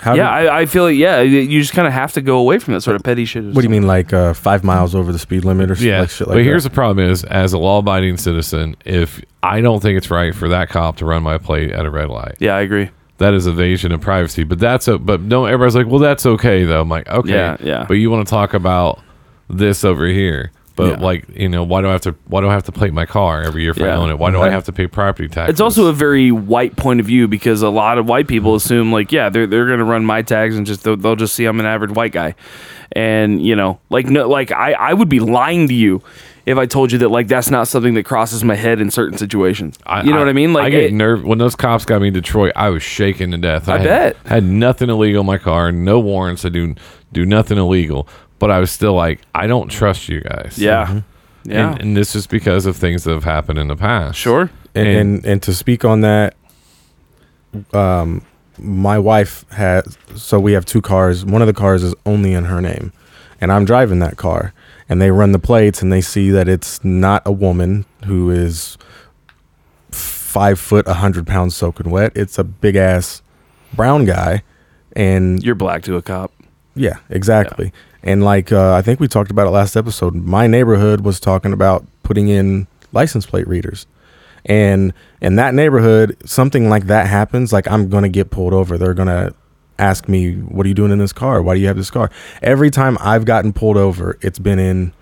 how 0.00 0.14
yeah, 0.14 0.40
did- 0.42 0.48
I, 0.50 0.60
I 0.62 0.66
feel 0.66 0.82
like, 0.84 0.96
yeah, 0.96 1.20
you 1.20 1.60
just 1.60 1.72
kind 1.72 1.86
of 1.86 1.92
have 1.94 2.12
to 2.14 2.20
go 2.20 2.38
away 2.38 2.58
from 2.58 2.74
that 2.74 2.80
sort 2.80 2.96
of 2.96 3.02
petty 3.04 3.24
shit. 3.26 3.44
what 3.44 3.54
do 3.56 3.62
you 3.62 3.68
mean, 3.68 3.86
like 3.86 4.12
uh, 4.12 4.34
five 4.34 4.64
miles 4.64 4.94
over 4.94 5.12
the 5.12 5.18
speed 5.20 5.44
limit 5.44 5.70
or 5.70 5.74
Yeah, 5.74 6.00
like 6.00 6.10
shit 6.10 6.26
like 6.26 6.36
but 6.36 6.42
here's 6.44 6.64
that? 6.64 6.70
the 6.70 6.74
problem: 6.74 7.08
is 7.08 7.22
as 7.24 7.52
a 7.52 7.58
law-abiding 7.58 8.16
citizen, 8.16 8.74
if 8.84 9.22
I 9.42 9.60
don't 9.60 9.80
think 9.80 9.96
it's 9.98 10.10
right 10.10 10.34
for 10.34 10.48
that 10.48 10.68
cop 10.68 10.96
to 10.96 11.04
run 11.04 11.22
my 11.22 11.38
plate 11.38 11.70
at 11.70 11.86
a 11.86 11.90
red 11.90 12.08
light, 12.08 12.34
Yeah, 12.40 12.56
I 12.56 12.62
agree. 12.62 12.90
That 13.18 13.34
is 13.34 13.46
evasion 13.46 13.92
of 13.92 14.00
privacy. 14.00 14.44
But 14.44 14.58
that's 14.58 14.88
a 14.88 14.98
but 14.98 15.20
no, 15.20 15.46
everybody's 15.46 15.76
like, 15.76 15.86
well, 15.86 16.00
that's 16.00 16.26
okay 16.26 16.64
though. 16.64 16.80
I'm 16.80 16.88
like, 16.88 17.08
okay, 17.08 17.30
Yeah, 17.30 17.56
yeah. 17.60 17.84
But 17.86 17.94
you 17.94 18.10
want 18.10 18.26
to 18.26 18.30
talk 18.30 18.54
about 18.54 19.00
this 19.48 19.84
over 19.84 20.06
here? 20.06 20.50
But 20.76 20.98
Yeah. 20.98 21.04
like, 21.04 21.28
you 21.28 21.48
know, 21.48 21.62
why 21.62 21.82
do 21.82 21.88
I 21.88 21.92
have 21.92 22.00
to? 22.02 22.16
Why 22.26 22.40
do 22.40 22.48
I 22.48 22.52
have 22.52 22.64
to 22.64 22.72
plate 22.72 22.92
my 22.92 23.06
car 23.06 23.42
every 23.42 23.62
year 23.62 23.70
if 23.70 23.80
I 23.80 23.90
own 23.90 24.10
it? 24.10 24.18
Why 24.18 24.32
do 24.32 24.38
I 24.38 24.46
uh-huh. 24.46 24.50
have 24.50 24.64
to 24.64 24.72
pay 24.72 24.88
property 24.88 25.28
tax? 25.28 25.50
It's 25.50 25.60
also 25.60 25.86
a 25.86 25.92
very 25.92 26.32
white 26.32 26.74
point 26.74 26.98
of 26.98 27.06
view 27.06 27.28
because 27.28 27.62
a 27.62 27.68
lot 27.68 27.96
of 27.96 28.08
white 28.08 28.26
people 28.26 28.56
assume 28.56 28.90
like, 28.90 29.12
yeah, 29.12 29.28
they're 29.28 29.46
they're 29.46 29.68
gonna 29.68 29.84
run 29.84 30.04
my 30.04 30.22
tags 30.22 30.56
and 30.56 30.66
just 30.66 30.82
they'll, 30.82 30.96
they'll 30.96 31.14
just 31.14 31.36
see 31.36 31.44
I'm 31.44 31.60
an 31.60 31.66
average 31.66 31.92
white 31.92 32.10
guy, 32.10 32.34
and 32.90 33.40
you 33.40 33.54
know, 33.54 33.78
like 33.88 34.06
no, 34.06 34.28
like 34.28 34.50
I 34.50 34.72
I 34.72 34.92
would 34.94 35.08
be 35.08 35.20
lying 35.20 35.68
to 35.68 35.74
you 35.74 36.02
if 36.46 36.58
I 36.58 36.66
told 36.66 36.92
you 36.92 36.98
that 36.98 37.08
like 37.10 37.28
that's 37.28 37.50
not 37.50 37.68
something 37.68 37.94
that 37.94 38.04
crosses 38.04 38.44
my 38.44 38.54
head 38.54 38.80
in 38.80 38.90
certain 38.90 39.16
situations. 39.18 39.78
you 40.04 40.12
know 40.12 40.18
what 40.18 40.28
I 40.28 40.32
mean? 40.32 40.52
Like 40.52 40.64
I 40.64 40.70
get 40.70 40.82
it- 40.84 40.92
nerve 40.92 41.24
when 41.24 41.38
those 41.38 41.54
cops 41.56 41.84
got 41.84 42.00
me 42.02 42.08
in 42.08 42.14
Detroit. 42.14 42.52
I 42.56 42.68
was 42.70 42.82
shaking 42.82 43.30
to 43.30 43.38
death. 43.38 43.68
I 43.68 43.78
had, 43.78 43.84
bet. 43.84 44.16
had 44.26 44.44
nothing 44.44 44.90
illegal 44.90 45.20
in 45.20 45.26
my 45.26 45.38
car, 45.38 45.72
no 45.72 45.98
warrants 46.00 46.44
I 46.44 46.50
do 46.50 46.74
do 47.12 47.24
nothing 47.24 47.58
illegal. 47.58 48.06
But 48.38 48.50
I 48.50 48.58
was 48.58 48.70
still 48.70 48.92
like, 48.94 49.20
I 49.34 49.46
don't 49.46 49.68
trust 49.68 50.08
you 50.08 50.20
guys. 50.20 50.58
yeah, 50.58 51.00
yeah, 51.44 51.72
And, 51.72 51.80
and 51.80 51.96
this 51.96 52.14
is 52.14 52.26
because 52.26 52.66
of 52.66 52.76
things 52.76 53.04
that 53.04 53.12
have 53.14 53.24
happened 53.24 53.58
in 53.58 53.68
the 53.68 53.76
past. 53.76 54.18
sure, 54.18 54.50
and, 54.74 54.88
and 54.88 55.24
and 55.24 55.42
to 55.44 55.54
speak 55.54 55.84
on 55.84 56.00
that 56.02 56.34
um 57.72 58.22
my 58.58 58.98
wife 58.98 59.44
has 59.52 59.96
so 60.16 60.38
we 60.40 60.52
have 60.52 60.64
two 60.64 60.80
cars 60.82 61.24
one 61.24 61.40
of 61.42 61.46
the 61.46 61.52
cars 61.54 61.82
is 61.82 61.94
only 62.06 62.32
in 62.32 62.44
her 62.46 62.60
name 62.60 62.92
and 63.40 63.52
i'm 63.52 63.64
driving 63.64 63.98
that 64.00 64.16
car 64.16 64.52
and 64.88 65.00
they 65.00 65.10
run 65.10 65.32
the 65.32 65.38
plates 65.38 65.82
and 65.82 65.92
they 65.92 66.00
see 66.00 66.30
that 66.30 66.48
it's 66.48 66.84
not 66.84 67.22
a 67.24 67.32
woman 67.32 67.84
who 68.04 68.30
is 68.30 68.76
five 69.90 70.58
foot 70.58 70.86
a 70.88 70.94
hundred 70.94 71.26
pounds 71.26 71.54
soaking 71.54 71.90
wet 71.90 72.10
it's 72.16 72.38
a 72.38 72.44
big 72.44 72.74
ass 72.76 73.22
brown 73.72 74.04
guy 74.04 74.42
and 74.96 75.42
you're 75.42 75.54
black 75.54 75.82
to 75.82 75.96
a 75.96 76.02
cop. 76.02 76.32
yeah, 76.74 76.98
exactly. 77.10 77.72
And 78.02 78.22
like 78.22 78.52
uh, 78.52 78.74
I 78.74 78.82
think 78.82 79.00
we 79.00 79.08
talked 79.08 79.30
about 79.30 79.46
it 79.46 79.50
last 79.50 79.76
episode. 79.76 80.14
My 80.14 80.46
neighborhood 80.46 81.00
was 81.00 81.18
talking 81.18 81.52
about 81.52 81.86
putting 82.02 82.28
in 82.28 82.66
license 82.92 83.26
plate 83.26 83.48
readers, 83.48 83.86
and 84.44 84.92
in 85.20 85.36
that 85.36 85.54
neighborhood, 85.54 86.16
something 86.24 86.68
like 86.68 86.86
that 86.86 87.06
happens. 87.06 87.52
Like 87.52 87.66
I'm 87.70 87.88
gonna 87.88 88.08
get 88.08 88.30
pulled 88.30 88.52
over. 88.52 88.76
They're 88.76 88.94
gonna 88.94 89.34
ask 89.78 90.08
me, 90.08 90.34
"What 90.34 90.66
are 90.66 90.68
you 90.68 90.74
doing 90.74 90.92
in 90.92 90.98
this 90.98 91.12
car? 91.12 91.42
Why 91.42 91.54
do 91.54 91.60
you 91.60 91.66
have 91.66 91.76
this 91.76 91.90
car?" 91.90 92.10
Every 92.42 92.70
time 92.70 92.96
I've 93.00 93.24
gotten 93.24 93.52
pulled 93.52 93.76
over, 93.76 94.18
it's 94.20 94.38
been 94.38 94.58
in 94.58 94.92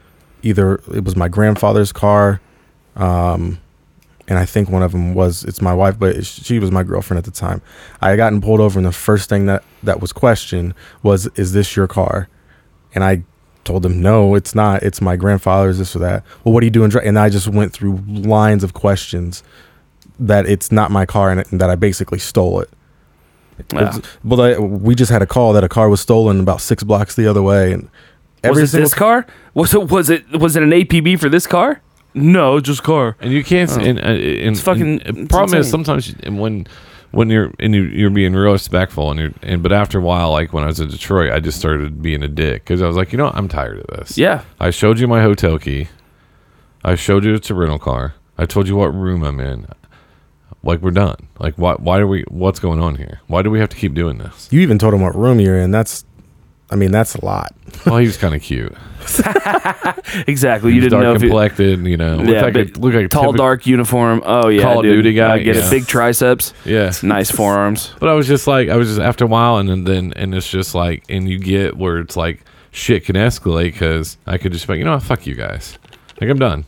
either 0.42 0.80
it 0.92 1.04
was 1.04 1.16
my 1.16 1.28
grandfather's 1.28 1.92
car, 1.92 2.40
um, 2.96 3.58
and 4.28 4.38
I 4.38 4.44
think 4.44 4.70
one 4.70 4.82
of 4.82 4.92
them 4.92 5.14
was 5.14 5.44
it's 5.44 5.60
my 5.60 5.74
wife, 5.74 5.98
but 5.98 6.24
she 6.24 6.58
was 6.58 6.70
my 6.70 6.82
girlfriend 6.82 7.18
at 7.18 7.24
the 7.24 7.30
time. 7.30 7.60
I 8.00 8.10
had 8.10 8.16
gotten 8.16 8.40
pulled 8.40 8.60
over, 8.60 8.78
and 8.78 8.86
the 8.86 8.92
first 8.92 9.28
thing 9.28 9.46
that 9.46 9.62
that 9.82 10.00
was 10.00 10.12
questioned 10.12 10.74
was, 11.02 11.28
"Is 11.36 11.52
this 11.52 11.76
your 11.76 11.86
car?" 11.86 12.28
And 12.94 13.04
I 13.04 13.22
told 13.64 13.82
them, 13.82 14.00
"No, 14.00 14.34
it's 14.34 14.54
not. 14.54 14.82
It's 14.82 15.00
my 15.00 15.16
grandfather's. 15.16 15.78
This 15.78 15.94
or 15.94 16.00
that." 16.00 16.24
Well, 16.44 16.52
what 16.52 16.62
are 16.62 16.66
you 16.66 16.70
doing? 16.70 16.92
And 17.04 17.18
I 17.18 17.28
just 17.28 17.48
went 17.48 17.72
through 17.72 18.02
lines 18.06 18.64
of 18.64 18.72
questions 18.74 19.42
that 20.18 20.46
it's 20.46 20.70
not 20.70 20.90
my 20.90 21.06
car 21.06 21.30
and, 21.30 21.44
and 21.50 21.60
that 21.60 21.70
I 21.70 21.74
basically 21.74 22.18
stole 22.18 22.60
it. 22.60 22.70
Yeah. 23.72 23.96
Well, 24.24 24.40
I, 24.40 24.58
we 24.58 24.94
just 24.94 25.10
had 25.12 25.22
a 25.22 25.26
call 25.26 25.52
that 25.54 25.64
a 25.64 25.68
car 25.68 25.88
was 25.88 26.00
stolen 26.00 26.40
about 26.40 26.60
six 26.60 26.82
blocks 26.82 27.14
the 27.16 27.26
other 27.26 27.42
way, 27.42 27.72
and 27.72 27.88
Was 28.44 28.58
it 28.58 28.66
single 28.68 28.84
this 28.86 28.94
car? 28.94 29.26
Was 29.54 29.74
it 29.74 29.88
was 29.90 30.10
it 30.10 30.30
was 30.38 30.56
it 30.56 30.62
an 30.62 30.70
APB 30.70 31.18
for 31.18 31.28
this 31.28 31.46
car? 31.46 31.80
No, 32.14 32.60
just 32.60 32.82
car. 32.82 33.16
And 33.20 33.32
you 33.32 33.42
can't. 33.42 33.70
And, 33.78 33.98
uh, 33.98 34.02
and, 34.02 34.16
It's 34.56 34.60
fucking- 34.60 35.00
and 35.02 35.18
it's 35.18 35.28
problem 35.28 35.58
is 35.60 35.70
sometimes 35.70 36.08
you- 36.10 36.16
and 36.24 36.38
when 36.38 36.66
when 37.12 37.28
you're 37.30 37.52
and 37.58 37.74
you, 37.74 37.82
you're 37.84 38.10
being 38.10 38.34
real 38.34 38.52
respectful 38.52 39.10
and 39.10 39.20
you're 39.20 39.32
and 39.42 39.62
but 39.62 39.72
after 39.72 39.98
a 39.98 40.02
while, 40.02 40.30
like 40.30 40.52
when 40.52 40.62
I 40.64 40.66
was 40.66 40.80
in 40.80 40.88
Detroit, 40.88 41.32
I 41.32 41.40
just 41.40 41.58
started 41.58 42.02
being 42.02 42.22
a 42.22 42.28
dick 42.28 42.64
because 42.64 42.82
I 42.82 42.86
was 42.86 42.96
like, 42.96 43.12
you 43.12 43.18
know, 43.18 43.24
what? 43.26 43.36
I'm 43.36 43.48
tired 43.48 43.78
of 43.78 43.86
this. 43.98 44.18
Yeah, 44.18 44.42
I 44.60 44.70
showed 44.70 44.98
you 44.98 45.06
my 45.08 45.22
hotel 45.22 45.58
key. 45.58 45.88
I 46.84 46.94
showed 46.96 47.24
you 47.24 47.34
it's 47.34 47.48
a 47.50 47.54
rental 47.54 47.78
car. 47.78 48.14
I 48.38 48.44
told 48.46 48.66
you 48.68 48.76
what 48.76 48.94
room 48.94 49.22
I'm 49.22 49.40
in. 49.40 49.66
Like 50.62 50.80
we're 50.80 50.90
done. 50.92 51.16
Like 51.38 51.54
why? 51.56 51.74
Why 51.74 51.98
are 51.98 52.06
we? 52.06 52.22
What's 52.28 52.60
going 52.60 52.80
on 52.80 52.96
here? 52.96 53.20
Why 53.26 53.42
do 53.42 53.50
we 53.50 53.58
have 53.60 53.68
to 53.70 53.76
keep 53.76 53.94
doing 53.94 54.18
this? 54.18 54.48
you 54.52 54.60
even 54.60 54.78
told 54.78 54.94
him 54.94 55.00
what 55.00 55.14
room 55.16 55.40
you're 55.40 55.58
in. 55.58 55.70
That's, 55.72 56.04
I 56.70 56.76
mean, 56.76 56.90
that's 56.92 57.14
a 57.16 57.24
lot. 57.24 57.54
Well, 57.86 57.96
he 57.98 58.06
was 58.06 58.16
kind 58.16 58.34
of 58.34 58.42
cute. 58.42 58.72
exactly. 60.28 60.70
He 60.70 60.76
You 60.76 60.82
didn't 60.82 61.00
know 61.00 61.04
dark 61.06 61.16
if 61.16 61.22
it, 61.22 61.26
complected. 61.26 61.86
You 61.86 61.96
know, 61.96 62.16
looked 62.16 62.28
yeah, 62.30 62.42
like 62.42 62.54
a, 62.54 62.64
looked 62.78 62.94
like 62.94 63.06
a 63.06 63.08
tall, 63.08 63.22
typical- 63.22 63.32
dark 63.32 63.66
uniform. 63.66 64.22
Oh 64.24 64.48
yeah, 64.48 64.62
Call 64.62 64.78
of 64.78 64.82
dude. 64.84 64.96
Duty 65.02 65.14
guy, 65.14 65.34
I 65.34 65.38
get 65.38 65.56
yeah. 65.56 65.66
it. 65.66 65.70
Big 65.70 65.86
triceps, 65.86 66.54
Yeah, 66.64 66.92
nice 67.02 67.30
forearms. 67.30 67.92
But 67.98 68.08
I 68.08 68.14
was 68.14 68.26
just 68.28 68.46
like, 68.46 68.68
I 68.68 68.76
was 68.76 68.88
just 68.88 69.00
after 69.00 69.24
a 69.24 69.28
while, 69.28 69.56
and 69.58 69.68
then, 69.68 69.84
then 69.84 70.12
and 70.14 70.34
it's 70.34 70.48
just 70.48 70.74
like, 70.74 71.04
and 71.08 71.28
you 71.28 71.38
get 71.38 71.76
where 71.76 71.98
it's 71.98 72.16
like 72.16 72.44
shit 72.70 73.04
can 73.04 73.16
escalate 73.16 73.72
because 73.72 74.16
I 74.26 74.38
could 74.38 74.52
just 74.52 74.66
be 74.66 74.74
like, 74.74 74.78
you 74.78 74.84
know 74.84 74.94
what, 74.94 75.02
fuck 75.02 75.26
you 75.26 75.34
guys. 75.34 75.78
Like 76.20 76.30
I'm 76.30 76.38
done. 76.38 76.64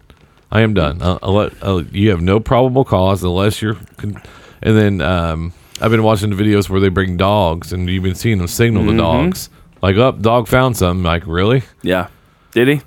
I 0.55 0.61
am 0.61 0.73
done. 0.73 1.03
I'll, 1.03 1.19
I'll 1.23 1.33
let, 1.35 1.53
I'll, 1.63 1.83
you 1.83 2.11
have 2.11 2.23
no 2.23 2.39
probable 2.41 2.85
cause 2.85 3.23
unless 3.25 3.61
you're, 3.61 3.75
con- 3.97 4.23
and 4.63 4.77
then 4.77 5.01
um, 5.01 5.53
I've 5.81 5.91
been 5.91 6.03
watching 6.05 6.31
the 6.31 6.37
videos 6.37 6.69
where 6.71 6.81
they 6.81 6.89
bring 6.89 7.17
dogs, 7.17 7.73
and 7.73 7.89
you've 7.91 8.05
been 8.05 8.15
seeing 8.15 8.39
them 8.39 8.47
signal 8.47 8.85
the 8.87 8.97
dogs. 8.97 9.51
Like, 9.83 9.97
up, 9.97 10.21
dog 10.23 10.47
found 10.49 10.77
something. 10.77 11.03
Like, 11.03 11.27
really? 11.27 11.65
Yeah, 11.83 12.07
did 12.53 12.69
he? 12.69 12.81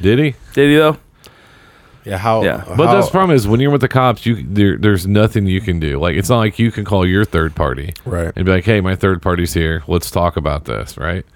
Did 0.00 0.18
he? 0.18 0.34
Did 0.54 0.70
he 0.70 0.76
though? 0.76 0.96
Yeah, 2.06 2.16
how? 2.16 2.42
Yeah. 2.42 2.64
But 2.66 2.86
how- 2.86 2.94
that's 2.94 3.08
the 3.08 3.12
problem 3.12 3.36
is 3.36 3.46
when 3.46 3.60
you're 3.60 3.70
with 3.70 3.82
the 3.82 3.88
cops, 3.88 4.24
you 4.24 4.42
there, 4.42 4.78
there's 4.78 5.06
nothing 5.06 5.46
you 5.46 5.60
can 5.60 5.78
do. 5.78 5.98
Like, 6.00 6.16
it's 6.16 6.30
not 6.30 6.38
like 6.38 6.58
you 6.58 6.72
can 6.72 6.86
call 6.86 7.06
your 7.06 7.26
third 7.26 7.54
party 7.54 7.92
Right. 8.06 8.32
and 8.34 8.46
be 8.46 8.50
like, 8.50 8.64
hey, 8.64 8.80
my 8.80 8.96
third 8.96 9.20
party's 9.20 9.52
here. 9.52 9.84
Let's 9.86 10.10
talk 10.10 10.38
about 10.38 10.64
this, 10.64 10.96
right? 10.96 11.26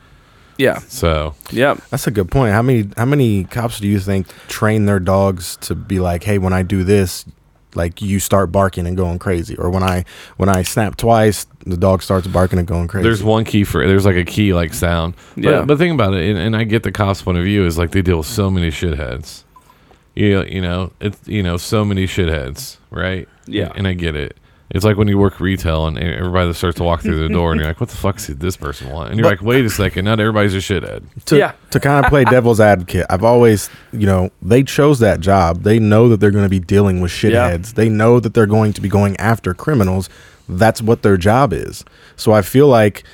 Yeah. 0.57 0.78
So 0.88 1.34
Yep. 1.50 1.80
That's 1.90 2.07
a 2.07 2.11
good 2.11 2.30
point. 2.30 2.52
How 2.52 2.62
many 2.62 2.88
how 2.96 3.05
many 3.05 3.44
cops 3.44 3.80
do 3.80 3.88
you 3.88 3.98
think 3.98 4.28
train 4.48 4.86
their 4.86 5.00
dogs 5.00 5.57
to 5.62 5.74
be 5.74 6.00
like, 6.00 6.24
hey, 6.24 6.38
when 6.38 6.52
I 6.52 6.62
do 6.62 6.84
this, 6.84 7.24
like 7.74 8.00
you 8.00 8.20
start 8.20 8.52
barking 8.52 8.86
and 8.86 8.96
going 8.96 9.18
crazy, 9.18 9.57
or 9.57 9.68
when 9.70 9.82
I 9.82 10.05
when 10.36 10.48
I 10.48 10.62
snap 10.62 10.96
twice, 10.96 11.46
the 11.66 11.76
dog 11.76 12.02
starts 12.02 12.26
barking 12.26 12.59
and 12.59 12.68
going 12.68 12.88
crazy. 12.88 13.02
There's 13.02 13.22
one 13.22 13.44
key 13.44 13.64
for 13.64 13.82
it. 13.82 13.88
there's 13.88 14.05
like 14.07 14.16
a 14.16 14.24
key 14.24 14.55
like 14.55 14.74
sound. 14.74 15.14
But, 15.34 15.44
Yeah. 15.44 15.62
But 15.62 15.78
think 15.78 15.92
about 15.94 16.14
it, 16.14 16.28
and, 16.28 16.38
and 16.38 16.57
I 16.57 16.64
get 16.64 16.82
the 16.84 16.92
cops' 16.92 17.22
point 17.22 17.38
of 17.38 17.44
view 17.44 17.66
is 17.66 17.76
like 17.76 17.90
they 17.90 18.02
deal 18.02 18.18
with 18.18 18.26
so 18.26 18.50
many 18.50 18.70
shitheads. 18.70 19.42
You 20.14 20.44
you 20.44 20.61
know 20.61 20.92
it's 21.00 21.18
you 21.26 21.42
know 21.42 21.57
so 21.57 21.84
many 21.84 22.07
shitheads, 22.07 22.76
right? 22.90 23.28
Yeah. 23.46 23.72
And 23.74 23.88
I 23.88 23.94
get 23.94 24.14
it. 24.14 24.36
It's 24.74 24.84
like 24.84 24.96
when 24.96 25.06
you 25.08 25.16
work 25.18 25.38
retail 25.40 25.86
and 25.86 25.96
everybody 25.98 26.52
starts 26.52 26.76
to 26.78 26.82
walk 26.82 27.00
through 27.02 27.26
the 27.26 27.32
door 27.32 27.52
and 27.52 27.60
you're 27.60 27.68
like, 27.70 27.80
what 27.80 27.88
the 27.90 27.96
fuck 27.96 28.16
does 28.16 28.26
this 28.26 28.56
person 28.56 28.90
want? 28.90 29.10
And 29.10 29.18
you're 29.18 29.28
like, 29.28 29.40
wait 29.40 29.64
a 29.64 29.70
second, 29.70 30.04
not 30.04 30.18
everybody's 30.20 30.52
a 30.54 30.58
shithead. 30.58 31.04
to, 31.26 31.38
Yeah. 31.38 31.52
to 31.70 31.78
kind 31.80 32.04
of 32.04 32.10
play 32.10 32.24
devil's 32.36 32.60
advocate, 32.60 33.06
I've 33.08 33.22
always, 33.24 33.70
you 33.92 34.06
know, 34.06 34.30
they 34.42 34.64
chose 34.64 34.98
that 34.98 35.20
job. 35.20 35.62
They 35.62 35.78
know 35.78 36.08
that 36.08 36.18
they're 36.18 36.32
going 36.32 36.44
to 36.44 36.48
be 36.50 36.58
dealing 36.60 37.00
with 37.00 37.12
shitheads. 37.12 37.74
They 37.74 37.88
know 37.88 38.18
that 38.20 38.34
they're 38.34 38.46
going 38.46 38.72
to 38.72 38.80
be 38.80 38.88
going 38.88 39.16
after 39.18 39.54
criminals. 39.54 40.08
That's 40.48 40.82
what 40.82 41.02
their 41.02 41.16
job 41.16 41.52
is. 41.52 41.84
So 42.16 42.32
I 42.32 42.42
feel 42.42 42.66
like 42.66 43.04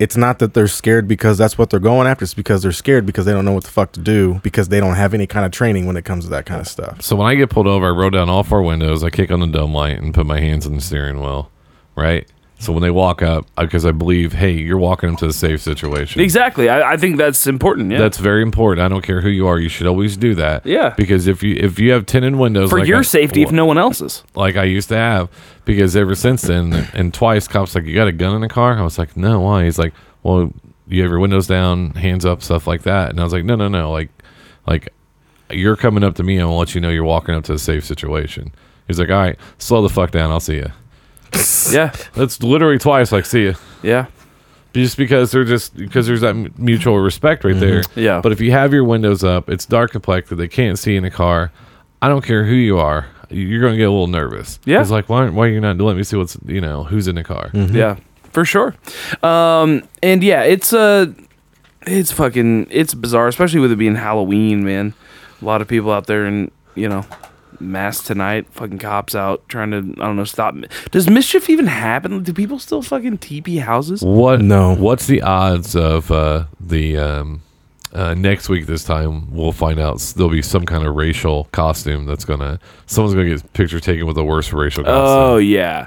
it's 0.00 0.16
not 0.16 0.38
that 0.38 0.54
they're 0.54 0.66
scared 0.66 1.06
because 1.06 1.36
that's 1.36 1.58
what 1.58 1.68
they're 1.68 1.78
going 1.78 2.06
after. 2.06 2.24
It's 2.24 2.32
because 2.32 2.62
they're 2.62 2.72
scared 2.72 3.04
because 3.04 3.26
they 3.26 3.32
don't 3.32 3.44
know 3.44 3.52
what 3.52 3.64
the 3.64 3.70
fuck 3.70 3.92
to 3.92 4.00
do 4.00 4.40
because 4.42 4.70
they 4.70 4.80
don't 4.80 4.96
have 4.96 5.12
any 5.12 5.26
kind 5.26 5.44
of 5.44 5.52
training 5.52 5.84
when 5.84 5.94
it 5.98 6.06
comes 6.06 6.24
to 6.24 6.30
that 6.30 6.46
kind 6.46 6.58
of 6.58 6.66
stuff. 6.66 7.02
So 7.02 7.14
when 7.16 7.26
I 7.26 7.34
get 7.34 7.50
pulled 7.50 7.66
over, 7.66 7.86
I 7.86 7.90
roll 7.90 8.08
down 8.08 8.30
all 8.30 8.42
four 8.42 8.62
windows, 8.62 9.04
I 9.04 9.10
kick 9.10 9.30
on 9.30 9.40
the 9.40 9.46
dome 9.46 9.74
light, 9.74 9.98
and 9.98 10.14
put 10.14 10.24
my 10.24 10.40
hands 10.40 10.66
on 10.66 10.74
the 10.74 10.80
steering 10.80 11.20
wheel, 11.20 11.50
right? 11.96 12.26
So 12.60 12.74
when 12.74 12.82
they 12.82 12.90
walk 12.90 13.22
up, 13.22 13.46
because 13.56 13.86
I 13.86 13.92
believe, 13.92 14.34
hey, 14.34 14.50
you're 14.52 14.76
walking 14.76 15.08
them 15.08 15.16
to 15.16 15.26
a 15.28 15.32
safe 15.32 15.62
situation. 15.62 16.20
Exactly. 16.20 16.68
I, 16.68 16.92
I 16.92 16.96
think 16.98 17.16
that's 17.16 17.46
important. 17.46 17.90
Yeah. 17.90 17.96
That's 17.98 18.18
very 18.18 18.42
important. 18.42 18.84
I 18.84 18.88
don't 18.88 19.00
care 19.00 19.22
who 19.22 19.30
you 19.30 19.46
are. 19.46 19.58
You 19.58 19.70
should 19.70 19.86
always 19.86 20.18
do 20.18 20.34
that. 20.34 20.66
Yeah. 20.66 20.92
Because 20.94 21.26
if 21.26 21.42
you 21.42 21.56
if 21.58 21.78
you 21.78 21.90
have 21.92 22.04
tinted 22.04 22.36
windows 22.36 22.68
for 22.68 22.80
like 22.80 22.86
your 22.86 22.98
I- 22.98 23.02
safety, 23.02 23.42
if 23.42 23.50
no 23.50 23.64
one 23.64 23.78
else's. 23.78 24.22
like 24.34 24.56
I 24.56 24.64
used 24.64 24.90
to 24.90 24.96
have, 24.96 25.30
because 25.64 25.96
ever 25.96 26.14
since 26.14 26.42
then, 26.42 26.74
and 26.92 27.14
twice, 27.14 27.48
cops 27.48 27.74
like, 27.74 27.86
you 27.86 27.94
got 27.94 28.08
a 28.08 28.12
gun 28.12 28.34
in 28.34 28.42
the 28.42 28.48
car? 28.48 28.78
I 28.78 28.82
was 28.82 28.98
like, 28.98 29.16
no, 29.16 29.40
why? 29.40 29.64
He's 29.64 29.78
like, 29.78 29.94
well, 30.22 30.52
you 30.86 31.00
have 31.00 31.10
your 31.10 31.18
windows 31.20 31.46
down, 31.46 31.94
hands 31.94 32.26
up, 32.26 32.42
stuff 32.42 32.66
like 32.66 32.82
that. 32.82 33.08
And 33.08 33.20
I 33.20 33.24
was 33.24 33.32
like, 33.32 33.44
no, 33.46 33.56
no, 33.56 33.68
no, 33.68 33.90
like, 33.90 34.10
like 34.66 34.92
you're 35.48 35.76
coming 35.76 36.04
up 36.04 36.14
to 36.16 36.22
me, 36.22 36.34
and 36.36 36.42
gonna 36.42 36.56
let 36.58 36.74
you 36.74 36.82
know 36.82 36.90
you're 36.90 37.04
walking 37.04 37.34
up 37.34 37.44
to 37.44 37.54
a 37.54 37.58
safe 37.58 37.86
situation. 37.86 38.52
He's 38.86 38.98
like, 38.98 39.08
all 39.08 39.16
right, 39.16 39.38
slow 39.56 39.80
the 39.80 39.88
fuck 39.88 40.10
down, 40.10 40.30
I'll 40.30 40.40
see 40.40 40.56
you. 40.56 40.70
Yeah. 41.72 41.92
That's 42.14 42.42
literally 42.42 42.78
twice, 42.78 43.12
like, 43.12 43.26
see 43.26 43.42
you. 43.42 43.54
Yeah. 43.82 44.06
Just 44.72 44.96
because 44.96 45.32
they're 45.32 45.44
just 45.44 45.76
because 45.76 46.06
there's 46.06 46.20
that 46.20 46.34
mutual 46.56 46.98
respect 46.98 47.42
right 47.44 47.58
there. 47.58 47.82
Yeah. 47.96 48.20
But 48.20 48.30
if 48.30 48.40
you 48.40 48.52
have 48.52 48.72
your 48.72 48.84
windows 48.84 49.24
up, 49.24 49.50
it's 49.50 49.66
dark 49.66 49.90
complected, 49.90 50.36
they 50.36 50.46
can't 50.46 50.78
see 50.78 50.94
in 50.94 51.02
the 51.02 51.10
car. 51.10 51.50
I 52.00 52.08
don't 52.08 52.24
care 52.24 52.44
who 52.44 52.54
you 52.54 52.78
are, 52.78 53.06
you're 53.30 53.60
going 53.60 53.72
to 53.72 53.78
get 53.78 53.88
a 53.88 53.90
little 53.90 54.06
nervous. 54.06 54.60
Yeah. 54.64 54.80
It's 54.80 54.90
like 54.90 55.08
why 55.08 55.28
why 55.28 55.46
are 55.46 55.50
you 55.50 55.60
not 55.60 55.76
letting 55.78 55.98
me 55.98 56.04
see 56.04 56.16
what's 56.16 56.38
you 56.46 56.60
know 56.60 56.84
who's 56.84 57.08
in 57.08 57.16
the 57.16 57.24
car? 57.24 57.50
Yeah, 57.52 57.96
for 58.32 58.44
sure. 58.44 58.76
Um, 59.24 59.82
and 60.04 60.22
yeah, 60.22 60.42
it's 60.42 60.72
uh, 60.72 61.06
it's 61.86 62.12
fucking 62.12 62.68
it's 62.70 62.94
bizarre, 62.94 63.26
especially 63.26 63.58
with 63.60 63.72
it 63.72 63.76
being 63.76 63.96
Halloween, 63.96 64.64
man. 64.64 64.94
A 65.42 65.44
lot 65.44 65.62
of 65.62 65.68
people 65.68 65.90
out 65.90 66.06
there 66.06 66.26
and 66.26 66.50
you 66.76 66.88
know, 66.88 67.04
mass 67.60 68.02
tonight, 68.02 68.46
fucking 68.50 68.78
cops 68.78 69.14
out 69.14 69.48
trying 69.48 69.70
to 69.70 69.78
I 70.00 70.06
don't 70.06 70.16
know 70.16 70.24
stop. 70.24 70.54
Does 70.90 71.08
mischief 71.08 71.48
even 71.50 71.66
happen? 71.66 72.22
Do 72.22 72.32
people 72.32 72.58
still 72.58 72.82
fucking 72.82 73.18
TP 73.18 73.60
houses? 73.60 74.02
What 74.02 74.40
No. 74.40 74.74
What's 74.74 75.06
the 75.06 75.22
odds 75.22 75.76
of 75.76 76.10
uh, 76.10 76.46
the 76.58 76.96
um, 76.98 77.42
uh, 77.92 78.14
next 78.14 78.48
week? 78.48 78.66
This 78.66 78.84
time 78.84 79.34
we'll 79.34 79.52
find 79.52 79.78
out. 79.78 79.98
There'll 80.16 80.30
be 80.30 80.42
some 80.42 80.64
kind 80.66 80.86
of 80.86 80.94
racial 80.96 81.44
costume 81.52 82.06
that's 82.06 82.24
gonna 82.24 82.58
someone's 82.86 83.14
gonna 83.14 83.28
get 83.28 83.52
picture 83.52 83.80
taken 83.80 84.06
with 84.06 84.16
the 84.16 84.24
worst 84.24 84.52
racial 84.52 84.84
costume. 84.84 84.96
Oh 85.22 85.36
yeah. 85.36 85.86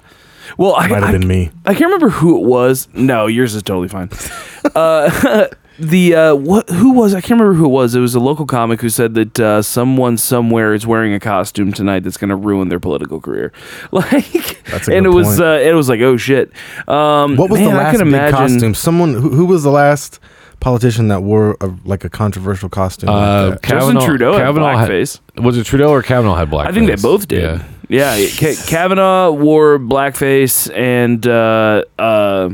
Well, 0.58 0.76
I, 0.76 0.88
Might 0.88 1.00
have 1.04 1.10
I- 1.10 1.12
been 1.14 1.28
me. 1.28 1.52
I 1.66 1.74
can't 1.74 1.86
remember 1.86 2.10
who 2.10 2.38
it 2.44 2.46
was. 2.48 2.88
No, 2.94 3.28
yours 3.28 3.56
is 3.56 3.64
totally 3.64 3.88
fine. 3.88 4.10
uh, 4.76 5.48
the 5.80 6.16
uh, 6.16 6.36
what? 6.36 6.70
Who 6.70 6.92
was? 6.94 7.14
I 7.14 7.22
can't 7.22 7.40
remember 7.40 7.54
who 7.54 7.66
it 7.66 7.70
was. 7.70 7.96
It 7.96 8.00
was 8.00 8.14
a 8.16 8.20
local 8.20 8.46
comic 8.46 8.82
who 8.82 8.90
said 8.90 9.14
that 9.16 9.40
uh, 9.40 9.62
someone 9.62 10.18
somewhere 10.18 10.74
is 10.74 10.86
wearing 10.86 11.14
a 11.14 11.20
costume 11.20 11.74
tonight 11.74 12.02
that's 12.04 12.18
going 12.18 12.30
to 12.30 12.36
ruin 12.36 12.70
their 12.70 12.80
political 12.80 13.20
career. 13.20 13.52
Like, 13.92 14.64
That's 14.66 14.88
a 14.88 14.96
and 14.96 15.06
it 15.06 15.10
good 15.10 15.16
was 15.16 15.28
point. 15.28 15.42
uh, 15.42 15.60
it 15.70 15.74
was 15.74 15.90
like, 15.90 16.02
oh 16.02 16.18
shit. 16.18 16.52
Um, 16.88 17.36
What 17.38 17.50
was 17.50 17.60
man, 17.60 17.70
the 17.74 17.76
I 17.80 17.84
last 17.84 17.98
can 17.98 18.06
big 18.06 18.14
imagine, 18.14 18.38
costume? 18.38 18.74
Someone 18.76 19.14
who, 19.14 19.30
who 19.30 19.46
was 19.46 19.64
the 19.64 19.72
last 19.72 20.20
politician 20.60 21.10
that 21.10 21.22
wore 21.24 21.58
a, 21.62 21.72
like 21.86 22.04
a 22.06 22.10
controversial 22.10 22.70
costume? 22.70 23.10
like 23.10 23.16
Uh, 23.18 23.50
that? 23.52 23.62
Justin 23.64 23.80
Kavanaugh- 23.80 24.06
Trudeau 24.06 24.34
had 24.34 24.40
Kavanaugh 24.46 24.78
had- 24.78 24.90
blackface. 24.90 25.20
Was 25.44 25.58
it 25.58 25.66
Trudeau 25.66 25.90
or 25.90 26.02
Kavanaugh 26.02 26.36
had 26.36 26.50
blackface? 26.50 26.68
I 26.68 26.72
think 26.72 26.88
they 26.88 26.96
both 26.96 27.28
did. 27.28 27.42
Yeah. 27.42 27.64
Yeah, 27.90 28.28
Ka- 28.38 28.62
Kavanaugh 28.68 29.32
wore 29.32 29.78
blackface, 29.78 30.74
and 30.76 31.26
uh, 31.28 31.84
uh, 32.00 32.50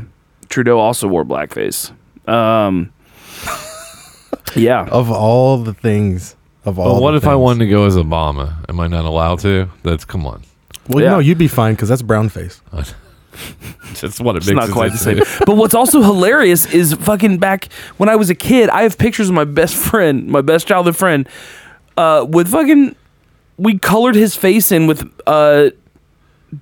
Trudeau 0.49 0.79
also 0.79 1.07
wore 1.07 1.23
blackface. 1.23 1.91
Um, 2.27 2.91
yeah, 4.55 4.85
of 4.85 5.11
all 5.11 5.57
the 5.57 5.73
things, 5.73 6.35
of 6.65 6.77
all. 6.79 6.95
But 6.95 7.01
what 7.01 7.11
the 7.11 7.17
if 7.17 7.23
I 7.27 7.31
things. 7.31 7.39
wanted 7.39 7.59
to 7.65 7.67
go 7.71 7.85
as 7.85 7.95
Obama? 7.95 8.53
Am 8.69 8.79
I 8.79 8.87
not 8.87 9.05
allowed 9.05 9.39
to? 9.39 9.69
That's 9.83 10.05
come 10.05 10.25
on. 10.25 10.43
Well, 10.87 11.03
Yeah. 11.03 11.11
no, 11.11 11.19
you'd 11.19 11.37
be 11.37 11.47
fine 11.47 11.75
because 11.75 11.89
that's 11.89 12.01
brown 12.01 12.29
face. 12.29 12.61
That's 14.01 14.19
what 14.19 14.35
it 14.35 14.39
It's 14.39 14.49
not 14.49 14.69
quite 14.71 14.91
the 14.91 14.97
same. 14.97 15.19
but 15.45 15.55
what's 15.55 15.73
also 15.73 16.01
hilarious 16.01 16.65
is 16.73 16.93
fucking 16.93 17.37
back 17.37 17.71
when 17.97 18.09
I 18.09 18.15
was 18.15 18.29
a 18.29 18.35
kid, 18.35 18.69
I 18.69 18.81
have 18.83 18.97
pictures 18.97 19.29
of 19.29 19.35
my 19.35 19.45
best 19.45 19.75
friend, 19.89 20.27
my 20.27 20.41
best 20.41 20.67
childhood 20.67 20.95
friend, 20.97 21.27
uh, 21.97 22.25
with 22.27 22.49
fucking. 22.49 22.95
We 23.57 23.77
colored 23.77 24.15
his 24.15 24.35
face 24.35 24.71
in 24.71 24.87
with 24.87 25.09
uh, 25.27 25.69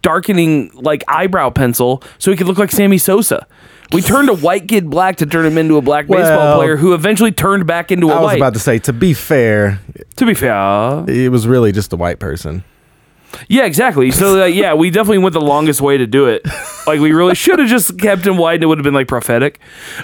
darkening 0.02 0.72
like 0.74 1.04
eyebrow 1.08 1.50
pencil 1.52 2.02
so 2.18 2.32
he 2.32 2.38
could 2.38 2.48
look 2.48 2.58
like 2.58 2.72
Sammy 2.72 2.98
Sosa. 2.98 3.48
We 3.94 4.02
turned 4.02 4.30
a 4.30 4.34
white 4.36 4.68
kid 4.68 4.90
black 4.90 5.18
to 5.18 5.26
turn 5.26 5.46
him 5.46 5.58
into 5.58 5.78
a 5.78 5.82
black 5.82 6.08
baseball 6.08 6.58
player 6.58 6.76
who 6.76 6.94
eventually 6.94 7.32
turned 7.32 7.66
back 7.68 7.92
into 7.92 8.10
a 8.10 8.14
I 8.14 8.20
was 8.20 8.24
white. 8.26 8.38
about 8.38 8.54
to 8.54 8.60
say, 8.60 8.80
to 8.80 8.94
be 8.94 9.14
fair, 9.14 9.80
to 10.18 10.26
be 10.26 10.34
fair, 10.34 11.06
it 11.08 11.32
was 11.32 11.48
really 11.48 11.72
just 11.72 11.94
a 11.94 11.96
white 11.96 12.20
person. 12.20 12.64
yeah, 13.48 13.66
exactly. 13.66 14.12
So 14.12 14.44
uh, 14.44 14.46
yeah, 14.46 14.74
we 14.74 14.90
definitely 14.90 15.20
went 15.20 15.34
the 15.34 15.42
longest 15.42 15.80
way 15.82 15.98
to 15.98 16.08
do 16.08 16.26
it. 16.28 16.46
Like 16.86 17.00
we 17.02 17.12
really 17.12 17.36
should 17.36 17.60
have 17.60 17.68
just 17.68 18.00
kept 18.00 18.26
him 18.26 18.38
white, 18.38 18.56
and 18.56 18.64
it 18.64 18.68
would 18.68 18.78
have 18.78 18.84
been 18.84 18.94
like 18.94 19.08
prophetic. 19.10 19.60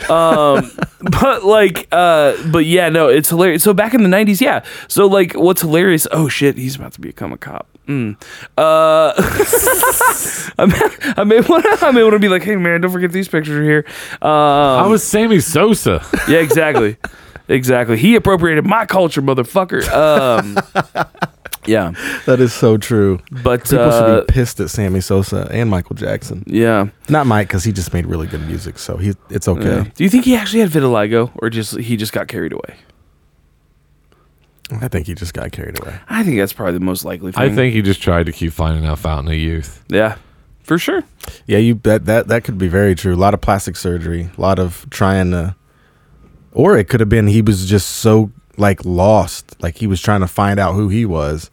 Um, 0.10 0.70
but 1.00 1.44
like, 1.46 1.88
uh, 1.92 2.36
but 2.52 2.66
yeah, 2.66 2.90
no, 2.90 3.08
it's 3.08 3.30
hilarious. 3.30 3.64
So 3.64 3.74
back 3.74 3.94
in 3.94 4.04
the 4.04 4.10
'90s, 4.10 4.42
yeah. 4.42 4.64
So 4.88 5.08
like, 5.08 5.34
what's 5.34 5.62
hilarious? 5.62 6.08
Oh 6.12 6.28
shit, 6.28 6.58
he's 6.58 6.76
about 6.76 6.92
to 6.94 7.02
become 7.02 7.32
a 7.32 7.38
cop. 7.38 7.68
Mm. 7.88 8.16
Uh, 8.58 9.14
I 10.58 10.66
may, 10.66 11.14
I 11.18 11.24
may 11.24 11.42
want 11.42 11.64
to, 11.66 11.86
I 11.86 11.92
may 11.92 12.04
want 12.04 12.14
to 12.14 12.20
be 12.20 12.30
like, 12.30 12.44
hey 12.44 12.56
man, 12.56 12.82
don't 12.82 12.92
forget 12.92 13.12
these 13.12 13.28
pictures 13.28 13.56
are 13.58 13.64
here. 13.64 13.86
Um, 14.22 14.30
I 14.32 14.88
was 14.88 15.04
Sammy 15.04 15.40
Sosa. 15.40 16.06
yeah, 16.28 16.40
exactly, 16.40 16.98
exactly. 17.48 17.98
He 17.98 18.16
appropriated 18.16 18.66
my 18.66 18.86
culture, 18.86 19.22
motherfucker. 19.22 19.84
Um, 19.92 20.58
yeah, 21.66 21.92
That 22.26 22.40
is 22.40 22.54
so 22.54 22.78
true. 22.78 23.20
but 23.44 23.64
People 23.66 23.80
uh, 23.82 24.18
should 24.20 24.28
be 24.28 24.34
pissed 24.34 24.60
at 24.62 24.70
Sammy 24.70 25.02
Sosa 25.02 25.48
and 25.52 25.70
Michael 25.70 25.96
Jackson. 25.96 26.44
yeah. 26.48 26.88
Not 27.10 27.28
Mike 27.28 27.48
because 27.50 27.64
he 27.66 27.72
just 27.74 27.94
made 27.94 28.06
really 28.06 28.28
good 28.28 28.48
music, 28.48 28.80
so 28.80 28.96
he 28.98 29.14
it's 29.30 29.48
okay. 29.48 29.64
Yeah. 29.78 29.84
Do 29.96 30.04
you 30.06 30.10
think 30.10 30.24
he 30.26 30.36
actually 30.36 30.62
had 30.62 30.70
vitiligo, 30.70 31.32
or 31.36 31.50
just 31.50 31.78
he 31.80 31.98
just 31.98 32.14
got 32.14 32.28
carried 32.30 32.54
away? 32.54 32.76
I 34.82 34.88
think 34.88 35.08
he 35.08 35.14
just 35.14 35.34
got 35.34 35.52
carried 35.52 35.80
away. 35.82 35.96
I 36.10 36.24
think 36.24 36.38
that's 36.38 36.54
probably 36.54 36.74
the 36.74 36.80
most 36.86 37.06
likely 37.06 37.32
thing. 37.32 37.44
I 37.44 37.54
think 37.54 37.74
he 37.74 37.82
just 37.82 38.02
tried 38.02 38.26
to 38.28 38.32
keep 38.32 38.54
finding 38.54 38.86
out 38.86 39.00
Fountain 39.00 39.32
of 39.34 39.38
Youth. 39.40 39.84
yeah, 39.90 40.16
for 40.64 40.78
sure. 40.78 41.04
Yeah, 41.46 41.58
you 41.60 41.76
bet 41.76 42.06
that 42.06 42.28
that 42.30 42.44
could 42.44 42.58
be 42.58 42.68
very 42.70 42.96
true. 42.96 43.14
A 43.14 43.18
lot 43.18 43.34
of 43.34 43.42
plastic 43.42 43.76
surgery, 43.76 44.30
a 44.38 44.42
lot 44.42 44.60
of 44.60 44.88
trying 44.90 45.32
to, 45.32 45.56
or 46.54 46.78
it 46.78 46.88
could 46.90 47.00
have 47.02 47.10
been 47.10 47.28
he 47.28 47.42
was 47.42 47.68
just 47.70 47.90
so 47.90 48.32
like 48.58 48.84
lost, 48.86 49.62
like 49.62 49.78
he 49.78 49.88
was 49.88 50.02
trying 50.02 50.22
to 50.22 50.28
find 50.28 50.60
out 50.60 50.74
who 50.76 50.90
he 50.90 51.06
was. 51.06 51.50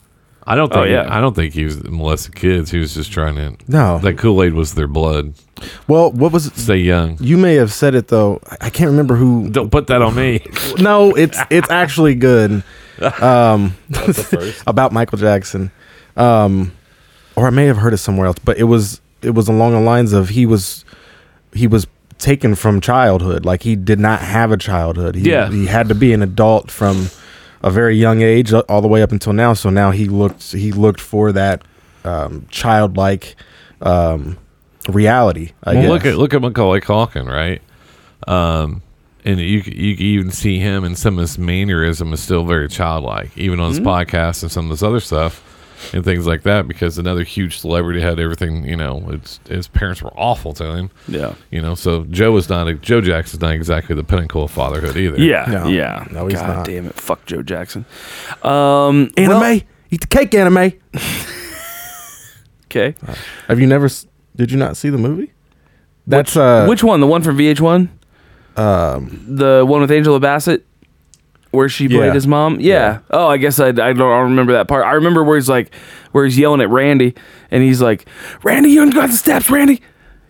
I 0.47 0.55
don't 0.55 0.73
Oh, 0.73 0.83
think. 0.83 0.91
yeah. 0.93 1.07
I 1.15 1.21
don't 1.21 1.35
think 1.37 1.53
he 1.55 1.65
was 1.65 1.83
molesting 1.85 2.33
kids. 2.33 2.71
He 2.71 2.79
was 2.79 2.95
just 2.95 3.13
trying 3.13 3.37
to. 3.37 3.57
No, 3.69 3.99
That 3.99 4.19
Kool 4.19 4.43
Aid 4.43 4.55
was 4.55 4.75
their 4.75 4.89
blood. 4.89 5.35
well, 5.87 6.11
what 6.13 6.33
was 6.33 6.47
it? 6.47 6.57
Stay 6.57 6.79
young. 6.79 7.19
You 7.21 7.37
may 7.37 7.55
have 7.55 7.73
said 7.73 7.95
it 7.95 8.09
though. 8.09 8.41
I- 8.51 8.57
I 8.63 8.71
can't 8.71 8.91
remember 8.91 9.17
who. 9.17 9.51
Don't 9.51 9.71
put 9.71 9.89
that 9.89 10.01
on 10.03 10.15
me. 10.15 10.41
No, 10.79 11.15
it's 11.15 11.39
it's 11.51 11.71
actually 11.71 12.15
good. 12.15 12.63
Um, 13.23 13.75
That's 13.89 14.17
the 14.19 14.23
first. 14.25 14.63
about 14.67 14.93
Michael 14.93 15.19
Jackson, 15.19 15.71
um, 16.17 16.73
or 17.37 17.47
I 17.47 17.51
may 17.51 17.67
have 17.67 17.77
heard 17.79 17.93
it 17.95 17.99
somewhere 17.99 18.27
else, 18.27 18.39
but 18.45 18.59
it 18.59 18.65
was 18.65 19.01
it 19.23 19.31
was 19.31 19.49
along 19.49 19.73
the 19.73 19.81
lines 19.81 20.13
of 20.13 20.29
he 20.31 20.47
was 20.47 20.85
he 21.55 21.67
was 21.67 21.87
taken 22.19 22.55
from 22.55 22.81
childhood, 22.81 23.45
like 23.47 23.63
he 23.63 23.75
did 23.77 23.99
not 23.99 24.21
have 24.21 24.53
a 24.53 24.57
childhood. 24.57 25.15
He, 25.15 25.31
Yeah. 25.31 25.51
he 25.51 25.67
had 25.67 25.89
to 25.89 25.95
be 25.95 26.13
an 26.13 26.23
adult 26.23 26.71
from 26.71 27.09
a 27.63 27.71
very 27.71 27.97
young 27.97 28.21
age 28.23 28.53
all 28.53 28.81
the 28.83 28.89
way 28.89 29.03
up 29.03 29.13
until 29.13 29.33
now. 29.33 29.53
So 29.55 29.71
now 29.71 29.91
he 29.91 30.07
looked 30.07 30.53
he 30.53 30.73
looked 30.73 31.01
for 31.01 31.33
that 31.33 31.63
um, 32.05 32.47
childlike 32.51 33.37
um, 33.83 34.37
reality. 34.89 35.53
I 35.65 35.75
well, 35.75 35.83
guess. 35.83 35.91
look 35.91 36.05
at 36.07 36.19
look 36.19 36.35
at 36.35 36.43
Macaulay 36.43 36.81
Culkin, 36.81 37.27
right? 37.27 37.61
Um, 38.29 38.83
and 39.25 39.39
you 39.41 39.59
you 39.65 39.97
can 39.97 40.05
even 40.07 40.31
see 40.31 40.59
him 40.59 40.85
and 40.85 40.97
some 40.99 41.19
of 41.19 41.23
his 41.23 41.39
mannerism 41.39 42.13
is 42.13 42.21
still 42.21 42.45
very 42.45 42.69
childlike, 42.69 43.37
even 43.37 43.61
on 43.61 43.71
his 43.71 43.81
Mm-hmm. 43.81 43.89
podcast 43.89 44.43
and 44.43 44.51
some 44.53 44.67
of 44.67 44.71
this 44.71 44.83
other 44.83 45.01
stuff. 45.01 45.43
and 45.95 46.05
things 46.05 46.27
like 46.27 46.43
that 46.43 46.69
because 46.69 46.99
another 46.99 47.25
huge 47.25 47.59
celebrity 47.59 48.03
had 48.03 48.21
everything. 48.21 48.67
You 48.67 48.77
know, 48.77 49.03
it's, 49.09 49.41
his 49.49 49.67
parents 49.67 50.03
were 50.03 50.13
awful 50.15 50.53
to 50.53 50.65
him. 50.77 50.91
Yeah. 51.09 51.33
You 51.51 51.63
know, 51.63 51.75
so 51.75 52.05
Joe 52.05 52.37
is 52.37 52.51
not 52.51 52.69
a, 52.69 52.75
Joe 52.75 53.01
Jackson's 53.01 53.41
not 53.41 53.55
exactly 53.55 53.95
the 53.95 54.05
pinnacle 54.05 54.43
of 54.45 54.51
fatherhood 54.51 54.95
either. 54.99 55.19
Yeah. 55.19 55.47
No. 55.49 55.69
Yeah. 55.69 56.07
No, 56.11 56.27
he's 56.27 56.39
God 56.39 56.49
not. 56.49 56.67
damn 56.67 56.85
it. 56.87 56.95
Fuck 56.97 57.25
Joe 57.25 57.43
Jackson. 57.43 57.87
Um, 58.43 59.11
Anna 59.17 59.41
Mae, 59.41 59.57
well- 59.57 59.61
eat 59.91 60.03
the 60.03 60.07
cake, 60.07 60.35
Anna 60.35 60.51
Mae. 60.51 60.79
okay. 62.67 62.95
Have 63.49 63.59
you 63.59 63.67
never? 63.67 63.89
Did 64.37 64.51
you 64.53 64.59
not 64.59 64.77
see 64.77 64.91
the 64.91 64.99
movie? 64.99 65.33
That's 66.07 66.37
uh, 66.37 66.67
Which 66.67 66.83
one? 66.85 67.01
The 67.01 67.07
one 67.07 67.23
from 67.23 67.39
VH1? 67.39 67.89
Um, 68.57 69.25
The 69.29 69.65
one 69.67 69.81
with 69.81 69.91
Angela 69.91 70.21
Bassett? 70.21 70.67
Where 71.53 71.69
she 71.69 71.89
played 71.89 71.99
Yeah. 72.07 72.13
his 72.13 72.27
mom? 72.29 72.61
Yeah. 72.61 72.71
Yeah. 72.71 72.99
Oh, 73.11 73.27
I 73.27 73.37
guess 73.37 73.59
I, 73.59 73.69
I 73.69 73.73
don't 73.73 73.89
I 73.89 73.93
don't 73.95 74.31
remember 74.31 74.53
that 74.53 74.69
part. 74.69 74.85
I 74.85 74.93
remember 74.93 75.25
where 75.25 75.37
he's 75.37 75.49
like, 75.49 75.75
where 76.13 76.25
he's 76.25 76.39
yelling 76.39 76.61
at 76.61 76.69
Randy, 76.71 77.13
and 77.51 77.63
he's 77.65 77.83
like, 77.83 78.07
"Randy, 78.45 78.71
you 78.71 78.83
ain't 78.83 78.95
got 78.95 79.09
the 79.11 79.17
steps, 79.17 79.51
Randy. 79.51 79.83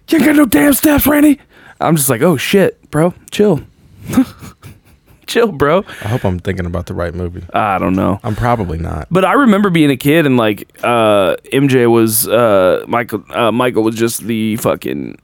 You 0.09 0.17
ain't 0.17 0.25
got 0.27 0.37
no 0.37 0.47
damn 0.47 0.73
steps, 0.73 1.07
Randy." 1.07 1.39
I'm 1.79 1.95
just 1.97 2.09
like, 2.09 2.23
"Oh 2.23 2.39
shit, 2.39 2.91
bro, 2.91 3.13
chill, 3.31 3.61
chill, 5.27 5.53
bro." 5.53 5.85
I 6.03 6.09
hope 6.09 6.25
I'm 6.25 6.39
thinking 6.39 6.67
about 6.67 6.87
the 6.87 6.95
right 6.95 7.15
movie. 7.15 7.45
I 7.53 7.79
don't 7.79 7.95
know. 7.95 8.19
I'm 8.23 8.37
probably 8.37 8.79
not. 8.79 9.09
But 9.11 9.25
I 9.25 9.35
remember 9.35 9.71
being 9.71 9.91
a 9.91 9.97
kid 9.97 10.27
and 10.27 10.37
like 10.37 10.71
uh, 10.83 11.37
MJ 11.53 11.91
was 11.91 12.27
uh, 12.29 12.85
Michael. 12.89 13.25
Uh, 13.31 13.53
Michael 13.53 13.83
was 13.83 13.95
just 13.95 14.23
the 14.23 14.57
fucking 14.57 15.19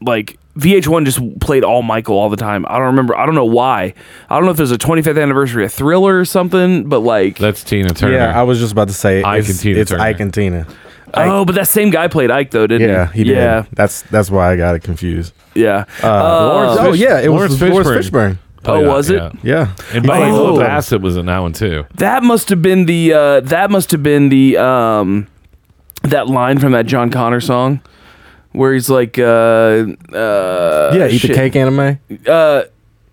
like 0.00 0.38
VH1 0.56 1.04
just 1.04 1.40
played 1.40 1.64
all 1.64 1.82
Michael 1.82 2.16
all 2.16 2.28
the 2.30 2.36
time. 2.36 2.64
I 2.68 2.78
don't 2.78 2.86
remember. 2.88 3.16
I 3.16 3.26
don't 3.26 3.34
know 3.34 3.44
why. 3.44 3.94
I 4.28 4.36
don't 4.36 4.44
know 4.44 4.50
if 4.50 4.58
it 4.58 4.62
was 4.62 4.72
a 4.72 4.78
25th 4.78 5.20
anniversary 5.22 5.64
of 5.64 5.72
Thriller 5.72 6.18
or 6.18 6.24
something. 6.24 6.88
But 6.88 7.00
like, 7.00 7.38
That's 7.38 7.62
Tina 7.62 7.90
Turner. 7.90 8.14
Yeah, 8.16 8.38
I 8.38 8.42
was 8.42 8.58
just 8.58 8.72
about 8.72 8.88
to 8.88 8.94
say 8.94 9.22
Ike 9.22 9.40
it's, 9.40 9.50
and 9.50 9.58
Tina 9.60 9.80
it's 9.80 9.90
Turner. 9.90 10.02
Ike 10.02 10.20
and 10.20 10.34
Tina. 10.34 10.66
oh, 11.14 11.44
but 11.44 11.54
that 11.54 11.68
same 11.68 11.90
guy 11.90 12.06
played 12.08 12.30
Ike 12.30 12.50
though, 12.50 12.66
didn't 12.66 12.88
Yeah, 12.88 13.06
he? 13.12 13.18
he 13.18 13.24
did. 13.24 13.36
Yeah, 13.36 13.64
That's 13.72 14.02
that's 14.02 14.30
why 14.30 14.52
I 14.52 14.56
got 14.56 14.74
it 14.74 14.80
confused. 14.82 15.32
yeah. 15.54 15.84
Uh, 16.02 16.08
Laurence 16.48 16.80
oh 16.80 16.92
Fish- 16.92 17.00
yeah, 17.00 17.20
it 17.20 17.30
Laurence 17.30 17.52
was 17.52 17.62
Laurence 17.62 17.88
Fishburne. 18.08 18.32
Fishburne. 18.32 18.38
Oh, 18.64 18.74
out, 18.74 18.84
was 18.86 19.08
it? 19.08 19.16
Yeah. 19.16 19.30
Yeah, 19.42 19.72
And 19.94 20.06
Buddy 20.06 20.30
Oh. 20.32 20.58
Bassett 20.58 21.00
was 21.00 21.16
in 21.16 21.26
that 21.26 21.38
one 21.38 21.52
too. 21.52 21.86
That 21.94 22.22
must 22.24 22.48
have 22.50 22.60
been 22.60 22.84
the. 22.86 23.12
Uh, 23.14 23.40
that 23.40 23.70
must 23.70 23.90
have 23.92 24.02
been 24.02 24.28
the. 24.28 24.56
Um, 24.58 25.28
that 26.02 26.26
line 26.28 26.58
from 26.58 26.72
that 26.72 26.86
John 26.86 27.10
Connor 27.10 27.40
song, 27.40 27.80
where 28.52 28.72
he's 28.74 28.88
like, 28.90 29.18
uh, 29.18 29.22
uh, 29.22 30.92
yeah. 30.96 31.06
Eat 31.08 31.18
shit. 31.18 31.30
the 31.30 31.34
cake, 31.34 31.56
Anna 31.56 31.70
Mae. 31.70 31.98
Uh, 32.26 32.64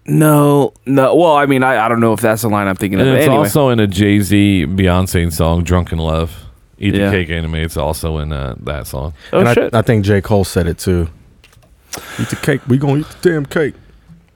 no, 0.06 0.74
no. 0.86 1.16
Well, 1.16 1.36
I 1.36 1.46
mean, 1.46 1.64
I, 1.64 1.86
I 1.86 1.90
don't 1.90 2.00
know 2.00 2.14
if 2.14 2.22
that's 2.22 2.44
the 2.44 2.50
line 2.50 2.68
I'm 2.68 2.76
thinking 2.76 3.00
And 3.00 3.10
of. 3.10 3.16
it's 3.16 3.26
Anyway, 3.26 3.38
also 3.44 3.70
in 3.70 3.80
a 3.80 3.88
Jay 3.88 4.20
Z 4.20 4.66
Beyonce 4.70 5.32
song, 5.34 5.64
"Drunk 5.64 5.92
in 5.92 5.98
Love." 5.98 6.44
Eat 6.78 6.94
Yeah. 6.94 7.10
the 7.10 7.12
cake 7.12 7.30
Anna 7.30 7.48
Mae. 7.48 7.64
It's 7.64 7.78
also 7.78 8.18
in 8.20 8.32
uh, 8.34 8.56
that 8.64 8.86
song. 8.88 9.14
oh 9.34 9.40
and 9.40 9.50
shit. 9.54 9.74
I, 9.74 9.80
I 9.80 9.82
think 9.82 10.06
J 10.06 10.22
Cole 10.22 10.44
said 10.44 10.68
it 10.68 10.78
too. 10.78 11.08
Eat 12.20 12.30
the 12.30 12.36
cake. 12.36 12.62
We 12.68 12.78
gonna 12.78 12.98
eat 12.98 13.08
the 13.22 13.30
damn 13.30 13.46
cake. 13.46 13.74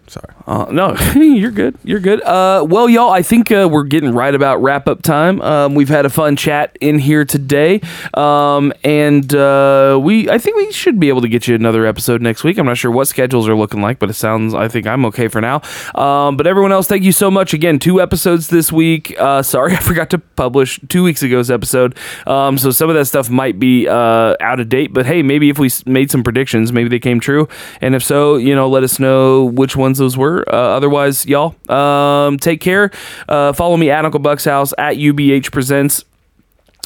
Sorry. 0.10 0.34
Uh, 0.48 0.66
no, 0.72 0.96
you're 1.16 1.52
good. 1.52 1.78
You're 1.84 2.00
good. 2.00 2.24
Uh, 2.24 2.66
well, 2.68 2.90
y'all, 2.90 3.12
I 3.12 3.22
think 3.22 3.52
uh, 3.52 3.70
we're 3.72 3.84
getting 3.84 4.12
right 4.12 4.34
about 4.34 4.58
wrap 4.58 4.88
up 4.88 5.04
time. 5.04 5.40
Um, 5.42 5.76
we've 5.76 5.88
had 5.88 6.04
a 6.08 6.10
fun 6.10 6.36
chat 6.36 6.76
in 6.82 6.98
here 6.98 7.26
today, 7.26 7.80
um, 8.16 8.74
and 8.84 9.32
uh, 9.36 10.00
we 10.02 10.28
I 10.28 10.40
think 10.40 10.58
we 10.58 10.72
should 10.72 11.00
be 11.00 11.10
able 11.10 11.22
to 11.22 11.28
get 11.28 11.48
you 11.48 11.54
another 11.54 11.86
episode 11.86 12.24
next 12.24 12.44
week. 12.44 12.58
I'm 12.58 12.66
not 12.66 12.78
sure 12.78 12.90
what 12.90 13.08
schedules 13.08 13.48
are 13.48 13.56
looking 13.56 13.84
like, 13.84 14.00
but 14.00 14.10
it 14.10 14.14
sounds 14.14 14.56
I 14.56 14.68
think 14.68 14.88
I'm 14.88 15.06
okay 15.06 15.28
for 15.28 15.42
now. 15.42 15.62
Um, 15.94 16.38
but 16.38 16.48
everyone 16.48 16.72
else, 16.72 16.88
thank 16.88 17.04
you 17.04 17.12
so 17.12 17.30
much 17.30 17.54
again. 17.54 17.78
Two 17.78 18.02
episodes 18.02 18.48
this 18.48 18.72
week. 18.72 19.16
Uh, 19.20 19.44
sorry, 19.44 19.74
I 19.76 19.80
forgot 19.80 20.10
to 20.10 20.18
publish 20.18 20.80
two 20.90 21.04
weeks 21.04 21.22
ago's 21.22 21.52
episode, 21.52 21.96
um, 22.26 22.58
so 22.58 22.72
some 22.72 22.90
of 22.90 22.96
that 22.96 23.06
stuff 23.06 23.30
might 23.30 23.60
be 23.60 23.88
uh, 23.88 24.36
out 24.40 24.60
of 24.60 24.70
date. 24.70 24.92
But 24.92 25.06
hey, 25.06 25.22
maybe 25.22 25.52
if 25.52 25.60
we 25.60 25.70
made 25.86 26.10
some 26.10 26.24
predictions, 26.24 26.74
maybe 26.74 26.90
they 26.90 27.00
came 27.00 27.20
true, 27.20 27.48
and 27.80 27.94
if 27.94 28.04
so, 28.04 28.38
you 28.38 28.56
know, 28.56 28.68
let 28.68 28.82
us 28.82 28.98
know 28.98 29.46
which 29.46 29.76
ones 29.76 29.99
those 30.00 30.18
were. 30.18 30.44
Uh, 30.52 30.56
otherwise, 30.58 31.26
y'all, 31.28 31.56
um, 31.72 32.38
take 32.40 32.62
care. 32.62 32.90
Uh, 33.28 33.54
follow 33.54 33.78
me 33.78 33.92
at 33.92 34.04
Uncle 34.04 34.20
Buck's 34.20 34.46
house 34.46 34.74
at 34.78 34.96
UBH 34.96 35.52
Presents 35.52 36.04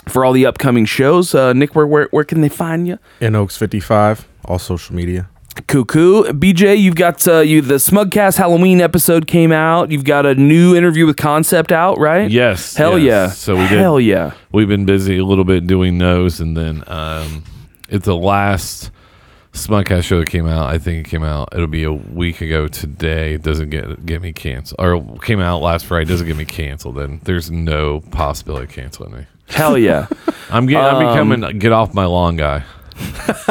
for 0.10 0.26
all 0.26 0.34
the 0.34 0.46
upcoming 0.46 0.86
shows. 0.86 1.34
Uh, 1.34 1.54
Nick, 1.54 1.76
where, 1.76 1.88
where 1.88 2.08
where 2.12 2.26
can 2.26 2.42
they 2.42 2.50
find 2.50 2.88
you? 2.88 3.00
In 3.22 3.36
Oaks 3.36 3.56
55, 3.56 4.28
all 4.46 4.60
social 4.60 4.96
media. 4.96 5.30
Cuckoo, 5.68 6.24
BJ, 6.34 6.80
you've 6.82 6.96
got 6.96 7.28
uh, 7.28 7.40
you 7.40 7.62
the 7.62 7.76
Smugcast 7.76 8.38
Halloween 8.38 8.82
episode 8.82 9.28
came 9.28 9.52
out. 9.52 9.92
You've 9.92 10.04
got 10.04 10.26
a 10.26 10.34
new 10.34 10.76
interview 10.76 11.06
with 11.06 11.16
Concept 11.16 11.72
out, 11.72 12.00
right? 12.00 12.30
Yes. 12.30 12.76
Hell 12.76 12.98
yes. 12.98 13.06
yeah. 13.06 13.28
So 13.30 13.56
we 13.56 13.68
did. 13.68 13.80
Hell 13.80 14.00
yeah. 14.00 14.34
We've 14.52 14.68
been 14.68 14.86
busy 14.86 15.20
a 15.20 15.26
little 15.26 15.44
bit 15.44 15.68
doing 15.68 16.00
those, 16.00 16.40
and 16.40 16.58
then 16.58 16.84
um, 16.88 17.44
it's 17.88 18.06
the 18.06 18.16
last 18.16 18.90
Smudcast 19.54 20.04
show 20.04 20.20
that 20.20 20.30
came 20.30 20.48
out. 20.48 20.68
I 20.70 20.78
think 20.80 21.06
it 21.08 21.10
came 21.10 21.24
out. 21.24 21.50
It'll 21.54 21.68
be 21.68 21.84
a 21.84 21.94
week 21.94 22.42
ago 22.42 22.68
today. 22.68 23.36
It 23.36 23.44
doesn't 23.44 23.70
get 23.70 24.06
get 24.06 24.22
me 24.22 24.34
canceled, 24.34 24.80
or 24.80 25.18
came 25.20 25.40
out 25.40 25.62
last 25.62 25.86
Friday. 25.86 26.06
Doesn't 26.06 26.26
get 26.28 26.36
me 26.36 26.46
canceled. 26.46 26.96
Then 26.98 27.22
there's 27.24 27.52
no 27.52 28.02
possibility 28.12 28.66
of 28.66 28.72
canceling 28.72 29.12
me. 29.16 29.26
Hell 29.48 29.78
yeah. 29.78 30.08
I'm 30.50 30.66
getting. 30.66 30.84
I'm 30.84 31.06
Um, 31.24 31.30
becoming 31.40 31.60
get 31.60 31.72
off 31.72 31.94
my 31.94 32.06
lawn 32.06 32.36
guy. 32.38 32.64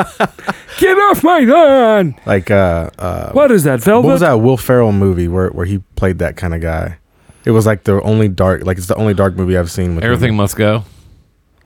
Get 0.78 0.96
off 0.98 1.22
my 1.22 1.40
lawn. 1.40 2.14
Like 2.26 2.50
uh, 2.50 2.90
uh 2.98 3.32
What 3.32 3.50
is 3.50 3.64
that, 3.64 3.80
Velvet? 3.80 4.06
what 4.06 4.12
was 4.12 4.20
that 4.22 4.34
Will 4.34 4.56
Ferrell 4.56 4.92
movie 4.92 5.28
where 5.28 5.50
where 5.50 5.66
he 5.66 5.78
played 5.96 6.18
that 6.20 6.36
kind 6.36 6.54
of 6.54 6.60
guy? 6.60 6.98
It 7.44 7.50
was 7.50 7.66
like 7.66 7.84
the 7.84 8.00
only 8.02 8.28
dark, 8.28 8.64
like 8.64 8.78
it's 8.78 8.86
the 8.86 8.94
only 8.96 9.14
dark 9.14 9.34
movie 9.36 9.56
I've 9.56 9.70
seen 9.70 9.94
with 9.94 10.04
him. 10.04 10.10
Everything 10.12 10.34
must 10.36 10.56
go. 10.56 10.84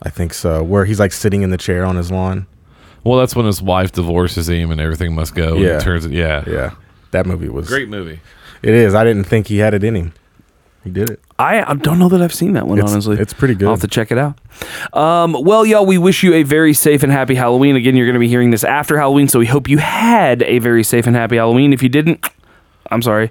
I 0.03 0.11
think 0.11 0.34
so. 0.34 0.62
Where 0.62 0.84
he's 0.84 0.99
like 1.01 1.12
sitting 1.12 1.43
in 1.43 1.51
the 1.51 1.57
chair 1.57 1.84
on 1.84 1.97
his 1.97 2.11
lawn. 2.11 2.47
Well, 3.05 3.18
that's 3.18 3.36
when 3.36 3.47
his 3.47 3.62
wife 3.62 3.92
divorces 3.92 4.49
him, 4.49 4.70
and 4.70 4.80
everything 4.80 5.14
must 5.14 5.34
go. 5.34 5.55
and 5.55 5.62
Yeah. 5.64 5.76
it 5.76 5.80
turns. 5.82 6.07
Yeah. 6.07 6.44
Yeah, 6.47 6.70
that 7.12 7.26
movie 7.26 7.49
was 7.49 7.68
Great 7.68 7.88
movie. 7.88 8.20
It 8.62 8.74
is. 8.74 8.94
I 8.94 9.05
didn't 9.05 9.24
think 9.24 9.47
he 9.49 9.59
had 9.59 9.74
it 9.74 9.84
in 9.84 9.94
him. 9.94 10.12
He 10.82 10.90
did 10.90 11.11
it. 11.11 11.20
I, 11.38 11.62
I 11.70 11.74
don't 11.74 11.99
know 11.99 12.09
that 12.09 12.22
I've 12.22 12.32
seen 12.32 12.53
that 12.55 12.66
one, 12.68 12.78
It's, 12.78 12.90
honestly. 12.90 13.18
it's 13.18 13.32
pretty 13.32 13.55
good. 13.55 13.66
I'll 13.66 13.72
have 13.74 13.80
to 13.80 13.88
check 13.88 14.11
it 14.12 14.18
out. 14.18 14.38
Um, 14.97 15.32
well, 15.44 15.66
y'all, 15.66 15.84
we 15.84 15.99
wish 15.99 16.22
you 16.22 16.32
a 16.34 16.44
very 16.44 16.72
safe 16.74 17.03
and 17.03 17.11
happy 17.12 17.34
Halloween. 17.34 17.74
Again, 17.76 17.97
you're 17.97 18.07
going 18.07 18.14
to 18.14 18.20
be 18.20 18.28
hearing 18.28 18.51
this 18.53 18.62
after 18.64 18.97
Halloween, 18.97 19.26
so 19.28 19.38
we 19.40 19.47
hope 19.47 19.68
you 19.68 19.78
had 19.78 20.42
a 20.44 20.59
very 20.61 20.84
safe 20.84 21.07
and 21.09 21.14
happy 21.16 21.36
Halloween. 21.36 21.72
If 21.72 21.82
you 21.82 21.88
didn't, 21.88 22.24
I'm 22.90 23.03
sorry. 23.03 23.30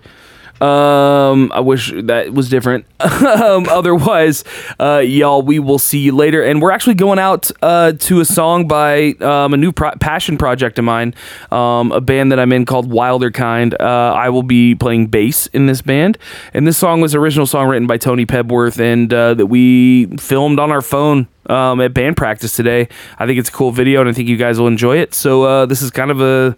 Um, 0.61 1.51
I 1.51 1.59
wish 1.59 1.91
that 1.95 2.33
was 2.33 2.49
different. 2.49 2.85
um, 2.99 3.67
otherwise, 3.69 4.43
uh, 4.79 4.99
y'all, 4.99 5.41
we 5.41 5.59
will 5.59 5.79
see 5.79 5.99
you 5.99 6.15
later. 6.15 6.43
And 6.43 6.61
we're 6.61 6.71
actually 6.71 6.95
going 6.95 7.19
out 7.19 7.51
uh, 7.61 7.91
to 7.93 8.21
a 8.21 8.25
song 8.25 8.67
by 8.67 9.09
um, 9.19 9.53
a 9.53 9.57
new 9.57 9.71
pro- 9.71 9.95
passion 9.95 10.37
project 10.37 10.79
of 10.79 10.85
mine, 10.85 11.13
um, 11.51 11.91
a 11.91 11.99
band 11.99 12.31
that 12.31 12.39
I'm 12.39 12.53
in 12.53 12.65
called 12.65 12.89
Wilder 12.89 13.31
Kind. 13.31 13.75
Uh, 13.79 14.13
I 14.15 14.29
will 14.29 14.43
be 14.43 14.75
playing 14.75 15.07
bass 15.07 15.47
in 15.47 15.65
this 15.65 15.81
band, 15.81 16.17
and 16.53 16.65
this 16.65 16.77
song 16.77 17.01
was 17.01 17.13
original 17.15 17.45
song 17.45 17.67
written 17.67 17.87
by 17.87 17.97
Tony 17.97 18.25
Pebworth, 18.25 18.79
and 18.79 19.13
uh, 19.13 19.33
that 19.33 19.47
we 19.47 20.05
filmed 20.17 20.59
on 20.59 20.71
our 20.71 20.81
phone 20.81 21.27
um, 21.47 21.81
at 21.81 21.93
band 21.93 22.17
practice 22.17 22.55
today. 22.55 22.87
I 23.19 23.25
think 23.25 23.39
it's 23.39 23.49
a 23.49 23.51
cool 23.51 23.71
video, 23.71 23.99
and 23.99 24.09
I 24.09 24.13
think 24.13 24.29
you 24.29 24.37
guys 24.37 24.59
will 24.59 24.67
enjoy 24.67 24.97
it. 24.97 25.13
So 25.13 25.43
uh, 25.43 25.65
this 25.65 25.81
is 25.81 25.91
kind 25.91 26.11
of 26.11 26.21
a 26.21 26.55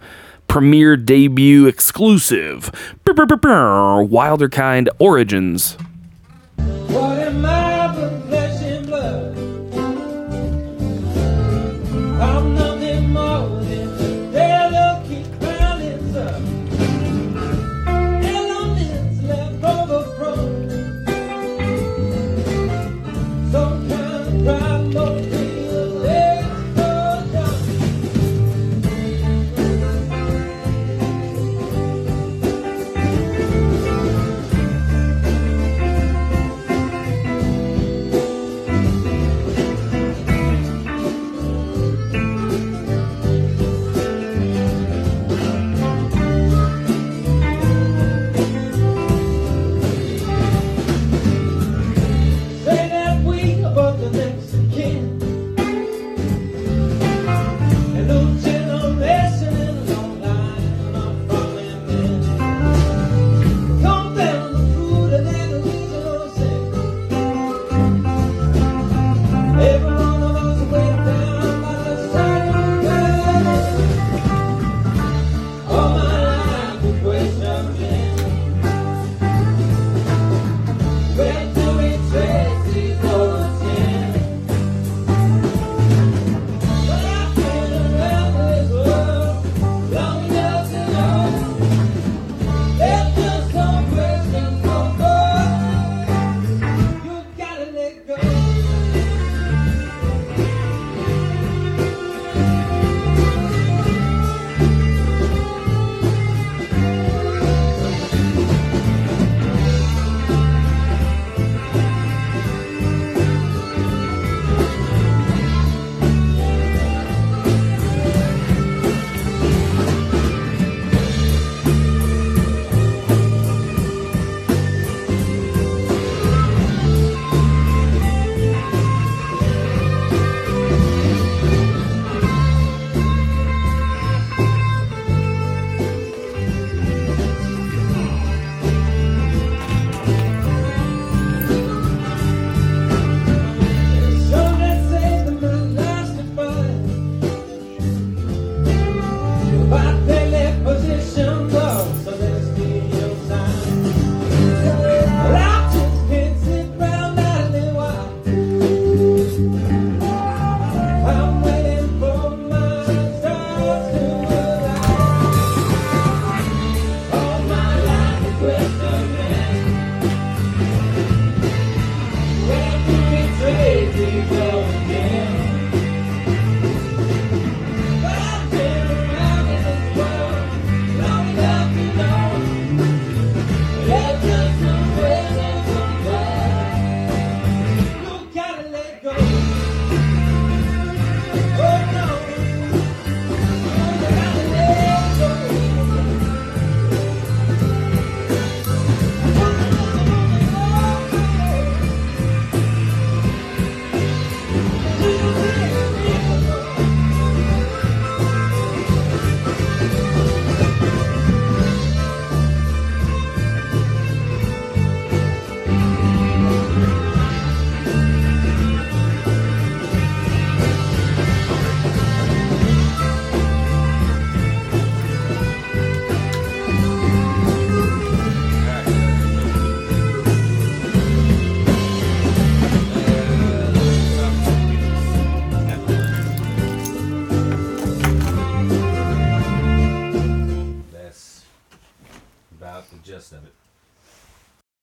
premiere 0.48 0.98
debut 0.98 1.68
exclusive. 1.68 2.72
Wilder 4.04 4.50
Kind 4.50 4.90
Origins. 5.00 5.78